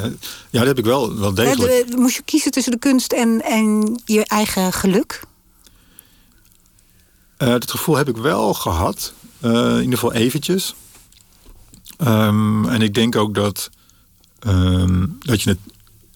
ja, 0.49 0.59
dat 0.59 0.67
heb 0.67 0.77
ik 0.77 0.85
wel, 0.85 1.17
wel 1.19 1.33
degelijk. 1.33 1.89
de- 1.89 1.97
moest 1.97 2.15
je 2.15 2.21
kiezen 2.25 2.51
tussen 2.51 2.71
de 2.71 2.79
kunst 2.79 3.11
en, 3.13 3.41
en 3.43 3.99
je 4.05 4.25
eigen 4.25 4.73
geluk? 4.73 5.21
Dat 7.37 7.71
gevoel 7.71 7.95
heb 7.95 8.09
ik 8.09 8.17
wel 8.17 8.53
gehad. 8.53 9.13
Eh, 9.39 9.51
in 9.51 9.75
ieder 9.81 9.93
geval 9.99 10.13
eventjes. 10.13 10.75
Ehm, 12.01 12.65
en 12.65 12.81
ik 12.81 12.93
denk 12.93 13.15
ook 13.15 13.33
dat, 13.35 13.69
ehm, 14.39 15.05
dat 15.19 15.41
je 15.41 15.49
het 15.49 15.59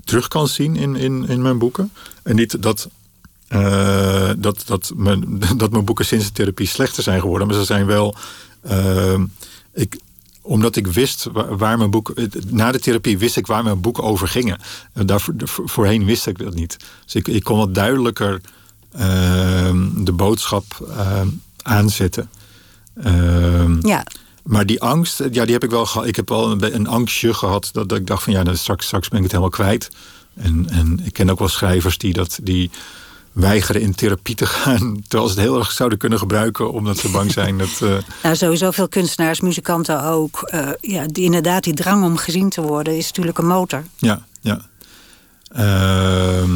terug 0.03 0.27
kan 0.27 0.47
zien 0.47 0.75
in, 0.75 0.95
in, 0.95 1.27
in 1.27 1.41
mijn 1.41 1.57
boeken. 1.57 1.91
En 2.23 2.35
niet 2.35 2.61
dat, 2.61 2.89
eh, 3.47 4.29
dat, 4.37 4.63
dat, 4.65 4.91
mijn, 4.95 5.39
dat 5.57 5.71
mijn 5.71 5.85
boeken 5.85 6.05
sinds 6.05 6.25
de 6.25 6.31
therapie 6.31 6.67
slechter 6.67 7.03
zijn 7.03 7.21
geworden. 7.21 7.47
Maar 7.47 7.55
ze 7.55 7.63
zijn 7.63 7.85
wel... 7.85 8.15
ehm, 8.61 9.25
ik, 9.73 9.99
omdat 10.41 10.75
ik 10.75 10.87
wist 10.87 11.27
waar, 11.31 11.77
mijn 11.77 11.89
boek... 11.89 12.13
Na 12.49 12.71
de 12.71 12.79
therapie 12.79 13.17
wist 13.17 13.37
ik 13.37 13.47
waar 13.47 13.63
mijn 13.63 13.81
boeken 13.81 14.03
over 14.03 14.27
gingen. 14.27 14.59
En 14.93 15.05
daarvoor, 15.05 15.33
voorheen 15.45 16.05
wist 16.05 16.27
ik 16.27 16.37
dat 16.37 16.53
niet. 16.53 16.77
Dus 17.03 17.15
ik, 17.15 17.27
ik 17.27 17.43
kon 17.43 17.57
wat 17.57 17.75
duidelijker 17.75 18.41
de 19.95 20.13
boodschap 20.13 20.87
ehm, 20.89 21.27
aanzetten. 21.61 22.29
Ja, 23.81 24.03
maar 24.45 24.65
die 24.65 24.81
angst, 24.81 25.23
ja, 25.31 25.43
die 25.43 25.53
heb 25.53 25.63
ik 25.63 25.69
wel 25.69 25.85
gehad. 25.85 26.07
Ik 26.07 26.15
heb 26.15 26.29
wel 26.29 26.51
een, 26.51 26.75
een 26.75 26.87
angstje 26.87 27.33
gehad 27.33 27.69
dat, 27.71 27.89
dat 27.89 27.97
ik 27.97 28.07
dacht 28.07 28.23
van 28.23 28.33
ja, 28.33 28.43
nou, 28.43 28.55
straks, 28.55 28.85
straks 28.85 29.07
ben 29.07 29.17
ik 29.17 29.23
het 29.23 29.31
helemaal 29.31 29.53
kwijt. 29.53 29.89
En, 30.33 30.69
en 30.69 30.99
ik 31.03 31.13
ken 31.13 31.29
ook 31.29 31.39
wel 31.39 31.47
schrijvers 31.47 31.97
die 31.97 32.13
dat 32.13 32.39
die 32.43 32.71
weigeren 33.31 33.81
in 33.81 33.95
therapie 33.95 34.35
te 34.35 34.45
gaan. 34.45 34.97
Terwijl 35.07 35.29
ze 35.29 35.35
het 35.35 35.43
heel 35.43 35.59
erg 35.59 35.71
zouden 35.71 35.97
kunnen 35.97 36.19
gebruiken 36.19 36.71
omdat 36.71 36.97
ze 36.97 37.09
bang 37.09 37.31
zijn 37.31 37.57
dat. 37.57 37.79
Uh... 37.83 37.97
Nou, 38.23 38.35
sowieso 38.35 38.71
veel 38.71 38.87
kunstenaars, 38.87 39.39
muzikanten 39.41 40.03
ook. 40.03 40.51
Uh, 40.53 40.69
ja, 40.81 41.05
die, 41.07 41.23
inderdaad, 41.23 41.63
die 41.63 41.73
drang 41.73 42.03
om 42.03 42.17
gezien 42.17 42.49
te 42.49 42.61
worden 42.61 42.97
is 42.97 43.07
natuurlijk 43.07 43.37
een 43.37 43.47
motor. 43.47 43.83
Ja, 43.97 44.25
ja. 44.41 44.61
Uh, 45.57 46.49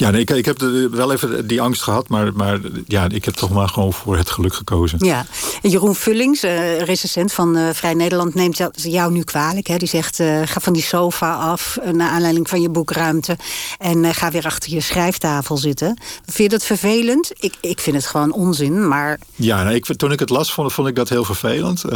ja, 0.00 0.10
nee, 0.10 0.20
ik, 0.20 0.30
ik 0.30 0.44
heb 0.44 0.58
de, 0.58 0.88
wel 0.90 1.12
even 1.12 1.46
die 1.46 1.60
angst 1.60 1.82
gehad, 1.82 2.08
maar, 2.08 2.32
maar 2.34 2.60
ja, 2.86 3.08
ik 3.08 3.24
heb 3.24 3.34
toch 3.34 3.50
maar 3.50 3.68
gewoon 3.68 3.92
voor 3.92 4.16
het 4.16 4.30
geluk 4.30 4.54
gekozen. 4.54 4.98
Ja, 5.04 5.26
Jeroen 5.62 5.94
Vullings, 5.94 6.44
uh, 6.44 6.80
recensent 6.80 7.32
van 7.32 7.56
uh, 7.56 7.68
Vrij 7.72 7.94
Nederland, 7.94 8.34
neemt 8.34 8.60
jou 8.72 9.12
nu 9.12 9.22
kwalijk. 9.22 9.66
Hè? 9.66 9.76
Die 9.76 9.88
zegt, 9.88 10.18
uh, 10.18 10.42
ga 10.44 10.60
van 10.60 10.72
die 10.72 10.82
sofa 10.82 11.34
af, 11.34 11.78
naar 11.92 12.10
aanleiding 12.10 12.48
van 12.48 12.60
je 12.60 12.70
boekruimte... 12.70 13.36
en 13.78 14.14
ga 14.14 14.30
weer 14.30 14.44
achter 14.44 14.72
je 14.72 14.80
schrijftafel 14.80 15.56
zitten. 15.56 16.00
Vind 16.24 16.50
je 16.50 16.58
dat 16.58 16.64
vervelend? 16.64 17.32
Ik, 17.38 17.54
ik 17.60 17.80
vind 17.80 17.96
het 17.96 18.06
gewoon 18.06 18.32
onzin, 18.32 18.88
maar... 18.88 19.18
Ja, 19.34 19.62
nou, 19.62 19.74
ik, 19.74 19.84
toen 19.84 20.12
ik 20.12 20.18
het 20.18 20.30
las, 20.30 20.52
vond, 20.52 20.72
vond 20.72 20.88
ik 20.88 20.94
dat 20.94 21.08
heel 21.08 21.24
vervelend. 21.24 21.90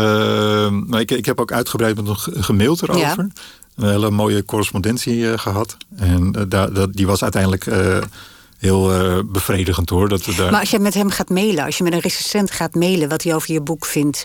maar 0.87 1.01
ik, 1.01 1.11
ik 1.11 1.27
heb 1.27 1.41
ook 1.41 1.53
uitgebreid 1.53 1.97
met 1.97 2.05
nog 2.05 2.29
gemaild 2.33 2.83
erover. 2.83 3.01
Ja 3.01 3.53
een 3.77 3.89
hele 3.89 4.11
mooie 4.11 4.45
correspondentie 4.45 5.17
uh, 5.17 5.39
gehad. 5.39 5.77
En 5.97 6.37
uh, 6.39 6.65
dat, 6.75 6.93
die 6.93 7.07
was 7.07 7.23
uiteindelijk 7.23 7.67
uh, 7.67 7.99
heel 8.59 8.91
bevredigend 9.27 9.91
hoor. 9.91 10.09
Dat 10.09 10.25
daar... 10.25 10.51
Maar 10.51 10.61
als 10.61 10.71
je 10.71 10.79
met 10.79 10.95
hem 10.95 11.11
gaat 11.11 11.29
mailen, 11.29 11.65
als 11.65 11.79
je 11.79 11.85
met 11.85 11.93
een 11.93 12.01
recensent 12.01 12.51
gaat 12.51 12.75
mailen 12.75 13.09
wat 13.09 13.23
hij 13.23 13.35
over 13.35 13.53
je 13.53 13.61
boek 13.61 13.87
vindt, 13.87 14.25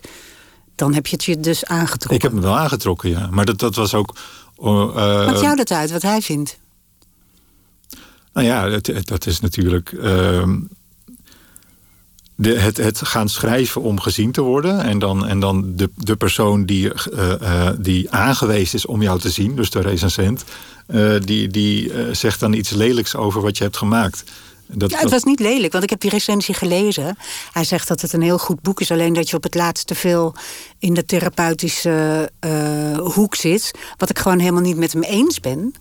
dan 0.76 0.94
heb 0.94 1.08
je 1.08 1.16
het 1.16 1.26
je 1.26 1.40
dus 1.40 1.66
aangetrokken. 1.66 2.16
Ik 2.16 2.22
heb 2.22 2.32
me 2.32 2.42
wel 2.42 2.58
aangetrokken, 2.58 3.10
ja. 3.10 3.28
Maar 3.32 3.46
dat, 3.46 3.60
dat 3.60 3.76
was 3.76 3.94
ook. 3.94 4.16
Maakt 4.56 5.40
jou 5.40 5.56
dat 5.56 5.72
uit, 5.72 5.92
wat 5.92 6.02
hij 6.02 6.22
vindt? 6.22 6.58
Nou 8.34 8.48
ja, 8.48 8.70
dat, 8.70 8.92
dat 9.02 9.26
is 9.26 9.40
natuurlijk. 9.40 9.92
Ehm, 9.92 10.60
de, 12.40 12.60
het, 12.60 12.78
het 12.78 13.06
gaan 13.06 13.30
schrijven 13.30 13.82
om 13.82 14.00
gezien 14.00 14.32
te 14.32 14.42
worden. 14.42 14.84
En 14.84 15.00
dan, 15.00 15.26
en 15.26 15.40
dan 15.40 15.76
de, 15.76 15.90
de 15.96 16.16
persoon 16.16 16.66
die, 16.66 16.92
uh, 17.14 17.34
uh, 17.42 17.70
die 17.80 18.12
aangewezen 18.12 18.78
is 18.78 18.86
om 18.86 19.02
jou 19.02 19.20
te 19.20 19.30
zien, 19.30 19.56
dus 19.56 19.70
de 19.70 19.82
recensent, 19.82 20.44
uh, 20.88 21.16
die, 21.20 21.48
die 21.48 21.92
zegt 22.12 22.40
dan 22.40 22.54
iets 22.54 22.70
lelijks 22.70 23.16
over 23.16 23.42
wat 23.42 23.58
je 23.58 23.64
hebt 23.64 23.78
gemaakt. 23.78 24.24
Dat, 24.68 24.90
ja, 24.90 25.00
het 25.00 25.10
was 25.10 25.24
niet 25.24 25.40
lelijk, 25.40 25.72
want 25.72 25.84
ik 25.84 25.90
heb 25.90 26.00
die 26.00 26.10
recensie 26.10 26.54
gelezen. 26.54 27.18
Hij 27.52 27.64
zegt 27.64 27.88
dat 27.88 28.02
het 28.02 28.14
een 28.14 28.22
heel 28.22 28.38
goed 28.38 28.62
boek 28.62 28.82
is, 28.82 28.92
alleen 28.92 29.14
dat 29.14 29.30
je 29.30 29.36
op 29.36 29.44
het 29.44 29.56
laatste 29.56 29.96
veel 29.96 30.36
in 30.78 30.94
de 30.94 31.06
therapeutische 31.06 32.30
hoek 32.98 33.36
zit. 33.36 33.72
Wat 33.98 34.10
ik 34.10 34.20
gewoon 34.20 34.40
helemaal 34.40 34.62
niet 34.62 34.78
met 34.78 34.94
hem 34.94 35.04
eens 35.04 35.40
ben. 35.40 35.74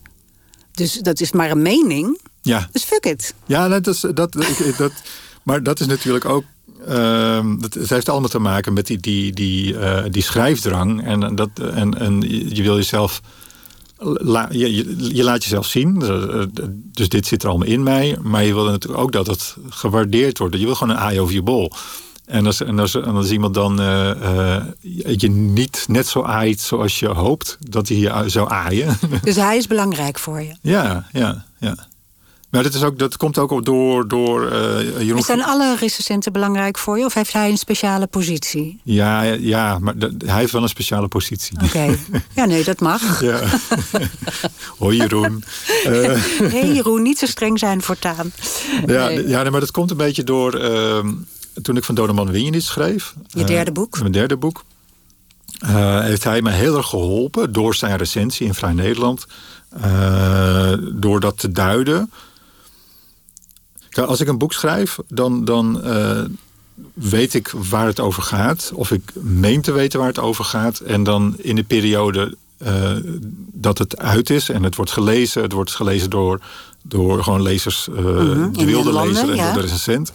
Dus 0.73 0.93
dat 0.93 1.21
is 1.21 1.33
maar 1.33 1.51
een 1.51 1.63
mening. 1.63 2.21
Ja. 2.43 2.69
Dus 2.73 2.85
fuck 2.85 3.05
it. 3.05 3.35
Ja, 3.47 3.69
dat 3.69 3.87
is, 3.87 4.01
dat, 4.01 4.33
dat, 4.77 4.93
maar 5.49 5.62
dat 5.62 5.80
is 5.80 5.86
natuurlijk 5.86 6.24
ook. 6.24 6.44
Uh, 6.88 7.44
het 7.61 7.88
heeft 7.88 8.09
allemaal 8.09 8.28
te 8.28 8.38
maken 8.38 8.72
met 8.72 8.86
die, 8.86 8.99
die, 8.99 9.32
die, 9.32 9.72
uh, 9.72 10.03
die 10.11 10.22
schrijfdrang. 10.22 11.05
En, 11.05 11.34
dat, 11.34 11.49
en, 11.74 11.99
en 11.99 12.20
je 12.55 12.62
wil 12.62 12.76
jezelf. 12.76 13.20
La, 13.99 14.49
je, 14.51 14.74
je, 15.14 15.24
laat 15.24 15.42
jezelf 15.42 15.66
zien. 15.66 16.03
Eh, 16.03 16.42
dus 16.92 17.09
dit 17.09 17.26
zit 17.26 17.42
er 17.42 17.49
allemaal 17.49 17.68
in 17.68 17.82
mij. 17.82 18.18
Maar 18.22 18.44
je 18.44 18.55
wil 18.55 18.64
natuurlijk 18.64 19.03
ook 19.03 19.12
dat 19.12 19.26
het 19.26 19.57
gewaardeerd 19.68 20.38
wordt. 20.38 20.59
Je 20.59 20.64
wil 20.64 20.74
gewoon 20.74 20.94
een 20.94 21.01
aai 21.01 21.20
over 21.20 21.34
je 21.34 21.42
bol. 21.42 21.72
En 22.24 22.46
als, 22.46 22.62
en 22.62 22.78
als, 22.78 22.94
en 22.94 23.14
als 23.14 23.30
iemand 23.30 23.55
dan 23.55 23.80
uh, 23.80 24.61
je 25.16 25.30
niet 25.30 25.84
net 25.88 26.07
zo 26.07 26.22
aait 26.22 26.61
zoals 26.61 26.99
je 26.99 27.07
hoopt 27.07 27.57
dat 27.61 27.88
hij 27.88 27.96
je 27.96 28.22
zou 28.26 28.51
aaien. 28.51 28.99
Dus 29.22 29.36
hij 29.36 29.57
is 29.57 29.66
belangrijk 29.66 30.18
voor 30.18 30.40
je? 30.40 30.57
Ja, 30.74 31.09
ja, 31.12 31.44
ja. 31.59 31.88
Maar 32.51 32.62
dat, 32.62 32.74
is 32.74 32.82
ook, 32.82 32.99
dat 32.99 33.16
komt 33.16 33.38
ook 33.38 33.64
door, 33.64 34.09
door 34.09 34.53
uh, 34.53 35.01
Jeroen... 35.01 35.22
Zijn 35.22 35.44
alle 35.44 35.76
recensenten 35.76 36.32
belangrijk 36.32 36.78
voor 36.78 36.99
je? 36.99 37.05
Of 37.05 37.14
heeft 37.14 37.32
hij 37.32 37.51
een 37.51 37.57
speciale 37.57 38.07
positie? 38.07 38.80
Ja, 38.82 39.22
ja 39.22 39.78
maar 39.78 39.94
hij 40.24 40.38
heeft 40.38 40.53
wel 40.53 40.62
een 40.62 40.68
speciale 40.68 41.09
positie. 41.09 41.59
Oké. 41.64 41.96
Ja, 42.34 42.44
nee, 42.44 42.64
dat 42.64 42.80
mag. 42.80 43.22
Ja. 43.22 43.40
Hoi 44.78 44.96
Jeroen. 44.96 45.44
Uh, 45.86 46.22
hey 46.42 46.72
Jeroen, 46.72 47.03
niet 47.03 47.18
zo 47.18 47.26
streng 47.26 47.59
zijn 47.59 47.82
voortaan. 47.82 48.32
Ja, 48.86 49.07
nee. 49.07 49.28
ja 49.28 49.51
maar 49.51 49.61
dat 49.61 49.70
komt 49.70 49.90
een 49.90 49.96
beetje 49.96 50.24
door... 50.24 50.61
Uh, 50.61 50.99
toen 51.62 51.76
ik 51.76 51.84
van 51.84 51.94
Doneman 51.94 52.30
Win 52.30 52.44
je 52.44 52.51
niet 52.51 52.64
schreef. 52.64 53.14
Je 53.26 53.44
derde 53.44 53.72
boek? 53.72 53.99
Mijn 54.01 54.12
derde 54.12 54.36
boek. 54.36 54.64
heeft 56.01 56.24
hij 56.24 56.42
me 56.42 56.51
heel 56.51 56.76
erg 56.76 56.88
geholpen 56.88 57.53
door 57.53 57.74
zijn 57.74 57.96
recensie 57.96 58.46
in 58.46 58.55
Vrij 58.55 58.72
Nederland. 58.72 59.26
door 61.01 61.20
dat 61.20 61.38
te 61.38 61.53
duiden 61.53 62.11
als 64.07 64.20
ik 64.20 64.28
een 64.28 64.38
boek 64.38 64.53
schrijf, 64.53 64.99
dan, 65.09 65.44
dan 65.44 65.80
uh, 65.84 66.20
weet 66.92 67.34
ik 67.34 67.53
waar 67.70 67.86
het 67.86 68.01
over 68.01 68.22
gaat. 68.22 68.70
Of 68.74 68.90
ik 68.90 69.12
meen 69.14 69.61
te 69.61 69.72
weten 69.72 69.99
waar 69.99 70.09
het 70.09 70.18
over 70.18 70.44
gaat. 70.44 70.78
En 70.78 71.03
dan 71.03 71.34
in 71.38 71.57
de 71.57 71.62
periode 71.62 72.36
uh, 72.62 72.92
dat 73.53 73.78
het 73.78 73.99
uit 73.99 74.30
is 74.30 74.49
en 74.49 74.62
het 74.62 74.76
wordt 74.76 74.90
gelezen. 74.90 75.42
Het 75.42 75.53
wordt 75.53 75.70
gelezen 75.70 76.11
door, 76.11 76.40
door 76.82 77.22
gewoon 77.22 77.42
lezers, 77.42 77.88
uh, 77.90 77.96
de 78.53 78.64
wilde 78.64 78.92
lezer 78.92 79.30
en 79.30 79.36
ja. 79.36 79.53
de 79.53 79.61
recensent 79.61 80.12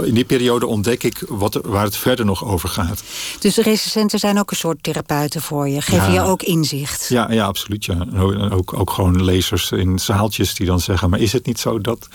in 0.00 0.14
die 0.14 0.24
periode 0.24 0.66
ontdek 0.66 1.02
ik 1.02 1.22
wat, 1.28 1.58
waar 1.64 1.84
het 1.84 1.96
verder 1.96 2.24
nog 2.24 2.44
over 2.44 2.68
gaat. 2.68 3.02
Dus 3.38 3.54
de 3.54 3.62
recensenten 3.62 4.18
zijn 4.18 4.38
ook 4.38 4.50
een 4.50 4.56
soort 4.56 4.82
therapeuten 4.82 5.42
voor 5.42 5.68
je? 5.68 5.80
Geven 5.80 6.12
je 6.12 6.20
ook 6.20 6.42
inzicht? 6.42 7.08
Ja, 7.08 7.32
ja 7.32 7.44
absoluut. 7.44 7.84
Ja. 7.84 8.06
Ook, 8.50 8.74
ook 8.74 8.90
gewoon 8.90 9.24
lezers 9.24 9.70
in 9.70 9.98
zaaltjes 9.98 10.54
die 10.54 10.66
dan 10.66 10.80
zeggen... 10.80 11.10
maar 11.10 11.20
is 11.20 11.32
het 11.32 11.46
niet 11.46 11.58
zo 11.58 11.80
dat... 11.80 12.08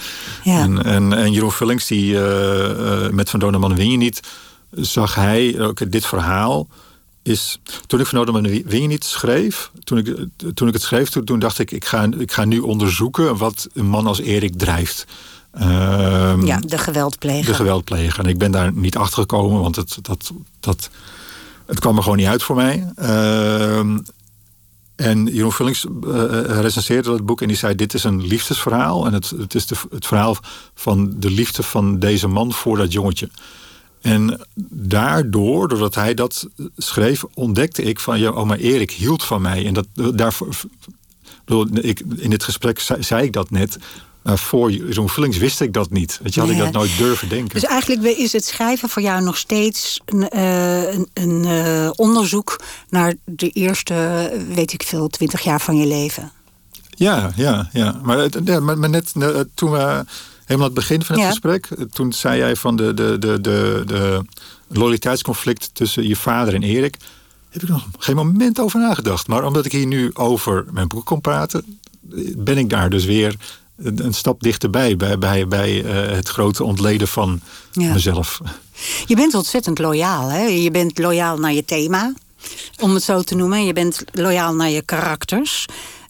Ja. 0.43 0.59
En, 0.59 0.83
en, 0.83 1.13
en 1.13 1.31
Jeroen 1.31 1.51
Vullings, 1.51 1.87
die 1.87 2.13
uh, 2.13 3.09
met 3.09 3.29
Van 3.29 3.39
Doneman 3.39 3.75
win 3.75 3.91
je 3.91 3.97
niet... 3.97 4.19
zag 4.71 5.15
hij 5.15 5.59
ook 5.59 5.91
dit 5.91 6.05
verhaal... 6.05 6.67
Is, 7.23 7.59
toen 7.87 7.99
ik 7.99 8.05
van 8.05 8.25
Doneman 8.25 8.63
win 8.65 8.81
je 8.81 8.87
niet 8.87 9.03
schreef... 9.03 9.71
toen 9.83 9.97
ik, 9.97 10.15
toen 10.53 10.67
ik 10.67 10.73
het 10.73 10.83
schreef, 10.83 11.09
toen, 11.09 11.23
toen 11.23 11.39
dacht 11.39 11.59
ik... 11.59 11.71
Ik 11.71 11.85
ga, 11.85 12.09
ik 12.17 12.31
ga 12.31 12.45
nu 12.45 12.59
onderzoeken 12.59 13.37
wat 13.37 13.67
een 13.73 13.85
man 13.85 14.07
als 14.07 14.19
Erik 14.19 14.57
drijft... 14.57 15.05
Um, 15.61 16.45
ja, 16.45 16.59
de 16.59 16.77
geweldpleger. 16.77 17.45
De 17.45 17.53
geweldpleger. 17.53 18.23
En 18.23 18.29
ik 18.29 18.37
ben 18.37 18.51
daar 18.51 18.73
niet 18.73 18.97
achter 18.97 19.19
gekomen, 19.19 19.61
want 19.61 19.75
het, 19.75 19.97
dat, 20.01 20.31
dat, 20.59 20.89
het 21.65 21.79
kwam 21.79 21.97
er 21.97 22.03
gewoon 22.03 22.17
niet 22.17 22.27
uit 22.27 22.43
voor 22.43 22.55
mij. 22.55 22.93
Uh, 23.01 23.79
en 24.95 25.25
Jeroen 25.25 25.51
Vullings 25.51 25.85
uh, 25.85 26.23
recenseerde 26.61 27.09
dat 27.09 27.25
boek 27.25 27.41
en 27.41 27.47
die 27.47 27.57
zei: 27.57 27.75
Dit 27.75 27.93
is 27.93 28.03
een 28.03 28.27
liefdesverhaal. 28.27 29.05
En 29.05 29.13
het, 29.13 29.29
het 29.29 29.55
is 29.55 29.65
de, 29.65 29.75
het 29.91 30.07
verhaal 30.07 30.37
van 30.73 31.13
de 31.19 31.29
liefde 31.29 31.63
van 31.63 31.99
deze 31.99 32.27
man 32.27 32.53
voor 32.53 32.77
dat 32.77 32.91
jongetje. 32.91 33.29
En 34.01 34.39
daardoor, 34.71 35.67
doordat 35.67 35.95
hij 35.95 36.13
dat 36.13 36.47
schreef, 36.77 37.23
ontdekte 37.33 37.81
ik 37.81 37.99
van: 37.99 38.19
ja, 38.19 38.29
oh, 38.29 38.45
maar 38.45 38.57
Erik 38.57 38.91
hield 38.91 39.23
van 39.23 39.41
mij. 39.41 39.65
En 39.65 39.73
dat, 39.73 39.87
daarvoor, 40.17 40.47
ik, 41.73 42.01
in 42.15 42.29
dit 42.29 42.43
gesprek 42.43 42.79
zei, 42.79 43.03
zei 43.03 43.23
ik 43.23 43.33
dat 43.33 43.49
net. 43.49 43.77
Nou, 44.27 44.39
voor 44.39 44.71
zo'n 44.89 45.09
Vullings 45.09 45.37
wist 45.37 45.61
ik 45.61 45.73
dat 45.73 45.89
niet. 45.89 46.19
Weet 46.23 46.33
je, 46.33 46.39
had 46.39 46.49
ik 46.49 46.57
dat 46.57 46.71
nooit 46.71 46.97
durven 46.97 47.29
denken. 47.29 47.53
Dus 47.53 47.63
eigenlijk 47.63 48.17
is 48.17 48.33
het 48.33 48.45
schrijven 48.45 48.89
voor 48.89 49.01
jou 49.01 49.23
nog 49.23 49.37
steeds 49.37 50.01
een, 50.05 50.29
uh, 50.35 50.93
een, 50.93 51.09
een 51.13 51.43
uh, 51.45 51.89
onderzoek 51.95 52.59
naar 52.89 53.13
de 53.25 53.49
eerste, 53.49 54.31
weet 54.53 54.73
ik 54.73 54.83
veel, 54.83 55.07
twintig 55.07 55.41
jaar 55.41 55.61
van 55.61 55.77
je 55.77 55.85
leven. 55.87 56.31
Ja, 56.89 57.31
ja, 57.35 57.69
ja. 57.71 57.99
Maar, 58.03 58.27
ja, 58.43 58.59
maar 58.59 58.89
net 58.89 59.11
toen 59.53 59.71
we 59.71 59.77
helemaal 59.77 60.05
aan 60.47 60.61
het 60.61 60.73
begin 60.73 61.03
van 61.03 61.15
het 61.15 61.23
ja. 61.23 61.29
gesprek, 61.29 61.67
toen 61.91 62.13
zei 62.13 62.37
jij 62.37 62.55
van 62.55 62.75
de, 62.75 62.93
de, 62.93 63.19
de, 63.19 63.41
de, 63.41 63.83
de 63.85 64.23
loyaliteitsconflict 64.67 65.69
tussen 65.73 66.07
je 66.07 66.15
vader 66.15 66.53
en 66.53 66.63
Erik. 66.63 66.97
Heb 67.49 67.61
ik 67.61 67.69
nog 67.69 67.87
geen 67.97 68.15
moment 68.15 68.59
over 68.59 68.79
nagedacht. 68.79 69.27
Maar 69.27 69.45
omdat 69.45 69.65
ik 69.65 69.71
hier 69.71 69.87
nu 69.87 70.09
over 70.13 70.65
mijn 70.71 70.87
boek 70.87 71.05
kon 71.05 71.21
praten, 71.21 71.79
ben 72.37 72.57
ik 72.57 72.69
daar 72.69 72.89
dus 72.89 73.05
weer 73.05 73.35
een 73.83 74.13
stap 74.13 74.43
dichterbij 74.43 74.95
bij, 74.95 75.17
bij, 75.17 75.47
bij 75.47 75.83
uh, 75.83 76.15
het 76.15 76.29
grote 76.29 76.63
ontleden 76.63 77.07
van 77.07 77.41
ja. 77.71 77.93
mezelf. 77.93 78.39
Je 79.05 79.15
bent 79.15 79.33
ontzettend 79.33 79.79
loyaal. 79.79 80.29
Hè? 80.29 80.41
Je 80.41 80.71
bent 80.71 80.97
loyaal 80.97 81.37
naar 81.37 81.53
je 81.53 81.65
thema, 81.65 82.13
om 82.79 82.93
het 82.93 83.03
zo 83.03 83.21
te 83.21 83.35
noemen. 83.35 83.65
Je 83.65 83.73
bent 83.73 84.03
loyaal 84.11 84.53
naar 84.53 84.69
je 84.69 84.81
karakters. 84.81 85.65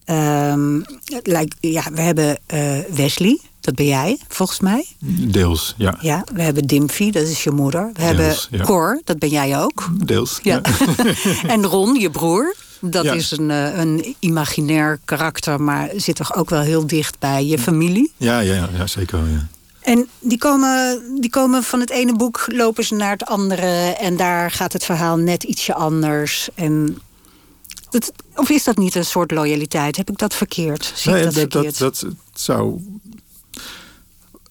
Um, 0.06 0.86
like, 1.24 1.56
ja, 1.60 1.84
we 1.94 2.02
hebben 2.02 2.40
uh, 2.54 2.80
Wesley, 2.90 3.40
dat 3.60 3.76
ben 3.76 3.86
jij, 3.86 4.20
volgens 4.28 4.60
mij. 4.60 4.86
Deels, 5.06 5.74
ja. 5.78 5.98
Ja, 6.02 6.24
we 6.34 6.42
hebben 6.42 6.64
Dimfy, 6.64 7.12
dat 7.12 7.28
is 7.28 7.44
je 7.44 7.52
moeder. 7.52 7.90
We 7.94 7.94
Deels, 7.94 8.08
hebben 8.08 8.36
ja. 8.50 8.64
Cor, 8.64 9.02
dat 9.04 9.20
ben 9.20 9.30
jij 9.30 9.60
ook. 9.60 9.90
Deels, 10.06 10.40
ja. 10.44 10.62
ja. 10.64 10.96
en 11.54 11.66
Ron, 11.66 12.00
je 12.00 12.10
broer. 12.10 12.56
Dat 12.80 13.04
ja. 13.04 13.14
is 13.14 13.32
een, 13.32 13.50
uh, 13.50 13.78
een 13.78 14.16
imaginair 14.20 15.00
karakter, 15.06 15.62
maar 15.62 15.90
zit 15.96 16.16
toch 16.16 16.36
ook 16.36 16.50
wel 16.50 16.62
heel 16.62 16.88
dicht 16.88 17.20
bij 17.20 17.46
je 17.46 17.60
familie? 17.60 18.12
Ja, 18.18 18.40
ja, 18.40 18.70
ja 18.78 18.88
zeker. 18.88 19.20
Ja. 19.20 19.48
En 19.82 20.08
die 20.20 20.38
komen, 20.38 21.02
die 21.22 21.30
komen 21.30 21.64
van 21.64 21.80
het 21.80 21.90
ene 21.90 22.16
boek, 22.16 22.46
lopen 22.48 22.84
ze 22.84 22.96
naar 22.96 23.12
het 23.12 23.26
andere. 23.26 23.96
En 24.00 24.18
daar 24.18 24.52
gaat 24.52 24.74
het 24.74 24.86
verhaal 24.86 25.18
net 25.18 25.44
ietsje 25.44 25.74
anders. 25.74 26.50
En 26.56 26.98
dat, 27.90 28.12
of 28.36 28.50
is 28.50 28.64
dat 28.64 28.78
niet 28.78 28.96
een 28.96 29.06
soort 29.06 29.32
loyaliteit? 29.32 29.98
Heb 29.98 30.10
ik 30.10 30.18
dat 30.18 30.34
verkeerd? 30.34 30.92
Zie 30.96 31.12
nee, 31.12 31.24
dat, 31.24 31.34
dat, 31.34 31.52
verkeerd? 31.52 31.78
dat, 31.78 32.00
dat 32.00 32.16
zou 32.34 32.82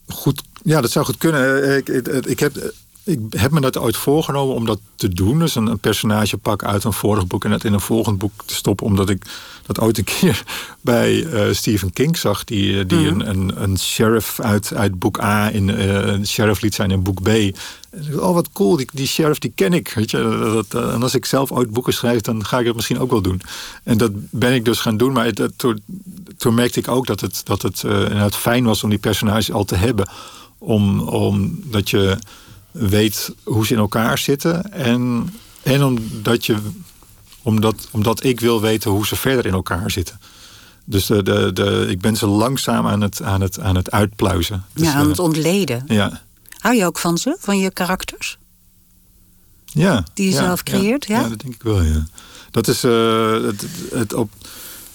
goed. 0.09 0.43
Ja, 0.63 0.81
dat 0.81 0.91
zou 0.91 1.05
goed 1.05 1.19
kunnen. 1.19 1.77
Ik, 1.77 1.89
ik, 1.89 2.09
ik 2.09 2.41
heb 2.41 2.73
ik 3.07 3.21
heb 3.31 3.51
me 3.51 3.61
dat 3.61 3.79
ooit 3.79 3.97
voorgenomen 3.97 4.55
om 4.55 4.67
dat 4.67 4.81
te 4.97 5.09
doen. 5.09 5.39
Dus 5.39 5.55
een, 5.55 5.67
een 5.67 5.79
personage 5.79 6.37
pak 6.37 6.65
uit 6.65 6.85
een 6.85 6.93
vorig 6.93 7.27
boek 7.27 7.45
en 7.45 7.51
het 7.51 7.65
in 7.65 7.73
een 7.73 7.81
volgend 7.81 8.19
boek 8.19 8.33
te 8.47 8.55
stoppen. 8.55 8.87
Omdat 8.87 9.11
ik 9.11 9.23
dat 9.67 9.81
ooit 9.81 9.99
een 9.99 10.05
keer 10.21 10.43
bij 10.81 11.15
uh, 11.15 11.53
Stephen 11.53 11.93
King 11.93 12.17
zag. 12.19 12.45
Die, 12.45 12.79
eh, 12.79 12.89
die 12.89 12.99
Mhm. 12.99 13.21
een, 13.21 13.29
een, 13.29 13.63
een 13.63 13.79
sheriff 13.79 14.41
uit, 14.41 14.75
uit 14.75 14.99
boek 14.99 15.21
A 15.21 15.51
in 15.51 15.69
uh, 15.69 16.07
een 16.07 16.27
sheriff 16.27 16.61
liet 16.61 16.75
zijn 16.75 16.91
in 16.91 17.03
boek 17.03 17.23
B. 17.23 17.29
En 17.29 17.53
ik 17.91 18.11
dacht, 18.11 18.23
oh, 18.23 18.35
wat 18.35 18.53
cool, 18.53 18.77
die, 18.77 18.89
die 18.93 19.07
sheriff 19.07 19.39
die 19.39 19.53
ken 19.55 19.73
ik. 19.73 19.93
Weet 19.95 20.11
je? 20.11 20.55
Dat, 20.69 20.83
en 20.93 21.03
als 21.03 21.15
ik 21.15 21.25
zelf 21.25 21.53
ooit 21.53 21.71
boeken 21.71 21.93
schrijf, 21.93 22.21
dan 22.21 22.45
ga 22.45 22.59
ik 22.59 22.67
dat 22.67 22.75
misschien 22.75 22.99
ook 22.99 23.11
wel 23.11 23.23
doen. 23.23 23.41
En 23.83 23.99
dat 23.99 24.11
ben 24.15 24.55
ik 24.55 24.65
dus 24.65 24.81
gaan 24.81 24.97
doen. 24.97 25.13
Maar 25.13 25.35
dat, 25.35 25.53
toen, 25.57 25.83
toen 26.37 26.55
merkte 26.55 26.79
ik 26.79 26.89
ook 26.89 27.07
dat 27.07 27.21
het, 27.21 27.41
dat 27.45 27.63
het, 27.63 27.83
het 28.13 28.37
fijn 28.37 28.65
was 28.65 28.83
om 28.83 28.91
die 28.91 28.99
personages 28.99 29.53
al 29.53 29.65
te 29.65 29.77
hebben. 29.77 30.09
Om, 30.59 31.01
om 31.01 31.61
dat 31.65 31.91
je 31.91 32.19
weet 32.79 33.35
hoe 33.43 33.67
ze 33.67 33.73
in 33.73 33.79
elkaar 33.79 34.19
zitten. 34.19 34.73
En, 34.73 35.35
en 35.63 35.85
omdat, 35.85 36.47
je, 36.47 36.57
omdat, 37.43 37.89
omdat 37.91 38.25
ik 38.25 38.41
wil 38.41 38.61
weten 38.61 38.91
hoe 38.91 39.07
ze 39.07 39.17
verder 39.17 39.47
in 39.47 39.53
elkaar 39.53 39.91
zitten. 39.91 40.21
Dus 40.85 41.07
de, 41.07 41.23
de, 41.23 41.53
de, 41.53 41.87
ik 41.89 42.01
ben 42.01 42.17
ze 42.17 42.27
langzaam 42.27 42.87
aan 42.87 43.01
het, 43.01 43.23
aan 43.23 43.41
het, 43.41 43.61
aan 43.61 43.77
het 43.77 43.91
uitpluizen. 43.91 44.65
Dus, 44.73 44.87
ja, 44.87 44.95
aan 44.95 45.09
het 45.09 45.19
ontleden. 45.19 45.85
Ja. 45.87 46.23
Hou 46.59 46.75
je 46.75 46.85
ook 46.85 46.99
van 46.99 47.19
ze, 47.19 47.37
van 47.41 47.59
je 47.59 47.71
karakters? 47.71 48.39
Ja. 49.65 50.05
Die 50.15 50.27
je 50.27 50.33
ja, 50.33 50.45
zelf 50.45 50.63
creëert, 50.63 51.07
ja? 51.07 51.21
ja? 51.21 51.29
dat 51.29 51.41
denk 51.41 51.55
ik 51.55 51.63
wel, 51.63 51.83
ja. 51.83 52.07
Dat 52.51 52.69
is 52.69 52.85
uh, 52.85 53.43
het, 53.43 53.67
het 53.93 54.15
op 54.15 54.31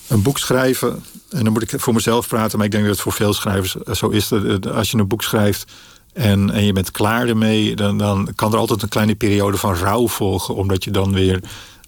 een 0.08 0.22
boek 0.22 0.38
schrijven... 0.38 1.04
en 1.30 1.44
dan 1.44 1.54
moet 1.54 1.62
ik 1.62 1.80
voor 1.80 1.94
mezelf 1.94 2.28
praten... 2.28 2.58
maar 2.58 2.66
ik 2.66 2.72
denk 2.72 2.84
dat 2.84 2.94
het 2.94 3.04
voor 3.04 3.14
veel 3.14 3.34
schrijvers 3.34 3.74
zo 3.74 4.10
is. 4.10 4.32
Als 4.72 4.92
je 4.92 4.98
een 4.98 5.08
boek 5.08 5.24
schrijft 5.24 5.72
en, 6.14 6.50
en 6.50 6.66
je 6.66 6.74
bent 6.74 6.92
klaar 6.92 7.28
ermee, 7.28 7.76
dan, 7.76 7.98
dan 7.98 8.30
kan 8.36 8.54
er 8.54 8.58
altijd 8.58 8.82
een 8.82 8.90
kleine 8.90 9.16
periode 9.16 9.58
van 9.58 9.76
rouw 9.76 10.08
volgen, 10.08 10.56
omdat 10.56 10.84
je 10.84 10.92
dan 10.92 11.14
weer 11.14 11.40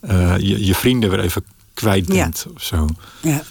uh, 0.10 0.38
je, 0.38 0.66
je, 0.66 0.76
vrienden 0.76 1.10
weer 1.10 1.20
even 1.20 1.46
kwijt 1.74 2.06
bent. 2.06 2.46
Ja. 2.46 2.52
Of 2.56 2.64
zo. 2.64 2.88
Ja. 3.22 3.42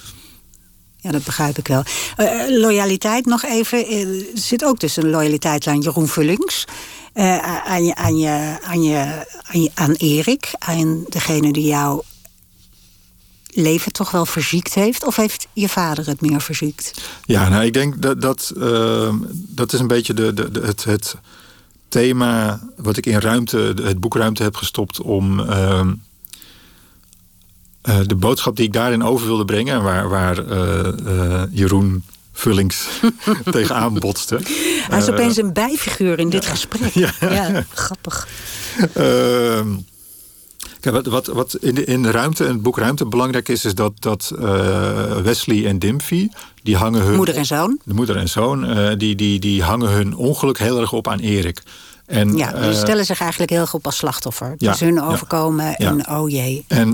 ja, 0.97 1.11
dat 1.11 1.25
begrijp 1.25 1.59
ik 1.59 1.69
wel. 1.69 1.83
Uh, 2.17 2.61
loyaliteit 2.61 3.27
nog 3.27 3.45
even. 3.45 3.87
Er 3.87 4.25
zit 4.35 4.65
ook 4.65 4.81
dus 4.81 4.97
een 4.97 5.11
loyaliteit 5.11 5.67
aan 5.67 5.81
Jeroen 5.81 6.09
Vullings. 6.09 6.65
Uh, 7.15 7.39
aan, 7.67 7.85
je, 7.85 7.95
aan, 7.95 8.19
je, 8.19 8.59
aan, 8.63 8.83
je, 8.83 9.71
aan 9.75 9.93
Erik, 9.93 10.51
aan 10.59 11.05
degene 11.09 11.53
die 11.53 11.67
jou 11.67 12.03
leven 13.55 13.93
toch 13.93 14.11
wel 14.11 14.27
verziekt 14.27 14.75
heeft? 14.75 15.07
Of 15.07 15.17
heeft 15.17 15.47
je 15.53 15.69
vader 15.69 16.07
het 16.07 16.21
meer 16.21 16.41
verziekt? 16.41 17.03
Ja, 17.25 17.49
nou, 17.49 17.65
ik 17.65 17.73
denk 17.73 18.03
dat 18.03 18.21
dat, 18.21 18.53
uh, 18.57 19.15
dat 19.33 19.73
is 19.73 19.81
een 19.81 19.87
beetje 19.87 20.15
de, 20.15 20.35
de, 20.35 20.51
de, 20.51 20.61
het, 20.61 20.85
het 20.85 21.17
thema 21.89 22.61
wat 22.77 22.97
ik 22.97 23.07
in 23.07 23.19
ruimte, 23.19 23.75
het 23.83 24.01
boekruimte 24.01 24.43
heb 24.43 24.57
gestopt 24.57 25.01
om 25.01 25.41
uh, 25.41 25.81
uh, 27.89 27.99
de 28.07 28.15
boodschap 28.15 28.57
die 28.57 28.67
ik 28.67 28.73
daarin 28.73 29.03
over 29.03 29.27
wilde 29.27 29.45
brengen, 29.45 29.83
waar, 29.83 30.09
waar 30.09 30.45
uh, 30.45 31.43
Jeroen 31.51 32.05
Vullings 32.33 32.87
tegenaan 33.51 33.95
botste. 33.95 34.41
Hij 34.89 34.99
is 34.99 35.11
opeens 35.11 35.37
een 35.37 35.53
bijfiguur 35.53 36.19
in 36.19 36.31
dit 36.31 36.47
gesprek. 36.47 36.93
Ja, 37.03 37.13
ja 37.21 37.65
grappig. 37.75 38.29
Kijk, 40.83 40.95
wat, 40.95 41.07
wat, 41.07 41.27
wat 41.27 41.57
in, 41.61 41.75
de, 41.75 41.85
in 41.85 42.03
de 42.03 42.11
ruimte, 42.11 42.45
in 42.45 42.53
het 42.53 42.63
boek 42.63 42.79
Ruimte 42.79 43.07
belangrijk 43.07 43.49
is, 43.49 43.65
is 43.65 43.75
dat, 43.75 43.93
dat 43.99 44.33
uh, 44.39 45.17
Wesley 45.17 45.67
en 45.67 45.79
Dimphy, 45.79 46.29
die 46.63 46.77
hangen 46.77 47.03
hun. 47.03 47.17
Moeder 47.17 47.37
en 47.37 47.47
zoon. 47.47 47.81
De 47.85 47.95
moeder 47.95 48.17
en 48.17 48.29
zoon, 48.29 48.79
uh, 48.79 48.89
die, 48.97 49.15
die, 49.15 49.39
die 49.39 49.63
hangen 49.63 49.91
hun 49.91 50.17
ongeluk 50.17 50.59
heel 50.59 50.81
erg 50.81 50.93
op 50.93 51.09
aan 51.09 51.19
Erik. 51.19 51.63
En, 52.07 52.37
ja, 52.37 52.55
uh, 52.55 52.65
ze 52.65 52.73
stellen 52.73 53.05
zich 53.05 53.21
eigenlijk 53.21 53.51
heel 53.51 53.67
goed 53.67 53.85
als 53.85 53.97
slachtoffer. 53.97 54.51
Het 54.51 54.61
ja, 54.61 54.73
is 54.73 54.81
hun 54.81 55.03
overkomen 55.03 55.65
ja, 55.65 55.77
en 55.77 56.09
oh 56.09 56.31
jee. 56.31 56.65
En 56.69 56.93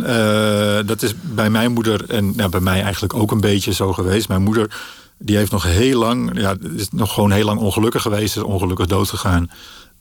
dat 0.86 1.02
is 1.02 1.14
bij 1.22 1.50
mijn 1.50 1.72
moeder 1.72 2.10
en 2.10 2.32
nou, 2.36 2.50
bij 2.50 2.60
mij 2.60 2.82
eigenlijk 2.82 3.14
ook 3.14 3.30
een 3.30 3.40
beetje 3.40 3.72
zo 3.72 3.92
geweest. 3.92 4.28
Mijn 4.28 4.42
moeder 4.42 4.76
die 5.18 5.36
heeft 5.36 5.50
nog 5.50 5.62
heel 5.62 5.98
lang, 5.98 6.40
ja, 6.40 6.56
is 6.76 6.88
nog 6.90 7.12
gewoon 7.12 7.30
heel 7.30 7.44
lang 7.44 7.60
ongelukkig 7.60 8.02
geweest, 8.02 8.36
is 8.36 8.42
ongelukkig 8.42 8.86
dood 8.86 9.08
gegaan. 9.08 9.50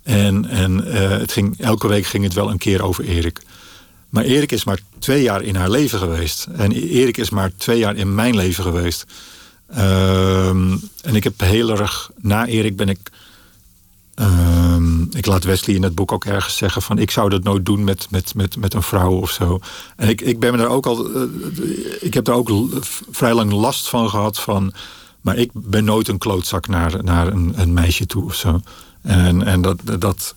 En, 0.04 0.46
en 0.50 0.78
het 1.20 1.32
ging, 1.32 1.60
elke 1.60 1.88
week 1.88 2.06
ging 2.06 2.24
het 2.24 2.34
wel 2.34 2.50
een 2.50 2.58
keer 2.58 2.84
over 2.84 3.04
Erik. 3.04 3.42
Maar 4.10 4.24
Erik 4.24 4.52
is 4.52 4.64
maar 4.64 4.80
twee 5.00 5.22
jaar 5.22 5.42
in 5.42 5.56
haar 5.56 5.70
leven 5.70 6.00
geweest. 6.00 6.48
En 6.56 6.72
Erik 6.72 7.18
is 7.18 7.30
maar 7.30 7.52
twee 7.58 7.80
jaar 7.80 7.96
in 7.96 8.16
mijn 8.16 8.36
leven 8.36 8.64
geweest. 8.64 9.06
Um, 9.78 10.90
en 11.02 11.16
ik 11.16 11.24
heb 11.24 11.40
heel 11.40 11.70
erg... 11.70 12.12
Na 12.18 12.46
Erik 12.46 12.76
ben 12.76 12.90
ik... 12.90 13.00
Um, 14.16 15.10
ik 15.12 15.26
laat 15.26 15.44
Wesley 15.44 15.76
in 15.76 15.84
het 15.84 15.96
boek 15.96 16.12
ook 16.12 16.26
ergens 16.26 16.58
zeggen 16.58 16.82
van... 16.82 16.98
ik 16.98 17.12
zou 17.12 17.30
dat 17.30 17.44
nooit 17.44 17.66
doen 17.66 17.84
met, 17.84 18.08
met, 18.10 18.36
met, 18.36 18.58
met 18.58 18.74
een 18.74 18.84
vrouw 18.84 19.14
of 19.14 19.32
zo. 19.32 19.60
En 19.96 20.10
ik, 20.10 20.22
ik 20.22 20.40
ben 20.40 20.52
me 20.52 20.58
daar 20.58 20.70
ook 20.70 20.86
al... 20.86 21.16
Uh, 21.16 21.22
ik 22.00 22.14
heb 22.14 22.26
daar 22.26 22.36
ook 22.36 22.52
vrij 23.12 23.34
lang 23.34 23.52
last 23.52 23.90
van 23.90 24.10
gehad 24.10 24.40
van... 24.40 24.74
maar 25.22 25.38
ik 25.38 25.50
ben 25.54 25.84
nooit 25.84 26.08
een 26.08 26.18
klootzak 26.18 26.68
naar, 26.68 27.04
naar 27.04 27.28
een, 27.28 27.54
een 27.56 27.74
meisje 27.74 28.06
toe 28.06 28.24
of 28.24 28.36
zo. 28.36 28.62
En, 29.02 29.44
en 29.44 29.62
dat... 29.62 29.80
dat 30.00 30.36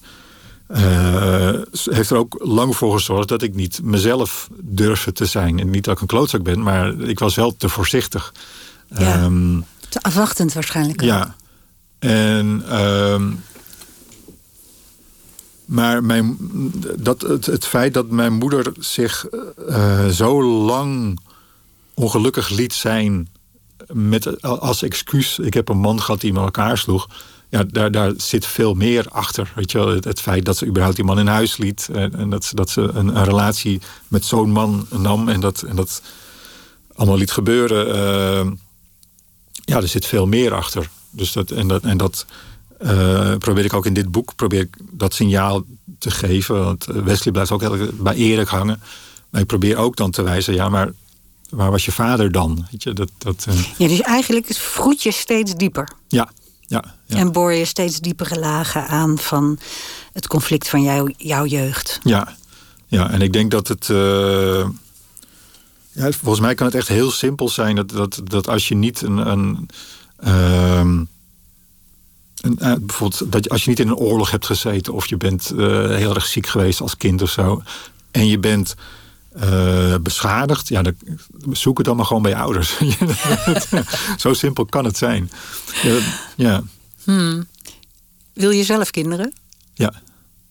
uh, 0.72 1.52
heeft 1.84 2.10
er 2.10 2.16
ook 2.16 2.36
lang 2.38 2.76
voor 2.76 2.92
gezorgd 2.92 3.28
dat 3.28 3.42
ik 3.42 3.54
niet 3.54 3.80
mezelf 3.82 4.48
durfde 4.60 5.12
te 5.12 5.26
zijn. 5.26 5.58
En 5.58 5.70
niet 5.70 5.84
dat 5.84 5.94
ik 5.94 6.00
een 6.00 6.06
klootzak 6.06 6.42
ben, 6.42 6.62
maar 6.62 7.00
ik 7.00 7.18
was 7.18 7.34
wel 7.34 7.56
te 7.56 7.68
voorzichtig. 7.68 8.32
Ja, 8.98 9.24
um, 9.24 9.64
te 9.88 10.02
afwachtend 10.02 10.52
waarschijnlijk. 10.52 11.00
Ja. 11.00 11.20
Ook. 11.20 11.32
En, 11.98 12.80
um, 12.80 13.42
maar 15.64 16.04
mijn, 16.04 16.36
dat, 16.98 17.20
het, 17.20 17.46
het 17.46 17.66
feit 17.66 17.94
dat 17.94 18.10
mijn 18.10 18.32
moeder 18.32 18.72
zich 18.78 19.26
uh, 19.68 20.06
zo 20.06 20.42
lang 20.44 21.20
ongelukkig 21.94 22.48
liet 22.48 22.72
zijn 22.72 23.28
met 23.92 24.42
als 24.42 24.82
excuus. 24.82 25.38
Ik 25.38 25.54
heb 25.54 25.68
een 25.68 25.78
man 25.78 26.00
gehad 26.00 26.20
die 26.20 26.32
me 26.32 26.40
elkaar 26.40 26.78
sloeg 26.78 27.08
ja, 27.50 27.64
daar, 27.64 27.90
daar 27.90 28.12
zit 28.16 28.46
veel 28.46 28.74
meer 28.74 29.08
achter. 29.08 29.52
Weet 29.54 29.70
je 29.70 29.78
wel? 29.78 29.88
Het, 29.88 30.04
het, 30.04 30.20
feit 30.20 30.44
dat 30.44 30.56
ze 30.56 30.66
überhaupt 30.66 30.96
die 30.96 31.04
man 31.04 31.18
in 31.18 31.26
huis 31.26 31.56
liet. 31.56 31.88
En, 31.92 32.14
en 32.14 32.30
dat, 32.30 32.44
ze, 32.44 32.54
dat 32.54 32.70
ze 32.70 32.80
een, 32.80 33.16
een 33.16 33.24
relatie 33.24 33.80
met 34.08 34.24
zo'n 34.24 34.50
man 34.50 34.86
nam. 34.90 35.28
En 35.28 35.40
dat, 35.40 35.62
en 35.62 35.76
dat 35.76 36.02
allemaal 36.94 37.16
liet 37.16 37.30
gebeuren. 37.30 37.86
Uh, 38.46 38.52
ja, 39.64 39.76
er 39.76 39.88
zit 39.88 40.06
veel 40.06 40.26
meer 40.26 40.54
achter. 40.54 40.90
Dus 41.10 41.32
dat, 41.32 41.50
en 41.50 41.68
dat, 41.68 41.82
en 41.82 41.96
dat 41.96 42.26
uh, 42.82 43.36
probeer 43.36 43.64
ik 43.64 43.72
ook 43.72 43.86
in 43.86 43.94
dit 43.94 44.10
boek 44.10 44.34
probeer 44.34 44.60
ik 44.60 44.76
dat 44.90 45.14
signaal 45.14 45.62
te 45.98 46.10
geven. 46.10 46.64
Want 46.64 46.84
Wesley 46.84 47.32
blijft 47.32 47.50
ook 47.50 47.60
heel 47.60 47.88
bij 47.92 48.14
Erik 48.14 48.48
hangen. 48.48 48.82
Maar 49.30 49.40
ik 49.40 49.46
probeer 49.46 49.76
ook 49.76 49.96
dan 49.96 50.10
te 50.10 50.22
wijzen, 50.22 50.54
ja, 50.54 50.68
maar 50.68 50.92
waar 51.50 51.70
was 51.70 51.84
je 51.84 51.92
vader 51.92 52.32
dan? 52.32 52.66
Weet 52.70 52.82
je, 52.82 52.92
dat, 52.92 53.10
dat, 53.18 53.46
uh... 53.48 53.54
Ja, 53.76 53.88
dus 53.88 54.00
eigenlijk 54.00 54.46
vroet 54.46 55.02
je 55.02 55.12
steeds 55.12 55.54
dieper. 55.54 55.88
Ja, 56.08 56.30
ja, 56.70 56.84
ja. 57.06 57.16
En 57.16 57.32
boor 57.32 57.52
je 57.52 57.64
steeds 57.64 58.00
diepere 58.00 58.38
lagen 58.38 58.86
aan 58.86 59.18
van 59.18 59.58
het 60.12 60.26
conflict 60.26 60.68
van 60.68 60.82
jou, 60.82 61.14
jouw 61.16 61.46
jeugd. 61.46 61.98
Ja. 62.02 62.36
ja, 62.86 63.10
en 63.10 63.22
ik 63.22 63.32
denk 63.32 63.50
dat 63.50 63.68
het. 63.68 63.88
Uh, 63.88 64.68
ja, 65.92 66.10
volgens 66.12 66.40
mij 66.40 66.54
kan 66.54 66.66
het 66.66 66.74
echt 66.74 66.88
heel 66.88 67.10
simpel 67.10 67.48
zijn 67.48 67.76
dat, 67.76 67.90
dat, 67.90 68.20
dat 68.24 68.48
als 68.48 68.68
je 68.68 68.74
niet 68.74 69.02
een. 69.02 69.30
een 69.30 69.68
uh, 70.24 70.80
een, 72.40 72.58
uh, 72.62 72.74
bijvoorbeeld 72.80 73.32
dat 73.32 73.44
je, 73.44 73.50
als 73.50 73.64
je 73.64 73.68
niet 73.68 73.80
in 73.80 73.88
een 73.88 73.96
oorlog 73.96 74.30
hebt 74.30 74.46
gezeten 74.46 74.92
of 74.92 75.06
je 75.06 75.16
bent 75.16 75.52
uh, 75.54 75.94
heel 75.96 76.14
erg 76.14 76.26
ziek 76.26 76.46
geweest 76.46 76.80
als 76.80 76.96
kind 76.96 77.22
of 77.22 77.30
zo. 77.30 77.62
En 78.10 78.26
je 78.26 78.38
bent 78.38 78.74
uh, 79.36 79.94
beschadigd, 80.02 80.68
ja, 80.68 80.82
dan, 80.82 80.94
zoek 81.50 81.76
het 81.76 81.86
dan 81.86 81.96
maar 81.96 82.06
gewoon 82.06 82.22
bij 82.22 82.30
je 82.30 82.36
ouders. 82.36 82.78
Zo 84.16 84.32
simpel 84.32 84.64
kan 84.64 84.84
het 84.84 84.96
zijn. 84.96 85.30
Ja. 85.82 85.98
ja. 86.36 86.62
Hmm. 87.04 87.48
Wil 88.32 88.50
je 88.50 88.64
zelf 88.64 88.90
kinderen? 88.90 89.32
Ja. 89.74 89.92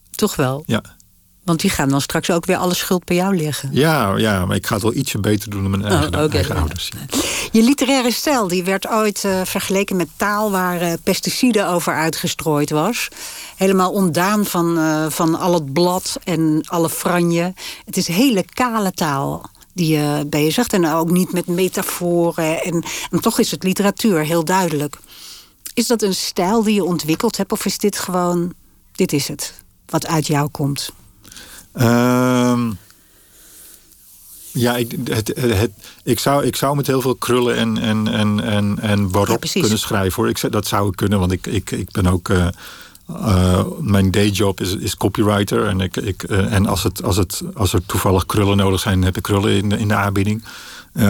Toch 0.09 0.35
wel? 0.35 0.63
Ja. 0.65 0.97
Want 1.49 1.61
die 1.61 1.69
gaan 1.69 1.89
dan 1.89 2.01
straks 2.01 2.31
ook 2.31 2.45
weer 2.45 2.57
alle 2.57 2.73
schuld 2.73 3.05
bij 3.05 3.15
jou 3.15 3.35
liggen. 3.35 3.69
Ja, 3.71 4.17
ja 4.17 4.45
maar 4.45 4.55
ik 4.55 4.67
ga 4.67 4.73
het 4.73 4.83
wel 4.83 4.93
ietsje 4.93 5.19
beter 5.19 5.49
doen 5.49 5.61
dan 5.61 5.71
mijn 5.71 5.85
eigen, 5.85 6.15
oh, 6.15 6.23
okay. 6.23 6.35
eigen 6.35 6.55
ouders. 6.55 6.91
Ja. 6.95 7.19
Je 7.51 7.61
literaire 7.61 8.11
stijl 8.11 8.47
die 8.47 8.63
werd 8.63 8.87
ooit 8.87 9.23
uh, 9.23 9.41
vergeleken 9.43 9.95
met 9.95 10.07
taal 10.15 10.51
waar 10.51 10.81
uh, 10.81 10.93
pesticiden 11.03 11.67
over 11.67 11.93
uitgestrooid 11.93 12.69
was. 12.69 13.07
Helemaal 13.55 13.91
ontdaan 13.91 14.45
van, 14.45 14.77
uh, 14.77 15.09
van 15.09 15.39
al 15.39 15.53
het 15.53 15.73
blad 15.73 16.19
en 16.23 16.61
alle 16.65 16.89
franje. 16.89 17.53
Het 17.85 17.97
is 17.97 18.07
hele 18.07 18.45
kale 18.53 18.91
taal 18.91 19.49
die 19.73 19.97
je 19.97 20.25
bezigt. 20.27 20.73
En 20.73 20.87
ook 20.87 21.11
niet 21.11 21.33
met 21.33 21.47
metaforen. 21.47 22.63
En, 22.63 22.83
en 23.11 23.19
toch 23.19 23.39
is 23.39 23.51
het 23.51 23.63
literatuur 23.63 24.25
heel 24.25 24.45
duidelijk. 24.45 24.97
Is 25.73 25.87
dat 25.87 26.01
een 26.01 26.15
stijl 26.15 26.63
die 26.63 26.73
je 26.73 26.83
ontwikkeld 26.83 27.37
hebt, 27.37 27.51
of 27.51 27.65
is 27.65 27.77
dit 27.77 27.99
gewoon, 27.99 28.53
dit 28.91 29.13
is 29.13 29.27
het, 29.27 29.53
wat 29.85 30.07
uit 30.07 30.27
jou 30.27 30.49
komt? 30.49 30.91
Ehm, 31.73 32.71
ja, 34.51 34.75
ik, 34.75 34.95
het, 35.03 35.31
het, 35.39 35.71
ik, 36.03 36.19
zou, 36.19 36.45
ik 36.45 36.55
zou 36.55 36.75
met 36.75 36.87
heel 36.87 37.01
veel 37.01 37.15
krullen 37.15 37.55
en, 37.55 37.77
en, 37.77 38.07
en, 38.07 38.39
en, 38.43 38.79
en 38.79 39.11
barok 39.11 39.41
kunnen 39.51 39.79
schrijven. 39.79 40.15
Hoor. 40.15 40.29
Ik, 40.29 40.51
dat 40.51 40.67
zou 40.67 40.87
ik 40.87 40.95
kunnen, 40.95 41.19
want 41.19 41.31
ik, 41.31 41.47
ik, 41.47 41.71
ik 41.71 41.91
ben 41.91 42.07
ook... 42.07 42.29
Uh, 42.29 42.47
uh, 43.09 43.63
mijn 43.79 44.11
dayjob 44.11 44.61
is, 44.61 44.75
is 44.75 44.97
copywriter. 44.97 45.65
En, 45.65 45.81
ik, 45.81 45.97
ik, 45.97 46.23
uh, 46.29 46.53
en 46.53 46.65
als, 46.65 46.83
het, 46.83 47.03
als, 47.03 47.17
het, 47.17 47.41
als 47.53 47.73
er 47.73 47.85
toevallig 47.85 48.25
krullen 48.25 48.57
nodig 48.57 48.79
zijn, 48.79 49.03
heb 49.03 49.17
ik 49.17 49.23
krullen 49.23 49.51
in, 49.51 49.71
in 49.71 49.87
de 49.87 49.95
aanbieding. 49.95 50.43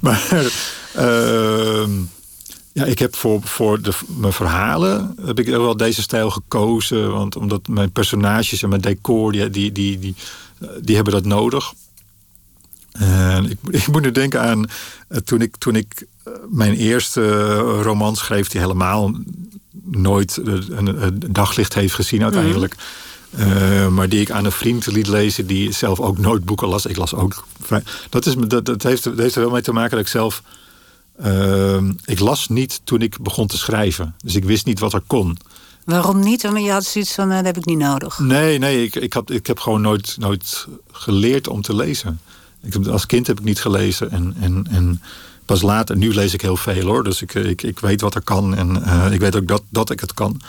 maar 0.00 0.52
ehm, 0.94 1.90
ja, 2.72 2.84
ik 2.84 2.98
heb 2.98 3.16
voor, 3.16 3.42
voor 3.42 3.80
de, 3.80 3.92
mijn 4.06 4.32
verhalen 4.32 5.16
heb 5.24 5.38
ik 5.38 5.46
wel 5.46 5.76
deze 5.76 6.02
stijl 6.02 6.30
gekozen. 6.30 7.12
Want 7.12 7.36
omdat 7.36 7.68
mijn 7.68 7.92
personages 7.92 8.62
en 8.62 8.68
mijn 8.68 8.80
decor, 8.80 9.32
die, 9.32 9.50
die, 9.50 9.72
die, 9.72 9.98
die, 9.98 10.14
die 10.80 10.94
hebben 10.94 11.14
dat 11.14 11.24
nodig. 11.24 11.72
En 12.92 13.50
ik, 13.50 13.58
ik 13.80 13.86
moet 13.88 14.02
nu 14.02 14.12
denken 14.12 14.40
aan 14.40 14.58
uh, 14.58 15.18
toen 15.18 15.40
ik, 15.40 15.56
toen 15.56 15.76
ik 15.76 16.06
uh, 16.28 16.34
mijn 16.48 16.74
eerste 16.74 17.56
roman 17.58 18.16
schreef, 18.16 18.48
die 18.48 18.60
helemaal 18.60 19.12
nooit 19.82 20.40
een, 20.44 21.02
een 21.02 21.22
daglicht 21.30 21.74
heeft 21.74 21.94
gezien 21.94 22.22
uiteindelijk. 22.22 22.76
Mm. 22.76 22.82
Uh, 23.38 23.88
maar 23.88 24.08
die 24.08 24.20
ik 24.20 24.30
aan 24.30 24.44
een 24.44 24.52
vriend 24.52 24.86
liet 24.86 25.06
lezen 25.06 25.46
die 25.46 25.72
zelf 25.72 26.00
ook 26.00 26.18
nooit 26.18 26.44
boeken 26.44 26.68
las. 26.68 26.86
Ik 26.86 26.96
las 26.96 27.14
ook. 27.14 27.46
Dat, 28.08 28.26
is, 28.26 28.34
dat, 28.36 28.64
dat, 28.66 28.82
heeft, 28.82 29.04
dat 29.04 29.18
heeft 29.18 29.34
er 29.34 29.40
wel 29.40 29.50
mee 29.50 29.62
te 29.62 29.72
maken 29.72 29.90
dat 29.90 30.00
ik 30.00 30.08
zelf 30.08 30.42
Ehm, 31.22 31.92
ik 32.04 32.18
las 32.18 32.48
niet 32.48 32.80
toen 32.84 33.00
ik 33.00 33.18
begon 33.20 33.46
te 33.46 33.58
schrijven. 33.58 34.14
Dus 34.24 34.34
ik 34.34 34.44
wist 34.44 34.66
niet 34.66 34.78
wat 34.78 34.92
er 34.92 35.02
kon. 35.06 35.38
Waarom 35.84 36.20
niet? 36.20 36.42
Want 36.42 36.64
je 36.64 36.70
had 36.70 36.84
zoiets 36.84 37.14
van, 37.14 37.28
uh, 37.28 37.36
dat 37.36 37.44
heb 37.44 37.56
ik 37.56 37.64
niet 37.64 37.78
nodig. 37.78 38.18
Nee, 38.18 38.58
nee 38.58 38.84
ik, 38.84 38.94
ik, 38.94 39.12
had, 39.12 39.30
ik 39.30 39.46
heb 39.46 39.58
gewoon 39.58 39.80
nooit, 39.80 40.16
nooit 40.18 40.66
geleerd 40.92 41.48
om 41.48 41.62
te 41.62 41.74
lezen. 41.74 42.20
Ik 42.62 42.72
heb, 42.72 42.86
als 42.86 43.06
kind 43.06 43.26
heb 43.26 43.38
ik 43.38 43.44
niet 43.44 43.60
gelezen. 43.60 44.10
En, 44.10 44.34
en, 44.40 44.66
en 44.70 45.02
pas 45.44 45.62
later, 45.62 45.96
nu 45.96 46.14
lees 46.14 46.34
ik 46.34 46.40
heel 46.40 46.56
veel 46.56 46.84
hoor. 46.84 47.04
Dus 47.04 47.22
ik, 47.22 47.34
ik, 47.34 47.62
ik 47.62 47.78
weet 47.78 48.00
wat 48.00 48.14
er 48.14 48.22
kan. 48.22 48.54
En 48.54 48.82
uh, 48.86 49.12
ik 49.12 49.20
weet 49.20 49.36
ook 49.36 49.48
dat, 49.48 49.62
dat 49.68 49.90
ik 49.90 50.00
het 50.00 50.14
kan. 50.14 50.40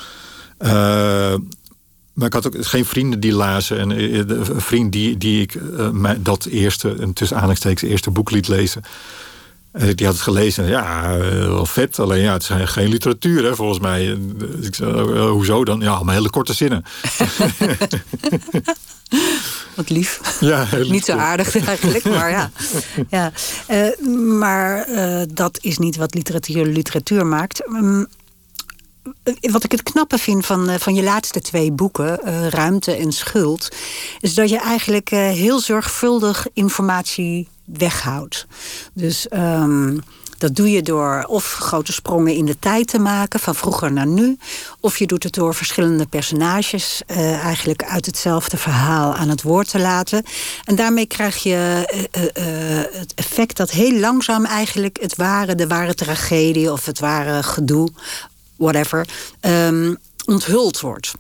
Uh, 0.60 0.70
maar 2.14 2.28
ik 2.28 2.34
had 2.34 2.48
ook 2.48 2.56
geen 2.60 2.86
vrienden 2.86 3.20
die 3.20 3.34
lazen. 3.34 3.80
En 3.80 3.90
een 4.30 4.62
vriend 4.62 4.92
die, 4.92 5.18
die 5.18 5.42
ik 5.42 5.60
dat 6.20 6.46
eerste, 6.46 7.14
tussen 7.14 7.36
aanhalingstekens, 7.36 7.92
eerste 7.92 8.12
boek 8.12 8.32
liet 8.32 8.48
lezen 8.48 8.84
en 9.74 9.96
die 9.96 10.06
had 10.06 10.16
het 10.16 10.24
gelezen. 10.24 10.68
Ja, 10.68 11.14
eh, 11.14 11.30
wel 11.30 11.66
vet. 11.66 12.00
Alleen 12.00 12.22
ja, 12.22 12.34
het 12.34 12.42
is 12.50 12.70
geen 12.70 12.88
literatuur, 12.88 13.44
hè, 13.44 13.56
volgens 13.56 13.80
mij. 13.80 14.18
Ik 14.62 14.76
zei, 14.76 15.14
uh, 15.14 15.30
hoezo 15.30 15.64
dan? 15.66 15.80
Ja, 15.80 16.04
maar 16.04 16.16
hele 16.16 16.30
korte 16.30 16.54
zinnen. 16.54 16.84
Wat 19.76 19.90
lief. 19.90 20.38
Ja, 20.40 20.68
niet 20.90 21.06
zo 21.06 21.18
aardig 21.18 21.66
eigenlijk, 21.66 22.04
maar 22.04 22.30
ja. 22.30 22.52
ja. 23.10 23.32
Uh, 23.70 24.08
maar 24.38 24.88
dat 25.34 25.58
is 25.62 25.78
niet 25.78 25.96
wat 25.96 26.14
literatuur 26.14 26.66
literatuur 26.66 27.26
maakt. 27.26 27.68
Um, 27.68 28.08
wat 29.42 29.64
ik 29.64 29.72
het 29.72 29.84
knappe 29.84 30.18
vind 30.18 30.46
van, 30.46 30.80
van 30.80 30.96
je 30.96 31.04
laatste 31.04 31.42
twee 31.42 31.72
boeken, 31.72 32.20
Ruimte 32.50 32.92
en 32.92 33.12
Schuld, 33.12 33.76
is 34.20 34.34
dat 34.34 34.50
je 34.50 34.60
eigenlijk 34.60 35.10
heel 35.10 35.60
zorgvuldig 35.60 36.48
informatie 36.54 37.48
weghoudt. 37.66 38.46
Dus 38.94 39.28
um, 39.32 40.04
dat 40.44 40.56
doe 40.56 40.72
je 40.72 40.82
door 40.82 41.26
of 41.28 41.54
grote 41.54 41.94
sprongen 41.94 42.34
in 42.34 42.46
de 42.46 42.60
tijd 42.60 42.88
te 42.88 43.00
maken, 43.00 43.40
van 43.40 43.56
vroeger 43.56 43.92
naar 43.92 44.08
nu. 44.08 44.38
Of 44.80 44.98
je 44.98 45.08
doet 45.08 45.24
het 45.24 45.34
door 45.34 45.56
verschillende 45.56 46.06
personages 46.06 47.02
uh, 47.08 47.44
eigenlijk 47.44 47.84
uit 47.84 48.06
hetzelfde 48.06 48.58
verhaal 48.58 49.14
aan 49.14 49.30
het 49.30 49.42
woord 49.42 49.70
te 49.70 49.80
laten. 49.80 50.24
En 50.64 50.76
daarmee 50.76 51.06
krijg 51.06 51.44
je 51.44 51.90
uh, 52.12 52.22
uh, 52.24 53.00
het 53.00 53.14
effect 53.16 53.58
dat 53.58 53.72
heel 53.72 54.00
langzaam 54.00 54.46
eigenlijk 54.46 54.98
het 55.02 55.16
ware, 55.16 55.56
de 55.56 55.68
ware 55.68 55.94
tragedie 55.94 56.72
of 56.72 56.86
het 56.86 57.00
ware 57.00 57.44
gedoe, 57.44 57.90
whatever, 58.56 59.08
um, 59.42 59.98
onthuld 60.26 60.80
wordt. 60.80 61.14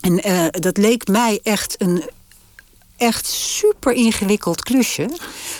En 0.00 0.20
dat 0.50 0.76
leek 0.76 1.08
mij 1.08 1.40
echt 1.42 1.74
een 1.78 2.02
echt 2.98 3.26
super 3.26 3.92
ingewikkeld 3.92 4.62
klusje. 4.62 5.10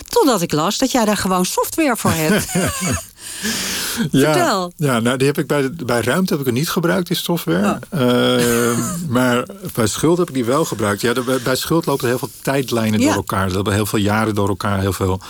Totdat 0.09 0.43
ik 0.43 0.53
las 0.53 0.79
dat 0.79 0.91
jij 0.91 1.05
daar 1.05 1.17
gewoon 1.17 1.45
software 1.45 1.97
voor 1.97 2.13
hebt. 2.13 2.47
ja, 4.11 4.33
Vertel. 4.33 4.73
Ja, 4.77 5.01
nou, 5.01 5.17
die 5.17 5.27
heb 5.27 5.39
ik 5.39 5.47
bij, 5.47 5.71
bij 5.85 6.01
ruimte 6.01 6.33
heb 6.33 6.41
ik 6.41 6.47
het 6.47 6.55
niet 6.55 6.71
gebruikt, 6.71 7.09
die 7.09 7.17
software. 7.17 7.79
Oh. 7.91 8.01
Uh, 8.01 8.79
maar 9.09 9.47
bij 9.75 9.87
schuld 9.87 10.19
heb 10.19 10.29
ik 10.29 10.35
die 10.35 10.45
wel 10.45 10.65
gebruikt. 10.65 11.01
Ja, 11.01 11.13
bij, 11.13 11.39
bij 11.43 11.57
schuld 11.57 11.87
lopen 11.87 12.09
heel 12.09 12.19
veel 12.19 12.31
tijdlijnen 12.43 13.01
door 13.01 13.13
elkaar. 13.13 13.53
Dat 13.53 13.67
heel 13.67 13.87
veel 13.87 13.99
jaren 13.99 14.35
door 14.35 14.49
elkaar, 14.49 14.81
heel 14.81 14.93
veel. 14.93 15.21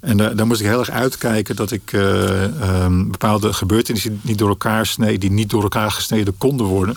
En 0.00 0.16
daar, 0.16 0.36
daar 0.36 0.46
moest 0.46 0.60
ik 0.60 0.66
heel 0.66 0.78
erg 0.78 0.90
uitkijken 0.90 1.56
dat 1.56 1.70
ik 1.70 1.92
uh, 1.92 2.84
um, 2.84 3.10
bepaalde 3.10 3.52
gebeurtenissen 3.52 4.20
niet 4.22 4.38
door 4.38 4.48
elkaar 4.48 4.86
sneed, 4.86 5.20
die 5.20 5.30
niet 5.30 5.50
door 5.50 5.62
elkaar 5.62 5.90
gesneden 5.90 6.38
konden 6.38 6.66
worden 6.66 6.96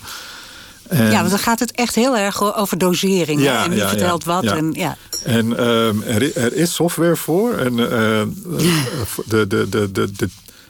ja, 0.97 1.17
want 1.17 1.29
dan 1.29 1.39
gaat 1.39 1.59
het 1.59 1.71
echt 1.71 1.95
heel 1.95 2.17
erg 2.17 2.55
over 2.55 2.77
dosering. 2.77 3.41
Ja, 3.41 3.63
en 3.63 3.69
wie 3.69 3.81
vertelt 3.81 4.23
wat. 4.23 4.43
En, 4.43 4.71
ja. 4.73 4.97
en 5.23 5.67
um, 5.67 6.03
er, 6.03 6.35
er, 6.35 6.53
is 6.53 6.73
software 6.73 7.15
voor. 7.15 7.53
En 7.53 7.73
uh, 7.79 7.87
de, 9.25 9.47
de, 9.47 9.67
de, 9.69 9.91
de, 9.91 10.11
de, 10.11 10.29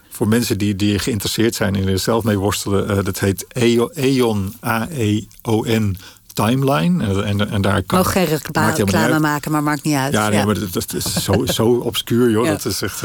voor 0.09 0.27
mensen 0.27 0.57
die, 0.57 0.75
die 0.75 0.99
geïnteresseerd 0.99 1.55
zijn 1.55 1.75
en 1.75 1.87
er 1.87 1.99
zelf 1.99 2.23
mee 2.23 2.37
worstelen. 2.37 2.97
Uh, 2.97 3.03
dat 3.03 3.19
heet 3.19 3.45
EON, 3.93 4.53
A-E-O-N 4.65 5.97
timeline. 6.33 7.23
En, 7.23 7.51
en 7.51 7.61
daar 7.61 7.83
kan. 7.83 7.97
Mogen 7.97 8.11
geen 8.11 8.25
reclame 8.25 9.19
maken, 9.19 9.51
maar 9.51 9.63
maakt 9.63 9.83
niet 9.83 9.95
uit. 9.95 10.13
Ja, 10.13 10.29
nee, 10.29 10.45
maar 10.45 10.59
dat, 10.59 10.73
dat, 10.73 10.93
is 10.93 11.23
zo, 11.23 11.45
zo 11.45 11.65
obscuur, 11.65 12.29
joh. 12.29 12.45
Dat 12.61 12.65
is 12.65 12.81
echt. 12.81 13.03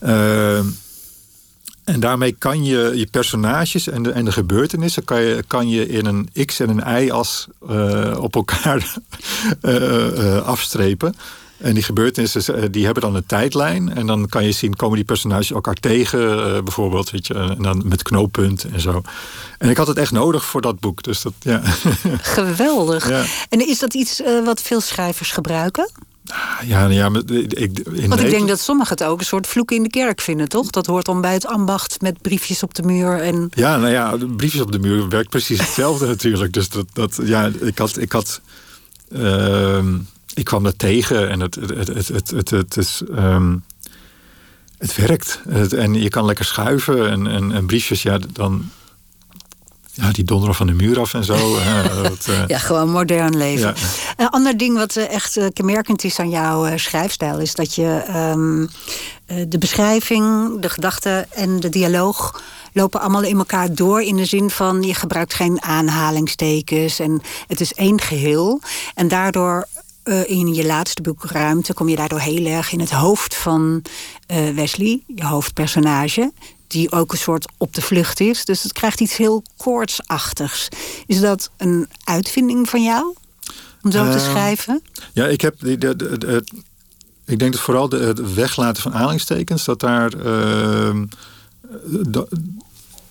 Uh, 0.00 0.60
en 1.88 2.00
daarmee 2.00 2.32
kan 2.32 2.64
je 2.64 2.92
je 2.94 3.06
personages 3.10 3.88
en 3.88 4.02
de, 4.02 4.10
en 4.10 4.24
de 4.24 4.32
gebeurtenissen 4.32 5.04
kan 5.04 5.22
je, 5.22 5.44
kan 5.46 5.68
je 5.68 5.88
in 5.88 6.06
een 6.06 6.46
x 6.46 6.60
en 6.60 6.68
een 6.68 7.02
y-as 7.02 7.46
uh, 7.70 8.18
op 8.20 8.34
elkaar 8.34 8.94
uh, 9.62 10.46
afstrepen. 10.54 11.14
En 11.58 11.74
die 11.74 11.82
gebeurtenissen 11.82 12.72
die 12.72 12.84
hebben 12.84 13.02
dan 13.02 13.14
een 13.14 13.26
tijdlijn. 13.26 13.94
En 13.94 14.06
dan 14.06 14.28
kan 14.28 14.44
je 14.44 14.52
zien, 14.52 14.76
komen 14.76 14.96
die 14.96 15.04
personages 15.04 15.50
elkaar 15.50 15.74
tegen, 15.74 16.64
bijvoorbeeld. 16.64 17.10
Weet 17.10 17.26
je, 17.26 17.34
en 17.34 17.62
dan 17.62 17.82
met 17.84 18.02
knooppunt 18.02 18.64
en 18.64 18.80
zo. 18.80 19.02
En 19.58 19.70
ik 19.70 19.76
had 19.76 19.86
het 19.86 19.98
echt 19.98 20.12
nodig 20.12 20.44
voor 20.44 20.60
dat 20.60 20.80
boek. 20.80 21.02
Dus 21.02 21.22
dat, 21.22 21.32
ja. 21.38 21.60
Geweldig. 22.38 23.08
Ja. 23.08 23.24
En 23.48 23.68
is 23.68 23.78
dat 23.78 23.94
iets 23.94 24.22
wat 24.44 24.62
veel 24.62 24.80
schrijvers 24.80 25.30
gebruiken? 25.30 25.90
Ja, 26.66 26.86
ja 26.86 27.10
ik, 27.26 27.80
Want 28.08 28.20
ik 28.20 28.30
denk 28.30 28.48
dat 28.48 28.60
sommigen 28.60 28.96
het 28.96 29.06
ook 29.06 29.18
een 29.18 29.26
soort 29.26 29.46
vloek 29.46 29.70
in 29.70 29.82
de 29.82 29.88
kerk 29.88 30.20
vinden, 30.20 30.48
toch? 30.48 30.70
Dat 30.70 30.86
hoort 30.86 31.04
dan 31.04 31.20
bij 31.20 31.32
het 31.32 31.46
ambacht 31.46 32.00
met 32.00 32.22
briefjes 32.22 32.62
op 32.62 32.74
de 32.74 32.82
muur. 32.82 33.20
En... 33.20 33.48
Ja, 33.50 33.76
nou 33.76 33.92
ja, 33.92 34.16
briefjes 34.36 34.60
op 34.60 34.72
de 34.72 34.78
muur 34.78 35.08
werkt 35.08 35.30
precies 35.30 35.60
hetzelfde 35.60 36.06
natuurlijk. 36.16 36.52
Dus 36.52 36.68
dat, 36.68 36.86
dat, 36.92 37.20
ja, 37.24 37.50
ik 37.60 37.78
had. 37.78 37.98
Ik, 37.98 38.12
had, 38.12 38.40
uh, 39.08 39.84
ik 40.34 40.44
kwam 40.44 40.62
dat 40.62 40.78
tegen 40.78 41.28
en 41.28 41.40
het, 41.40 41.54
het, 41.54 41.88
het, 41.88 42.08
het, 42.08 42.30
het, 42.30 42.50
het 42.50 42.76
is. 42.76 43.02
Um, 43.10 43.64
het 44.78 44.96
werkt. 44.96 45.40
en 45.76 45.94
je 45.94 46.08
kan 46.08 46.24
lekker 46.24 46.44
schuiven 46.44 47.10
en, 47.10 47.26
en, 47.26 47.52
en 47.52 47.66
briefjes, 47.66 48.02
ja, 48.02 48.18
dan 48.32 48.70
ja, 50.00 50.12
die 50.12 50.24
donderen 50.24 50.54
van 50.54 50.66
de 50.66 50.72
muur 50.72 51.00
af 51.00 51.14
en 51.14 51.24
zo. 51.24 51.58
dat, 52.02 52.26
uh... 52.28 52.46
Ja, 52.46 52.58
gewoon 52.58 52.90
modern 52.90 53.36
leven. 53.36 53.74
Een 54.16 54.28
ander 54.28 54.56
ding 54.56 54.76
wat 54.76 54.96
eh, 54.96 55.10
echt 55.10 55.38
kenmerkend 55.52 56.04
is 56.04 56.18
aan 56.18 56.30
jouw 56.30 56.76
schrijfstijl... 56.76 57.38
is 57.38 57.54
dat 57.54 57.74
je 57.74 58.04
um, 58.34 58.68
de 59.48 59.58
beschrijving, 59.58 60.52
de 60.60 60.68
gedachte 60.68 61.26
en 61.30 61.60
de 61.60 61.68
dialoog 61.68 62.42
lopen 62.72 63.00
allemaal 63.00 63.22
in 63.22 63.38
elkaar 63.38 63.74
door 63.74 64.02
in 64.02 64.16
de 64.16 64.24
zin 64.24 64.50
van 64.50 64.82
je 64.82 64.94
gebruikt 64.94 65.34
geen 65.34 65.62
aanhalingstekens 65.62 66.98
en 66.98 67.20
het 67.46 67.60
is 67.60 67.74
één 67.74 68.00
geheel. 68.00 68.60
En 68.94 69.08
daardoor 69.08 69.66
in 70.26 70.54
je 70.54 70.66
laatste 70.66 71.02
boek 71.02 71.24
Ruimte 71.24 71.74
kom 71.74 71.88
je 71.88 71.96
daardoor 71.96 72.20
heel 72.20 72.46
erg 72.46 72.72
in 72.72 72.80
het 72.80 72.90
hoofd 72.90 73.34
van 73.34 73.82
Wesley, 74.54 75.00
je 75.06 75.24
hoofdpersonage 75.24 76.32
die 76.68 76.92
ook 76.92 77.12
een 77.12 77.18
soort 77.18 77.48
op 77.56 77.74
de 77.74 77.82
vlucht 77.82 78.20
is. 78.20 78.44
Dus 78.44 78.62
het 78.62 78.72
krijgt 78.72 79.00
iets 79.00 79.16
heel 79.16 79.42
koortsachtigs. 79.56 80.68
Is 81.06 81.20
dat 81.20 81.50
een 81.56 81.88
uitvinding 82.04 82.68
van 82.68 82.82
jou? 82.82 83.14
Om 83.82 83.90
zo 83.90 84.04
te 84.04 84.18
ehm, 84.18 84.30
schrijven? 84.30 84.82
Ja, 85.12 85.26
ik 85.26 85.40
heb. 85.40 85.60
De, 85.60 85.78
de, 85.78 85.96
de, 85.96 86.44
ik 87.24 87.38
denk 87.38 87.52
dat 87.52 87.60
vooral 87.60 87.90
het 87.90 88.34
weglaten 88.34 88.82
van 88.82 88.94
aanhalingstekens, 88.94 89.64
dat 89.64 89.80
daar. 89.80 90.14
Uh, 90.14 91.02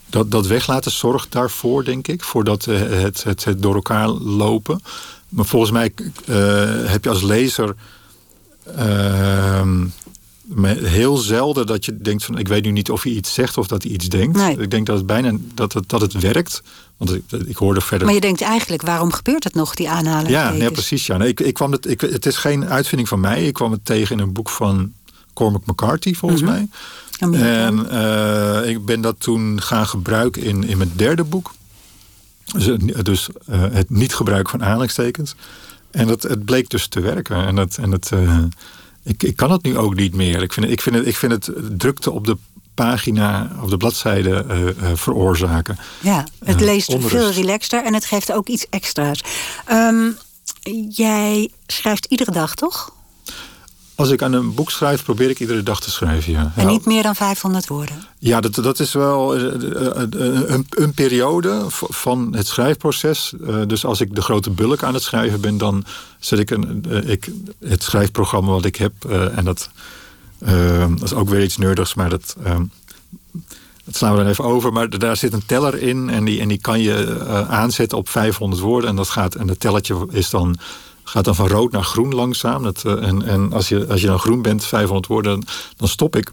dat, 0.10 0.32
dat 0.32 0.47
weglaten 0.47 0.91
zorgt 0.91 1.32
daarvoor, 1.32 1.84
denk 1.84 2.08
ik. 2.08 2.24
Voordat 2.24 2.66
het, 2.66 3.24
het, 3.24 3.43
het 3.43 3.62
door 3.62 3.76
elkaar 3.76 4.08
lopen. 4.10 4.82
Maar 5.30 5.45
volgens 5.45 5.72
mij 5.72 5.93
uh, 6.26 6.36
heb 6.89 7.03
je 7.03 7.10
als 7.10 7.22
lezer. 7.22 7.76
Heel 10.84 11.18
zelden 11.18 11.66
dat 11.66 11.86
je 11.86 11.98
denkt 11.98 12.26
van 12.26 12.38
ik 12.38 12.48
weet 12.48 12.64
nu 12.64 12.72
niet 12.72 12.91
of 12.91 13.04
hij 13.04 13.12
iets 13.12 13.34
zegt 13.34 13.58
of 13.58 13.68
dat 13.68 13.84
hij 13.84 13.91
iets 13.91 14.08
denkt. 14.10 14.38
Nee. 14.38 14.58
Ik 14.58 14.72
denk 14.72 14.86
dat 14.86 14.98
het 14.98 15.06
bijna 15.06 15.32
dat 15.54 15.74
het, 15.74 15.89
dat 15.89 16.02
het 16.02 16.14
werkt. 16.14 16.62
Want 16.98 17.14
ik, 17.14 17.24
ik 17.45 17.56
hoorde 17.58 17.82
verder. 17.82 18.06
Maar 18.06 18.16
je 18.16 18.22
denkt 18.22 18.41
eigenlijk, 18.41 18.82
waarom 18.82 19.12
gebeurt 19.12 19.43
het 19.43 19.54
nog, 19.54 19.76
die 19.76 19.89
aanhaling? 19.89 20.30
Ja, 20.30 20.52
nee, 20.52 20.72
precies. 20.72 21.06
Ja. 21.06 21.18
Nee, 21.18 21.28
ik, 21.28 21.39
ik 21.39 21.54
kwam 21.54 21.72
het, 21.72 21.88
ik, 21.89 22.02
het 22.02 22.26
is 22.26 22.38
geen 22.38 22.66
uitvinding 22.70 23.10
van 23.10 23.20
mij. 23.20 23.45
Ik 23.45 23.54
kwam 23.54 23.72
het 23.72 23.86
tegen 23.86 24.16
in 24.18 24.22
een 24.24 24.34
boek 24.34 24.50
van 24.50 24.91
Cormac 25.34 25.66
McCarthy, 25.66 26.14
volgens 26.14 26.41
Mhm. 26.41 26.52
mij. 26.52 26.68
En 27.20 27.89
eh, 27.89 28.70
ik 28.70 28.86
ben 28.86 29.02
dat 29.02 29.16
toen 29.20 29.62
gaan 29.62 29.88
gebruiken 29.88 30.41
in, 30.43 30.64
in 30.64 30.78
mijn 30.78 30.91
derde 30.95 31.24
boek. 31.24 31.54
Dus, 32.54 32.66
het- 32.66 33.06
dus 33.06 33.28
eh, 33.45 33.62
het 33.72 33.89
niet 33.89 34.16
gebruiken 34.16 34.52
van 34.52 34.64
aanhalingstekens. 34.64 35.36
En 35.91 36.08
dat, 36.08 36.24
het 36.24 36.45
bleek 36.45 36.70
dus 36.70 36.88
te 36.88 37.00
werken. 37.00 37.45
En, 37.45 37.56
dat, 37.56 37.78
en 37.78 37.91
het, 37.91 38.10
ik, 39.08 39.24
ik 39.24 39.36
kan 39.36 39.51
het 39.51 39.64
nu 39.64 39.78
ook 39.78 39.95
niet 39.95 40.16
meer. 40.16 40.41
Ik 40.41 40.53
vind, 40.53 40.66
het- 40.66 40.74
ik 40.74 40.82
vind, 40.82 40.95
het, 40.95 41.05
ik 41.08 41.16
vind 41.16 41.32
het 41.32 41.51
drukte 41.80 42.12
op 42.12 42.26
de 42.26 42.38
pagina 42.74 43.51
of 43.64 43.70
de 43.70 43.78
bladzijde 43.78 44.45
eh, 44.47 44.68
eh, 44.70 44.76
veroorzaken. 44.97 45.78
Ja, 45.99 46.26
het 46.43 46.60
Eh, 46.62 46.66
leest 46.66 46.95
veel 46.99 47.32
relaxter 47.32 47.84
en 47.84 47.93
het 47.93 48.05
geeft 48.05 48.32
ook 48.32 48.47
iets 48.47 48.66
extra's. 48.70 49.22
Ehm, 49.66 50.10
jij 50.89 51.49
schrijft 51.68 52.05
iedere 52.05 52.32
dag, 52.32 52.55
toch? 52.55 52.95
Als 53.98 54.10
ik 54.10 54.22
aan 54.22 54.34
een 54.34 54.54
boek 54.54 54.72
schrijf, 54.72 55.04
probeer 55.04 55.30
ik 55.30 55.39
iedere 55.39 55.64
dag 55.64 55.80
te 55.80 55.91
schrijven. 55.91 56.32
Ja, 56.32 56.52
En 56.56 56.68
niet 56.68 56.86
meer 56.86 57.04
dan 57.04 57.16
500 57.16 57.68
woorden. 57.68 57.95
Ja, 58.20 58.41
dat, 58.41 58.56
dat 58.56 58.80
is 58.80 58.93
wel 58.93 59.36
eh, 59.36 59.45
eh, 59.45 60.02
eh, 60.02 60.50
een, 60.50 60.66
een 60.70 60.93
periode 60.93 61.66
van 61.70 62.36
het 62.36 62.48
schrijfproces. 62.48 63.34
Dus 63.68 63.86
als 63.86 64.02
ik 64.02 64.16
de 64.16 64.22
grote 64.22 64.50
bulk 64.50 64.84
aan 64.84 64.93
het 64.93 65.04
schrijven 65.04 65.41
ben, 65.41 65.58
dan 65.58 65.86
zet 66.20 66.39
ik, 66.39 66.50
een, 66.50 66.86
ik 67.06 67.32
het 67.66 67.84
schrijfprogramma 67.84 68.52
wat 68.52 68.66
ik 68.66 68.76
heb. 68.76 68.93
En 69.36 69.45
dat, 69.45 69.70
eh, 70.39 70.88
dat 70.89 71.04
is 71.04 71.14
ook 71.14 71.30
weer 71.30 71.43
iets 71.43 71.58
nerdigs, 71.58 71.93
maar 71.93 72.10
dat, 72.10 72.36
eh, 72.43 72.60
dat 73.84 73.95
slaan 73.95 74.12
we 74.12 74.18
dan 74.18 74.28
even 74.28 74.43
over. 74.43 74.74
Maar 74.74 74.89
daar 75.00 75.18
zit 75.18 75.34
een 75.34 75.45
teller 75.45 75.82
in 75.82 76.10
en 76.10 76.24
die, 76.26 76.41
en 76.41 76.48
die 76.48 76.62
kan 76.62 76.80
je 76.82 77.26
aanzetten 77.50 77.98
op 77.98 78.10
500 78.10 78.62
woorden. 78.62 78.89
En, 78.89 78.95
dat 78.95 79.10
gaat, 79.10 79.36
en 79.36 79.48
dat 79.48 79.60
telletje 79.60 80.08
is 80.12 80.30
dan, 80.30 80.58
gaat 81.08 81.26
dan 81.26 81.36
van 81.36 81.47
rood 81.47 81.72
naar 81.72 81.84
groen 81.84 82.14
langzaam. 82.14 82.64
Dat, 82.64 82.84
eh, 82.86 83.08
en 83.08 83.26
en 83.26 83.53
als, 83.53 83.70
je, 83.70 83.88
als 83.88 84.01
je 84.01 84.08
dan 84.08 84.20
groen 84.20 84.41
bent, 84.41 84.66
500 84.66 85.08
woorden, 85.08 85.43
dan 85.78 85.88
stop 85.88 86.16
ik. 86.16 86.32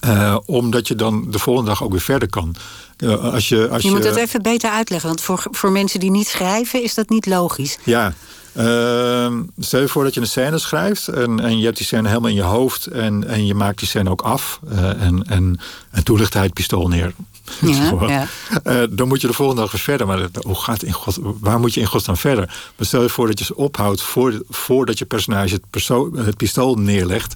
Eh, 0.00 0.36
omdat 0.46 0.88
je 0.88 0.94
dan 0.94 1.30
de 1.30 1.38
volgende 1.38 1.70
dag 1.70 1.82
ook 1.82 1.90
weer 1.90 2.00
verder 2.00 2.28
kan. 2.28 2.54
Eh, 2.96 3.32
als 3.32 3.48
je, 3.48 3.68
als 3.68 3.82
Je 3.82 3.90
moet 3.90 4.02
dat 4.02 4.16
even 4.16 4.42
beter 4.42 4.70
uitleggen, 4.70 5.08
want 5.08 5.20
voor, 5.20 5.46
voor 5.50 5.72
mensen 5.72 6.00
die 6.00 6.10
niet 6.10 6.28
schrijven 6.28 6.82
is 6.82 6.94
dat 6.94 7.08
niet 7.08 7.26
logisch. 7.26 7.78
Ja. 7.82 8.12
Ehm, 8.52 9.42
stel 9.58 9.80
je 9.80 9.88
voor 9.88 10.04
dat 10.04 10.14
je 10.14 10.20
een 10.20 10.26
scène 10.26 10.58
schrijft 10.58 11.08
en, 11.08 11.40
en 11.40 11.58
je 11.58 11.64
hebt 11.64 11.76
die 11.76 11.86
scène 11.86 12.08
helemaal 12.08 12.30
in 12.30 12.36
je 12.36 12.42
hoofd 12.42 12.86
en, 12.86 13.28
en 13.28 13.46
je 13.46 13.54
maakt 13.54 13.78
die 13.78 13.88
scène 13.88 14.10
ook 14.10 14.22
af. 14.22 14.60
en, 14.98 15.24
en, 15.26 15.60
en 15.90 16.04
toen 16.04 16.18
ligt 16.18 16.34
hij 16.34 16.42
het 16.42 16.54
pistool 16.54 16.88
neer. 16.88 17.12
Ja. 18.08 18.26
Eh, 18.62 18.82
dan 18.90 19.08
moet 19.08 19.20
je 19.20 19.26
de 19.26 19.32
volgende 19.32 19.60
dag 19.62 19.72
weer 19.72 19.80
verder. 19.80 20.06
Maar 20.06 20.28
hoe 20.42 20.54
gaat 20.60 20.82
in 20.82 20.92
God, 20.92 21.18
waar 21.20 21.60
moet 21.60 21.74
je 21.74 21.80
in 21.80 21.86
godsnaam 21.86 22.16
verder? 22.16 22.44
Maar 22.76 22.86
stel 22.86 23.02
je 23.02 23.08
voor 23.08 23.26
dat 23.26 23.38
je 23.38 23.44
ze 23.44 23.56
ophoudt 23.56 24.02
voor, 24.02 24.42
voordat 24.48 24.98
je 24.98 25.04
personage 25.04 25.54
het, 25.54 25.62
perso- 25.70 26.16
het 26.16 26.36
pistool 26.36 26.74
neerlegt. 26.74 27.34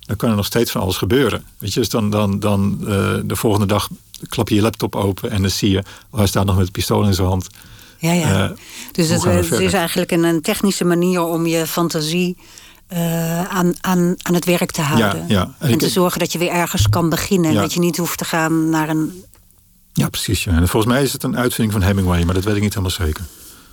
Dan 0.00 0.16
kan 0.16 0.30
er 0.30 0.36
nog 0.36 0.46
steeds 0.46 0.70
van 0.70 0.80
alles 0.80 0.96
gebeuren. 0.96 1.44
Weet 1.58 1.72
je, 1.72 1.80
dus 1.80 1.88
dan, 1.88 2.10
dan, 2.10 2.38
dan 2.40 2.78
eh, 2.80 3.14
de 3.24 3.36
volgende 3.36 3.66
dag 3.66 3.88
klap 4.28 4.48
je 4.48 4.54
je 4.54 4.60
laptop 4.62 4.96
open 4.96 5.30
en 5.30 5.42
dan 5.42 5.50
zie 5.50 5.70
je, 5.70 5.78
oh, 6.10 6.18
hij 6.18 6.26
staat 6.26 6.44
nog 6.46 6.54
met 6.54 6.64
het 6.64 6.72
pistool 6.72 7.04
in 7.04 7.14
zijn 7.14 7.28
hand. 7.28 7.46
Ja, 7.98 8.12
ja. 8.12 8.44
Eh, 8.44 8.50
dus 8.92 9.08
het, 9.08 9.50
is 9.60 9.72
eigenlijk 9.72 10.10
een, 10.10 10.24
een 10.24 10.42
technische 10.42 10.84
manier 10.84 11.22
om 11.22 11.46
je 11.46 11.66
fantasie 11.66 12.36
aan, 13.48 13.72
aan, 13.80 14.14
aan 14.22 14.34
het 14.34 14.44
werk 14.44 14.70
te 14.70 14.80
houden. 14.80 15.24
ja. 15.28 15.42
En 15.42 15.54
En, 15.58 15.70
ik- 15.72 15.78
te 15.78 15.88
zorgen 15.88 16.18
dat 16.18 16.32
je 16.32 16.38
weer 16.38 16.50
ergens 16.50 16.88
kan 16.88 17.08
beginnen. 17.08 17.52
Ja. 17.52 17.60
Dat 17.60 17.72
je 17.72 17.80
niet 17.80 17.96
hoeft 17.96 18.18
te 18.18 18.24
gaan 18.24 18.70
naar 18.70 18.88
een 18.88 19.24
Ja, 19.92 20.08
precies. 20.08 20.44
Ja. 20.44 20.52
En 20.52 20.68
volgens 20.68 20.92
mij 20.92 21.02
is 21.02 21.12
het 21.12 21.22
een 21.22 21.36
uitvinding 21.36 21.72
van 21.78 21.82
Hemingway, 21.88 22.24
maar 22.24 22.34
dat 22.34 22.44
weet 22.44 22.56
ik 22.56 22.62
niet 22.62 22.74
helemaal 22.74 23.06
zeker. 23.06 23.24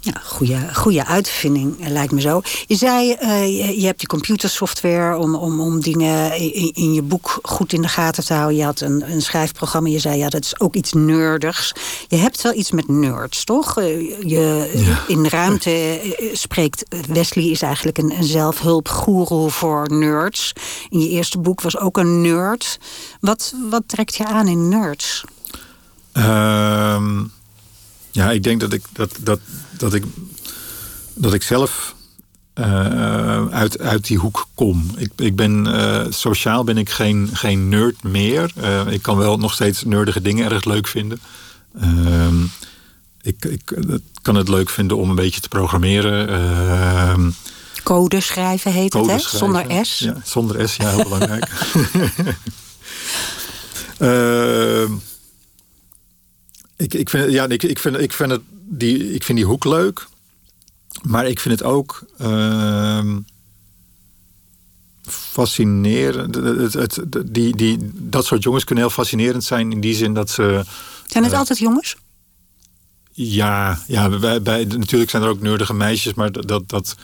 Ja, 0.05 0.21
goede, 0.23 0.69
goede 0.73 1.05
uitvinding, 1.05 1.81
eh, 1.81 1.89
lijkt 1.89 2.11
me 2.11 2.21
zo. 2.21 2.41
Je 2.67 2.75
zei, 2.75 3.11
eh, 3.11 3.45
je, 3.45 3.79
je 3.79 3.85
hebt 3.85 3.99
die 3.99 4.07
computersoftware 4.07 5.17
om, 5.17 5.35
om, 5.35 5.59
om 5.61 5.81
dingen 5.81 6.37
in, 6.37 6.71
in 6.73 6.93
je 6.93 7.01
boek 7.01 7.39
goed 7.41 7.73
in 7.73 7.81
de 7.81 7.87
gaten 7.87 8.25
te 8.25 8.33
houden. 8.33 8.57
Je 8.57 8.63
had 8.63 8.79
een, 8.79 9.11
een 9.11 9.21
schrijfprogramma, 9.21 9.89
je 9.89 9.99
zei, 9.99 10.17
ja, 10.17 10.29
dat 10.29 10.43
is 10.43 10.59
ook 10.59 10.75
iets 10.75 10.93
nerdigs. 10.93 11.73
Je 12.07 12.15
hebt 12.15 12.41
wel 12.41 12.53
iets 12.53 12.71
met 12.71 12.87
nerds, 12.87 13.43
toch? 13.43 13.77
Eh, 13.79 14.21
Je, 14.21 14.71
Ja. 14.75 15.03
In 15.07 15.27
ruimte 15.27 15.99
spreekt 16.33 16.85
Wesley 17.07 17.45
is 17.45 17.61
eigenlijk 17.61 17.97
een, 17.97 18.11
een 18.17 18.23
zelfhulpgoeroe 18.23 19.49
voor 19.49 19.91
nerds. 19.91 20.53
In 20.89 20.99
je 20.99 21.09
eerste 21.09 21.39
boek 21.39 21.61
was 21.61 21.77
ook 21.77 21.97
een 21.97 22.21
nerd. 22.21 22.79
Wat, 23.19 23.53
wat 23.69 23.83
trekt 23.85 24.15
je 24.15 24.25
aan 24.25 24.47
in 24.47 24.69
nerds? 24.69 25.23
Ehm, 26.15 27.23
ja, 28.11 28.31
ik 28.31 28.43
denk 28.43 28.59
dat 28.59 28.73
ik, 28.73 28.83
dat, 28.93 29.17
dat, 29.21 29.39
dat 29.77 29.93
ik, 29.93 30.03
dat 31.13 31.33
ik 31.33 31.43
zelf 31.43 31.95
eh, 32.53 33.47
uit, 33.47 33.79
uit 33.79 34.07
die 34.07 34.17
hoek 34.17 34.47
kom. 34.53 34.91
Ik, 34.97 35.11
ik 35.15 35.35
ben, 35.35 35.67
eh, 35.67 36.05
sociaal 36.09 36.63
ben 36.63 36.77
ik 36.77 36.89
geen, 36.89 37.29
geen 37.33 37.69
nerd 37.69 38.03
meer. 38.03 38.51
Eh, 38.55 38.87
ik 38.87 39.01
kan 39.01 39.17
wel 39.17 39.37
nog 39.37 39.53
steeds 39.53 39.83
nerdige 39.83 40.21
dingen 40.21 40.51
erg 40.51 40.65
leuk 40.65 40.87
vinden. 40.87 41.19
Ehm, 41.81 42.43
ik, 43.21 43.45
ik 43.45 43.77
kan 44.21 44.35
het 44.35 44.49
leuk 44.49 44.69
vinden 44.69 44.97
om 44.97 45.09
een 45.09 45.15
beetje 45.15 45.41
te 45.41 45.49
programmeren. 45.49 46.29
Ehm, 46.29 47.29
Code 47.83 48.21
schrijven 48.21 48.71
heet 48.71 48.91
code 48.91 49.11
het, 49.11 49.31
hè? 49.31 49.37
Zonder 49.37 49.85
S. 49.85 49.99
Ja, 49.99 50.15
zonder 50.23 50.69
S, 50.69 50.75
ja, 50.75 50.89
heel 50.89 51.03
belangrijk. 51.03 51.49
Ik, 56.77 56.93
ik, 56.93 57.09
vind, 57.09 57.31
ja, 57.31 57.47
ik, 57.47 57.63
ik, 57.63 57.79
vind, 57.79 57.97
ik, 57.99 58.13
vind 58.13 58.31
het, 58.31 58.41
die, 58.65 59.13
ik 59.13 59.23
vind 59.23 59.37
die 59.37 59.47
hoek 59.47 59.65
leuk. 59.65 60.07
Maar 61.01 61.27
ik 61.27 61.39
vind 61.39 61.59
het 61.59 61.67
ook 61.69 62.05
ehm, 62.17 63.19
fascinerend. 65.07 66.35
Het, 66.35 66.73
het, 66.73 66.95
het- 66.95 67.33
die, 67.33 67.55
die, 67.55 67.77
dat 67.93 68.25
soort 68.25 68.43
jongens 68.43 68.63
kunnen 68.63 68.83
heel 68.83 68.93
fascinerend 68.93 69.43
zijn 69.43 69.71
in 69.71 69.79
die 69.79 69.95
zin 69.95 70.13
dat 70.13 70.29
ze. 70.29 70.63
Zijn 71.07 71.23
het 71.23 71.33
Eh, 71.33 71.39
altijd 71.39 71.59
jongens? 71.59 71.95
Ja, 73.11 73.79
ja 73.87 74.09
bij, 74.39 74.65
natuurlijk 74.65 75.11
zijn 75.11 75.23
er 75.23 75.29
ook 75.29 75.41
nerdige 75.41 75.73
meisjes, 75.73 76.13
maar 76.13 76.31
dat, 76.31 76.47
dat, 76.47 76.69
dat, 76.69 76.95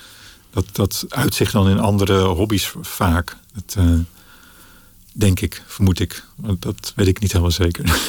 dat, 0.51 0.65
dat 0.71 1.05
uit 1.09 1.35
zich 1.35 1.51
dan 1.51 1.69
in 1.69 1.79
andere 1.79 2.19
hobby's 2.21 2.73
vaak. 2.81 3.37
Dat, 3.53 3.75
eh, 3.77 3.93
denk 5.13 5.39
ik, 5.39 5.63
vermoed 5.67 5.99
ik. 5.99 6.25
Want 6.35 6.61
Dat 6.61 6.93
weet 6.95 7.07
ik 7.07 7.19
niet 7.19 7.31
helemaal 7.31 7.51
zeker. 7.51 7.85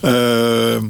Ehm, 0.00 0.86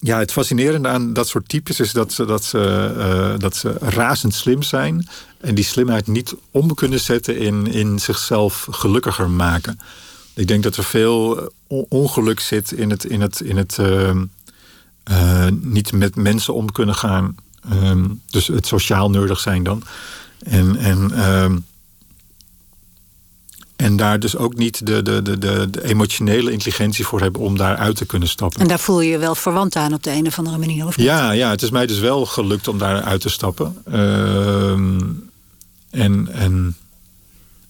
ja, 0.00 0.18
het 0.18 0.32
fascinerende 0.32 0.88
aan 0.88 1.12
dat 1.12 1.28
soort 1.28 1.48
types 1.48 1.80
is 1.80 1.92
dat 1.92 2.12
ze, 2.12 2.24
dat, 2.24 2.44
ze, 2.44 2.94
eh, 2.98 3.38
dat 3.38 3.56
ze 3.56 3.76
razend 3.80 4.34
slim 4.34 4.62
zijn. 4.62 5.08
En 5.40 5.54
die 5.54 5.64
slimheid 5.64 6.06
niet 6.06 6.34
om 6.50 6.74
kunnen 6.74 7.00
zetten 7.00 7.38
in, 7.38 7.66
in 7.66 7.98
zichzelf 7.98 8.66
gelukkiger 8.70 9.30
maken. 9.30 9.80
Ik 10.34 10.48
denk 10.48 10.62
dat 10.62 10.76
er 10.76 10.84
veel 10.84 11.52
on- 11.66 11.86
ongeluk 11.88 12.40
zit 12.40 12.72
in 12.72 12.90
het, 12.90 13.04
in 13.04 13.20
het, 13.20 13.40
in 13.40 13.56
het 13.56 13.78
ehm, 13.78 14.24
eh, 15.04 15.46
niet 15.60 15.92
met 15.92 16.16
mensen 16.16 16.54
om 16.54 16.72
kunnen 16.72 16.94
gaan. 16.94 17.34
Ehm, 17.70 18.04
dus 18.30 18.46
het 18.46 18.66
sociaal 18.66 19.10
nerdig 19.10 19.40
zijn 19.40 19.62
dan. 19.62 19.82
En, 20.38 20.76
en, 20.76 21.10
en 23.78 23.96
daar 23.96 24.20
dus 24.20 24.36
ook 24.36 24.56
niet 24.56 24.86
de, 24.86 25.02
de, 25.02 25.22
de, 25.22 25.38
de, 25.38 25.84
emotionele 25.84 26.52
intelligentie 26.52 27.06
voor 27.06 27.20
hebben 27.20 27.40
om 27.40 27.56
daaruit 27.56 27.96
te 27.96 28.06
kunnen 28.06 28.28
stappen. 28.28 28.60
En 28.60 28.68
daar 28.68 28.78
voel 28.78 29.00
je 29.00 29.10
je 29.10 29.18
wel 29.18 29.34
verwant 29.34 29.76
aan 29.76 29.94
op 29.94 30.02
de 30.02 30.10
een 30.10 30.26
of 30.26 30.38
andere 30.38 30.58
manier, 30.58 30.86
of 30.86 30.96
niet? 30.96 31.06
Ja, 31.06 31.30
ja, 31.30 31.50
het 31.50 31.62
is 31.62 31.70
mij 31.70 31.86
dus 31.86 31.98
wel 31.98 32.26
gelukt 32.26 32.68
om 32.68 32.78
daar 32.78 33.02
uit 33.02 33.20
te 33.20 33.28
stappen. 33.28 33.76
Ehm, 33.84 35.00
en, 35.90 36.28
en 36.32 36.76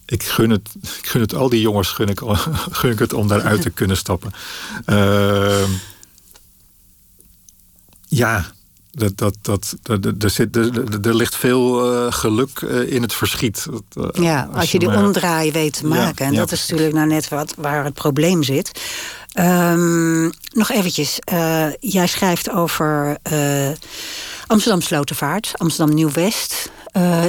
ik 0.05 0.23
gun 0.23 0.49
het, 0.49 0.69
ik 1.01 1.07
gun 1.07 1.21
het 1.21 1.35
al 1.35 1.49
die 1.49 1.61
jongens 1.61 1.89
gun 1.89 2.07
ik, 2.07 2.21
gun 2.79 2.91
ik 2.91 2.99
het 2.99 3.13
om 3.13 3.27
daaruit 3.27 3.61
te 3.61 3.69
kunnen 3.69 3.97
stappen. 3.97 4.31
Ehm, 4.85 5.69
ja, 8.07 8.51
dat, 8.91 9.17
dat, 9.17 9.35
dat, 9.41 9.75
er, 10.19 10.29
zit, 10.29 10.55
er, 11.05 11.15
ligt 11.15 11.35
veel 11.35 11.93
eh, 11.95 12.11
geluk 12.13 12.59
eh, 12.61 12.91
in 12.91 13.01
het 13.01 13.13
verschiet. 13.13 13.65
Eh, 13.93 14.03
Ja, 14.23 14.49
als 14.53 14.71
je 14.71 14.79
die 14.79 14.87
maar- 14.87 15.03
omdraai 15.05 15.51
weet 15.51 15.73
te 15.73 15.87
Ja, 15.87 15.95
maken. 15.95 16.25
en 16.25 16.31
ja, 16.33 16.39
dat 16.39 16.51
is 16.51 16.61
natuurlijk 16.67 16.95
nou 16.95 17.07
net 17.07 17.29
wat, 17.29 17.53
waar 17.57 17.83
het 17.83 17.93
probleem 17.93 18.43
zit. 18.43 18.81
Ehm, 19.31 20.23
nog 20.53 20.69
eventjes. 20.71 21.19
jij 21.79 22.07
schrijft 22.07 22.49
over 22.49 23.17
Amsterdam 24.47 24.81
Slotervaart, 24.81 25.51
Amsterdam 25.57 25.95
Nieuw-West. 25.95 26.71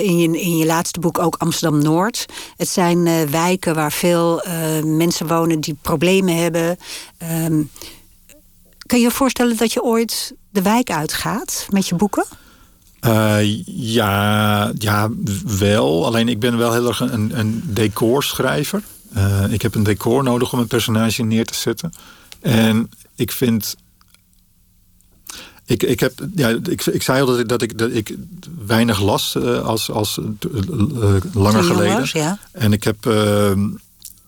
In, 0.00 0.18
je, 0.18 0.40
in 0.40 0.56
je 0.56 0.66
laatste 0.66 1.00
boek 1.00 1.18
ook 1.18 1.36
Amsterdam 1.38 1.82
Noord. 1.82 2.26
Het 2.56 2.68
zijn 2.68 3.30
wijken 3.30 3.74
waar 3.74 3.92
veel 3.92 4.42
mensen 4.84 5.26
wonen 5.26 5.60
die 5.60 5.76
problemen 5.82 6.36
hebben. 6.36 6.76
Ehm, 7.18 7.62
kan 8.86 8.98
je 8.98 9.04
je 9.04 9.10
voorstellen 9.10 9.56
dat 9.56 9.72
je 9.72 9.82
ooit 9.82 10.34
de 10.50 10.62
wijk 10.62 10.90
uitgaat 10.90 11.66
met 11.70 11.88
je 11.88 11.94
boeken? 11.94 12.24
Uh, 13.06 13.64
ja, 13.66 14.72
ja, 14.78 15.08
wel. 15.58 16.06
Alleen 16.06 16.28
ik 16.28 16.40
ben 16.40 16.58
wel 16.58 16.72
heel 16.72 16.88
erg 16.88 17.00
een, 17.00 17.38
een 17.38 17.62
decorschrijver. 17.66 18.82
Uh, 19.16 19.52
ik 19.52 19.62
heb 19.62 19.74
een 19.74 19.82
decor 19.82 20.22
nodig 20.22 20.52
om 20.52 20.58
een 20.58 20.66
personage 20.66 21.22
neer 21.22 21.46
te 21.46 21.54
zetten. 21.54 21.92
En 22.40 22.90
ik 23.14 23.32
vind 23.32 23.76
ik, 25.70 25.82
ik, 25.82 26.00
heb, 26.00 26.12
ja, 26.34 26.48
ik, 26.48 26.86
ik 26.86 27.02
zei 27.02 27.20
al 27.20 27.26
dat 27.26 27.38
ik, 27.38 27.48
dat 27.48 27.62
ik, 27.62 27.78
dat 27.78 27.90
ik 27.92 28.16
weinig 28.66 29.00
las 29.00 29.34
uh, 29.38 29.60
als, 29.60 29.90
als 29.90 30.18
uh, 30.18 31.16
langer 31.32 31.64
geleden. 31.64 32.08
Ja. 32.12 32.38
En 32.52 32.72
ik 32.72 32.84
heb 32.84 33.06
uh, 33.06 33.12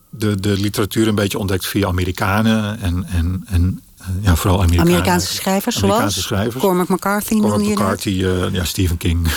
de, 0.09 0.39
de 0.39 0.59
literatuur 0.59 1.07
een 1.07 1.15
beetje 1.15 1.39
ontdekt 1.39 1.67
via 1.67 1.87
Amerikanen 1.87 2.79
en, 2.79 3.03
en, 3.03 3.43
en 3.45 3.81
ja, 4.21 4.35
vooral 4.35 4.61
Amerikanen. 4.61 4.93
Amerikaanse 4.93 5.33
schrijvers 5.33 5.77
Amerikaanse 5.77 6.21
zoals? 6.21 6.25
schrijvers. 6.25 6.63
Cormac 6.63 6.87
McCarthy 6.87 7.39
Cormac 7.39 7.67
McCarthy, 7.67 8.09
ja, 8.51 8.63
Stephen 8.63 8.97
King. 8.97 9.27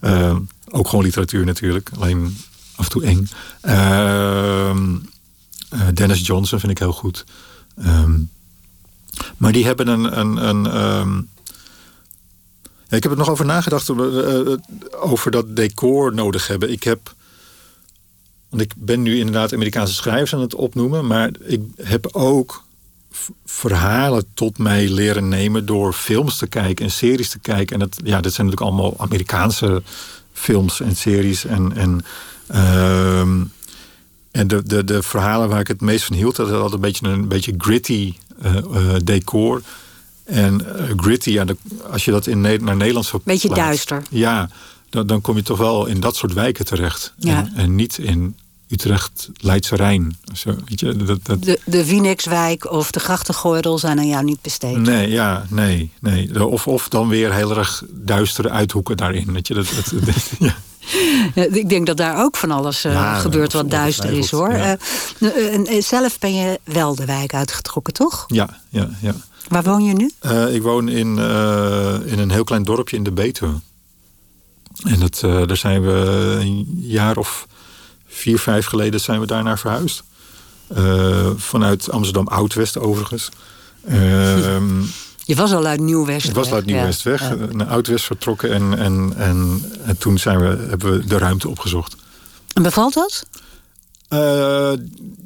ook 0.78 0.88
gewoon 0.88 1.04
literatuur 1.04 1.44
natuurlijk, 1.44 1.90
alleen 1.98 2.36
af 2.76 2.84
en 2.84 2.90
toe 2.90 3.04
eng. 3.04 3.28
Ehm, 3.60 4.96
Dennis 5.94 6.26
Johnson 6.26 6.60
vind 6.60 6.72
ik 6.72 6.78
heel 6.78 6.92
goed. 6.92 7.24
Um, 7.86 8.30
maar 9.36 9.52
die 9.52 9.64
hebben 9.64 9.88
een, 9.88 10.18
een, 10.18 10.48
een 10.48 10.84
um, 10.84 11.28
ja, 12.88 12.96
ik 12.96 13.02
heb 13.02 13.12
er 13.12 13.18
nog 13.18 13.30
over 13.30 13.44
nagedacht 13.44 13.90
over 14.96 15.30
dat 15.30 15.56
decor 15.56 16.14
nodig 16.14 16.46
hebben. 16.46 16.70
Ik 16.70 16.82
heb. 16.82 17.14
Want 18.48 18.62
ik 18.62 18.72
ben 18.76 19.02
nu 19.02 19.18
inderdaad 19.18 19.52
Amerikaanse 19.52 19.94
schrijvers 19.94 20.34
aan 20.34 20.40
het 20.40 20.54
opnoemen. 20.54 21.06
Maar 21.06 21.30
ik 21.40 21.60
heb 21.82 22.08
ook 22.12 22.64
verhalen 23.44 24.24
tot 24.34 24.58
mij 24.58 24.88
leren 24.88 25.28
nemen 25.28 25.66
door 25.66 25.92
films 25.92 26.38
te 26.38 26.46
kijken 26.46 26.84
en 26.84 26.90
series 26.90 27.30
te 27.30 27.38
kijken. 27.38 27.74
En 27.74 27.78
dat, 27.78 28.00
ja, 28.04 28.20
dat 28.20 28.32
zijn 28.32 28.46
natuurlijk 28.46 28.76
allemaal 28.76 28.94
Amerikaanse 28.98 29.82
films 30.32 30.80
en 30.80 30.96
series. 30.96 31.44
En, 31.44 31.76
en, 31.76 32.04
uh, 32.50 33.20
en 34.30 34.46
de, 34.46 34.62
de, 34.62 34.84
de 34.84 35.02
verhalen 35.02 35.48
waar 35.48 35.60
ik 35.60 35.68
het 35.68 35.80
meest 35.80 36.04
van 36.04 36.16
hield, 36.16 36.36
dat 36.36 36.50
had 36.50 36.72
een 36.72 36.80
beetje 36.80 37.08
een 37.08 37.28
beetje 37.28 37.54
gritty 37.58 38.14
uh, 38.44 38.54
uh, 38.54 38.94
decor. 39.04 39.62
En 40.24 40.60
uh, 40.60 40.82
gritty, 40.96 41.30
ja, 41.30 41.44
als 41.90 42.04
je 42.04 42.10
dat 42.10 42.26
in, 42.26 42.40
naar 42.40 42.76
Nederlands 42.76 43.08
verplaatst... 43.08 43.42
Beetje 43.42 43.62
duister. 43.62 44.02
Ja, 44.10 44.50
dan, 44.90 45.06
dan 45.06 45.20
kom 45.20 45.36
je 45.36 45.42
toch 45.42 45.58
wel 45.58 45.86
in 45.86 46.00
dat 46.00 46.16
soort 46.16 46.32
wijken 46.32 46.64
terecht. 46.64 47.12
Ja. 47.16 47.36
En, 47.36 47.52
en, 47.54 47.74
niet 47.74 47.98
in 47.98 48.36
Utrecht, 48.68 49.30
Leidse 49.36 49.76
Rijn. 49.76 50.18
Zo, 50.34 50.54
weet 50.66 50.80
je, 50.80 50.96
dat, 50.96 51.24
dat... 51.24 51.42
De, 51.42 51.60
de 51.64 51.84
Vinex-wijk 51.84 52.70
of 52.70 52.90
de 52.90 53.00
grachtengordel 53.00 53.78
zijn 53.78 53.98
aan 53.98 54.08
jou 54.08 54.24
niet 54.24 54.42
besteed. 54.42 54.76
Nee, 54.76 55.10
ja, 55.10 55.46
nee. 55.48 55.92
nee. 56.00 56.48
Of, 56.48 56.66
of 56.66 56.88
dan 56.88 57.08
weer 57.08 57.32
heel 57.32 57.56
erg 57.56 57.84
duistere 57.90 58.50
uithoeken 58.50 58.96
daarin. 58.96 59.32
Weet 59.32 59.46
je, 59.46 59.54
dat, 59.54 59.66
dat, 59.92 60.30
ja. 60.38 60.56
Ja, 61.34 61.46
ik 61.50 61.68
denk 61.68 61.86
dat 61.86 61.96
daar 61.96 62.24
ook 62.24 62.36
van 62.36 62.50
alles 62.50 62.84
uh, 62.84 62.92
ja, 62.92 63.18
gebeurt 63.18 63.52
wat 63.52 63.70
duister 63.70 64.10
is 64.10 64.30
hoor. 64.30 64.52
Uh, 64.52 65.80
zelf 65.80 66.18
ben 66.18 66.34
je 66.34 66.60
wel 66.64 66.94
de 66.94 67.04
wijk 67.04 67.34
uitgetrokken, 67.34 67.92
toch? 67.92 68.24
Ja, 68.26 68.48
ja, 68.68 68.88
ja. 69.00 69.14
Waar 69.48 69.62
woon 69.62 69.84
je 69.84 69.92
nu? 69.94 70.10
Ik 70.54 70.62
woon 70.62 70.88
in, 70.88 71.18
in 72.06 72.18
een 72.18 72.30
heel 72.30 72.44
klein 72.44 72.62
dorpje 72.62 72.96
in 72.96 73.02
de 73.02 73.12
Betuwe. 73.12 73.54
En 74.84 74.98
dat, 74.98 75.20
daar 75.20 75.56
zijn 75.56 75.82
we 75.82 76.36
een 76.40 76.66
jaar 76.80 77.16
of 77.16 77.46
vier, 78.18 78.38
vijf 78.38 78.66
geleden 78.66 79.00
zijn 79.00 79.20
we 79.20 79.26
daarnaar 79.26 79.58
verhuisd. 79.58 80.02
vanuit 81.36 81.90
Amsterdam 81.90 82.28
Oud-West 82.28 82.78
overigens. 82.78 83.28
Ehm, 83.86 84.80
je 85.24 85.34
was 85.34 85.52
al 85.52 85.66
uit 85.66 85.80
Nieuw-West 85.80 86.28
Ik 86.28 86.34
was 86.34 86.48
al 86.48 86.54
uit 86.54 86.66
Nieuw-West 86.66 87.02
weg, 87.02 87.20
ja. 87.20 87.36
naar 87.52 87.66
Oud-West 87.66 88.04
vertrokken. 88.04 88.52
En, 88.52 88.78
en, 88.78 89.12
en, 89.16 89.64
en, 89.84 89.98
toen 89.98 90.18
zijn 90.18 90.38
we, 90.38 90.66
hebben 90.68 90.92
we 90.92 91.04
de 91.04 91.18
ruimte 91.18 91.48
opgezocht. 91.48 91.96
En 92.52 92.62
bevalt 92.62 92.94
dat? 92.94 93.26
Uh, 94.08 94.72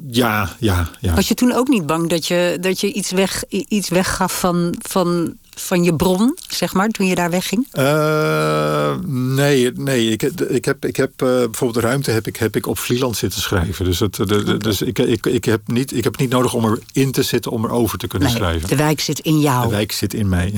ja, 0.07 0.55
ja, 0.59 0.89
ja. 0.99 1.13
Was 1.13 1.27
je 1.27 1.33
toen 1.33 1.53
ook 1.53 1.67
niet 1.67 1.85
bang 1.85 2.09
dat 2.09 2.27
je, 2.27 2.57
dat 2.61 2.79
je 2.79 2.93
iets, 2.93 3.11
weg, 3.11 3.43
iets 3.47 3.89
weggaf 3.89 4.39
van, 4.39 4.75
van, 4.81 5.37
van 5.55 5.83
je 5.83 5.95
bron, 5.95 6.37
zeg 6.47 6.73
maar, 6.73 6.89
toen 6.89 7.07
je 7.07 7.15
daar 7.15 7.29
wegging? 7.29 7.67
Uh, 7.73 8.95
nee, 9.07 9.71
nee. 9.71 10.09
Ik, 10.09 10.21
ik 10.47 10.65
heb, 10.65 10.85
ik 10.85 10.95
heb 10.95 11.11
uh, 11.21 11.27
bijvoorbeeld 11.27 11.73
de 11.73 11.79
ruimte 11.79 12.11
heb 12.11 12.27
ik, 12.27 12.35
heb 12.35 12.55
ik 12.55 12.67
op 12.67 12.79
Vlieland 12.79 13.17
zitten 13.17 13.41
schrijven. 13.41 13.85
Dus, 13.85 13.99
het, 13.99 14.15
de, 14.15 14.25
de, 14.25 14.57
dus 14.57 14.81
ik, 14.81 14.99
ik, 14.99 15.25
ik, 15.25 15.45
heb 15.45 15.61
niet, 15.65 15.95
ik 15.95 16.03
heb 16.03 16.17
niet 16.17 16.29
nodig 16.29 16.53
om 16.53 16.79
erin 16.93 17.11
te 17.11 17.23
zitten 17.23 17.51
om 17.51 17.65
erover 17.65 17.97
te 17.97 18.07
kunnen 18.07 18.27
nee, 18.27 18.37
schrijven. 18.37 18.69
De 18.69 18.75
wijk 18.75 18.99
zit 18.99 19.19
in 19.19 19.39
jou. 19.39 19.63
De 19.67 19.75
wijk 19.75 19.91
zit 19.91 20.13
in 20.13 20.29
mij. 20.29 20.53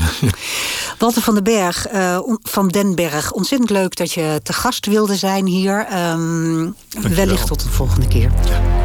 Walter 1.00 1.22
van 1.22 1.34
den 1.34 1.44
Berg, 1.44 1.94
uh, 1.94 2.20
van 2.42 2.68
den 2.68 2.96
Berg, 2.96 3.32
ontzettend 3.32 3.70
leuk 3.70 3.96
dat 3.96 4.12
je 4.12 4.40
te 4.44 4.54
gast 4.54 4.86
wilde 4.86 5.16
zijn 5.16 5.46
hier. 5.46 5.88
Um, 6.12 6.76
wellicht 7.02 7.48
tot 7.48 7.64
een 7.64 7.70
volgende 7.70 8.08
keer. 8.08 8.32
Ja. 8.46 8.85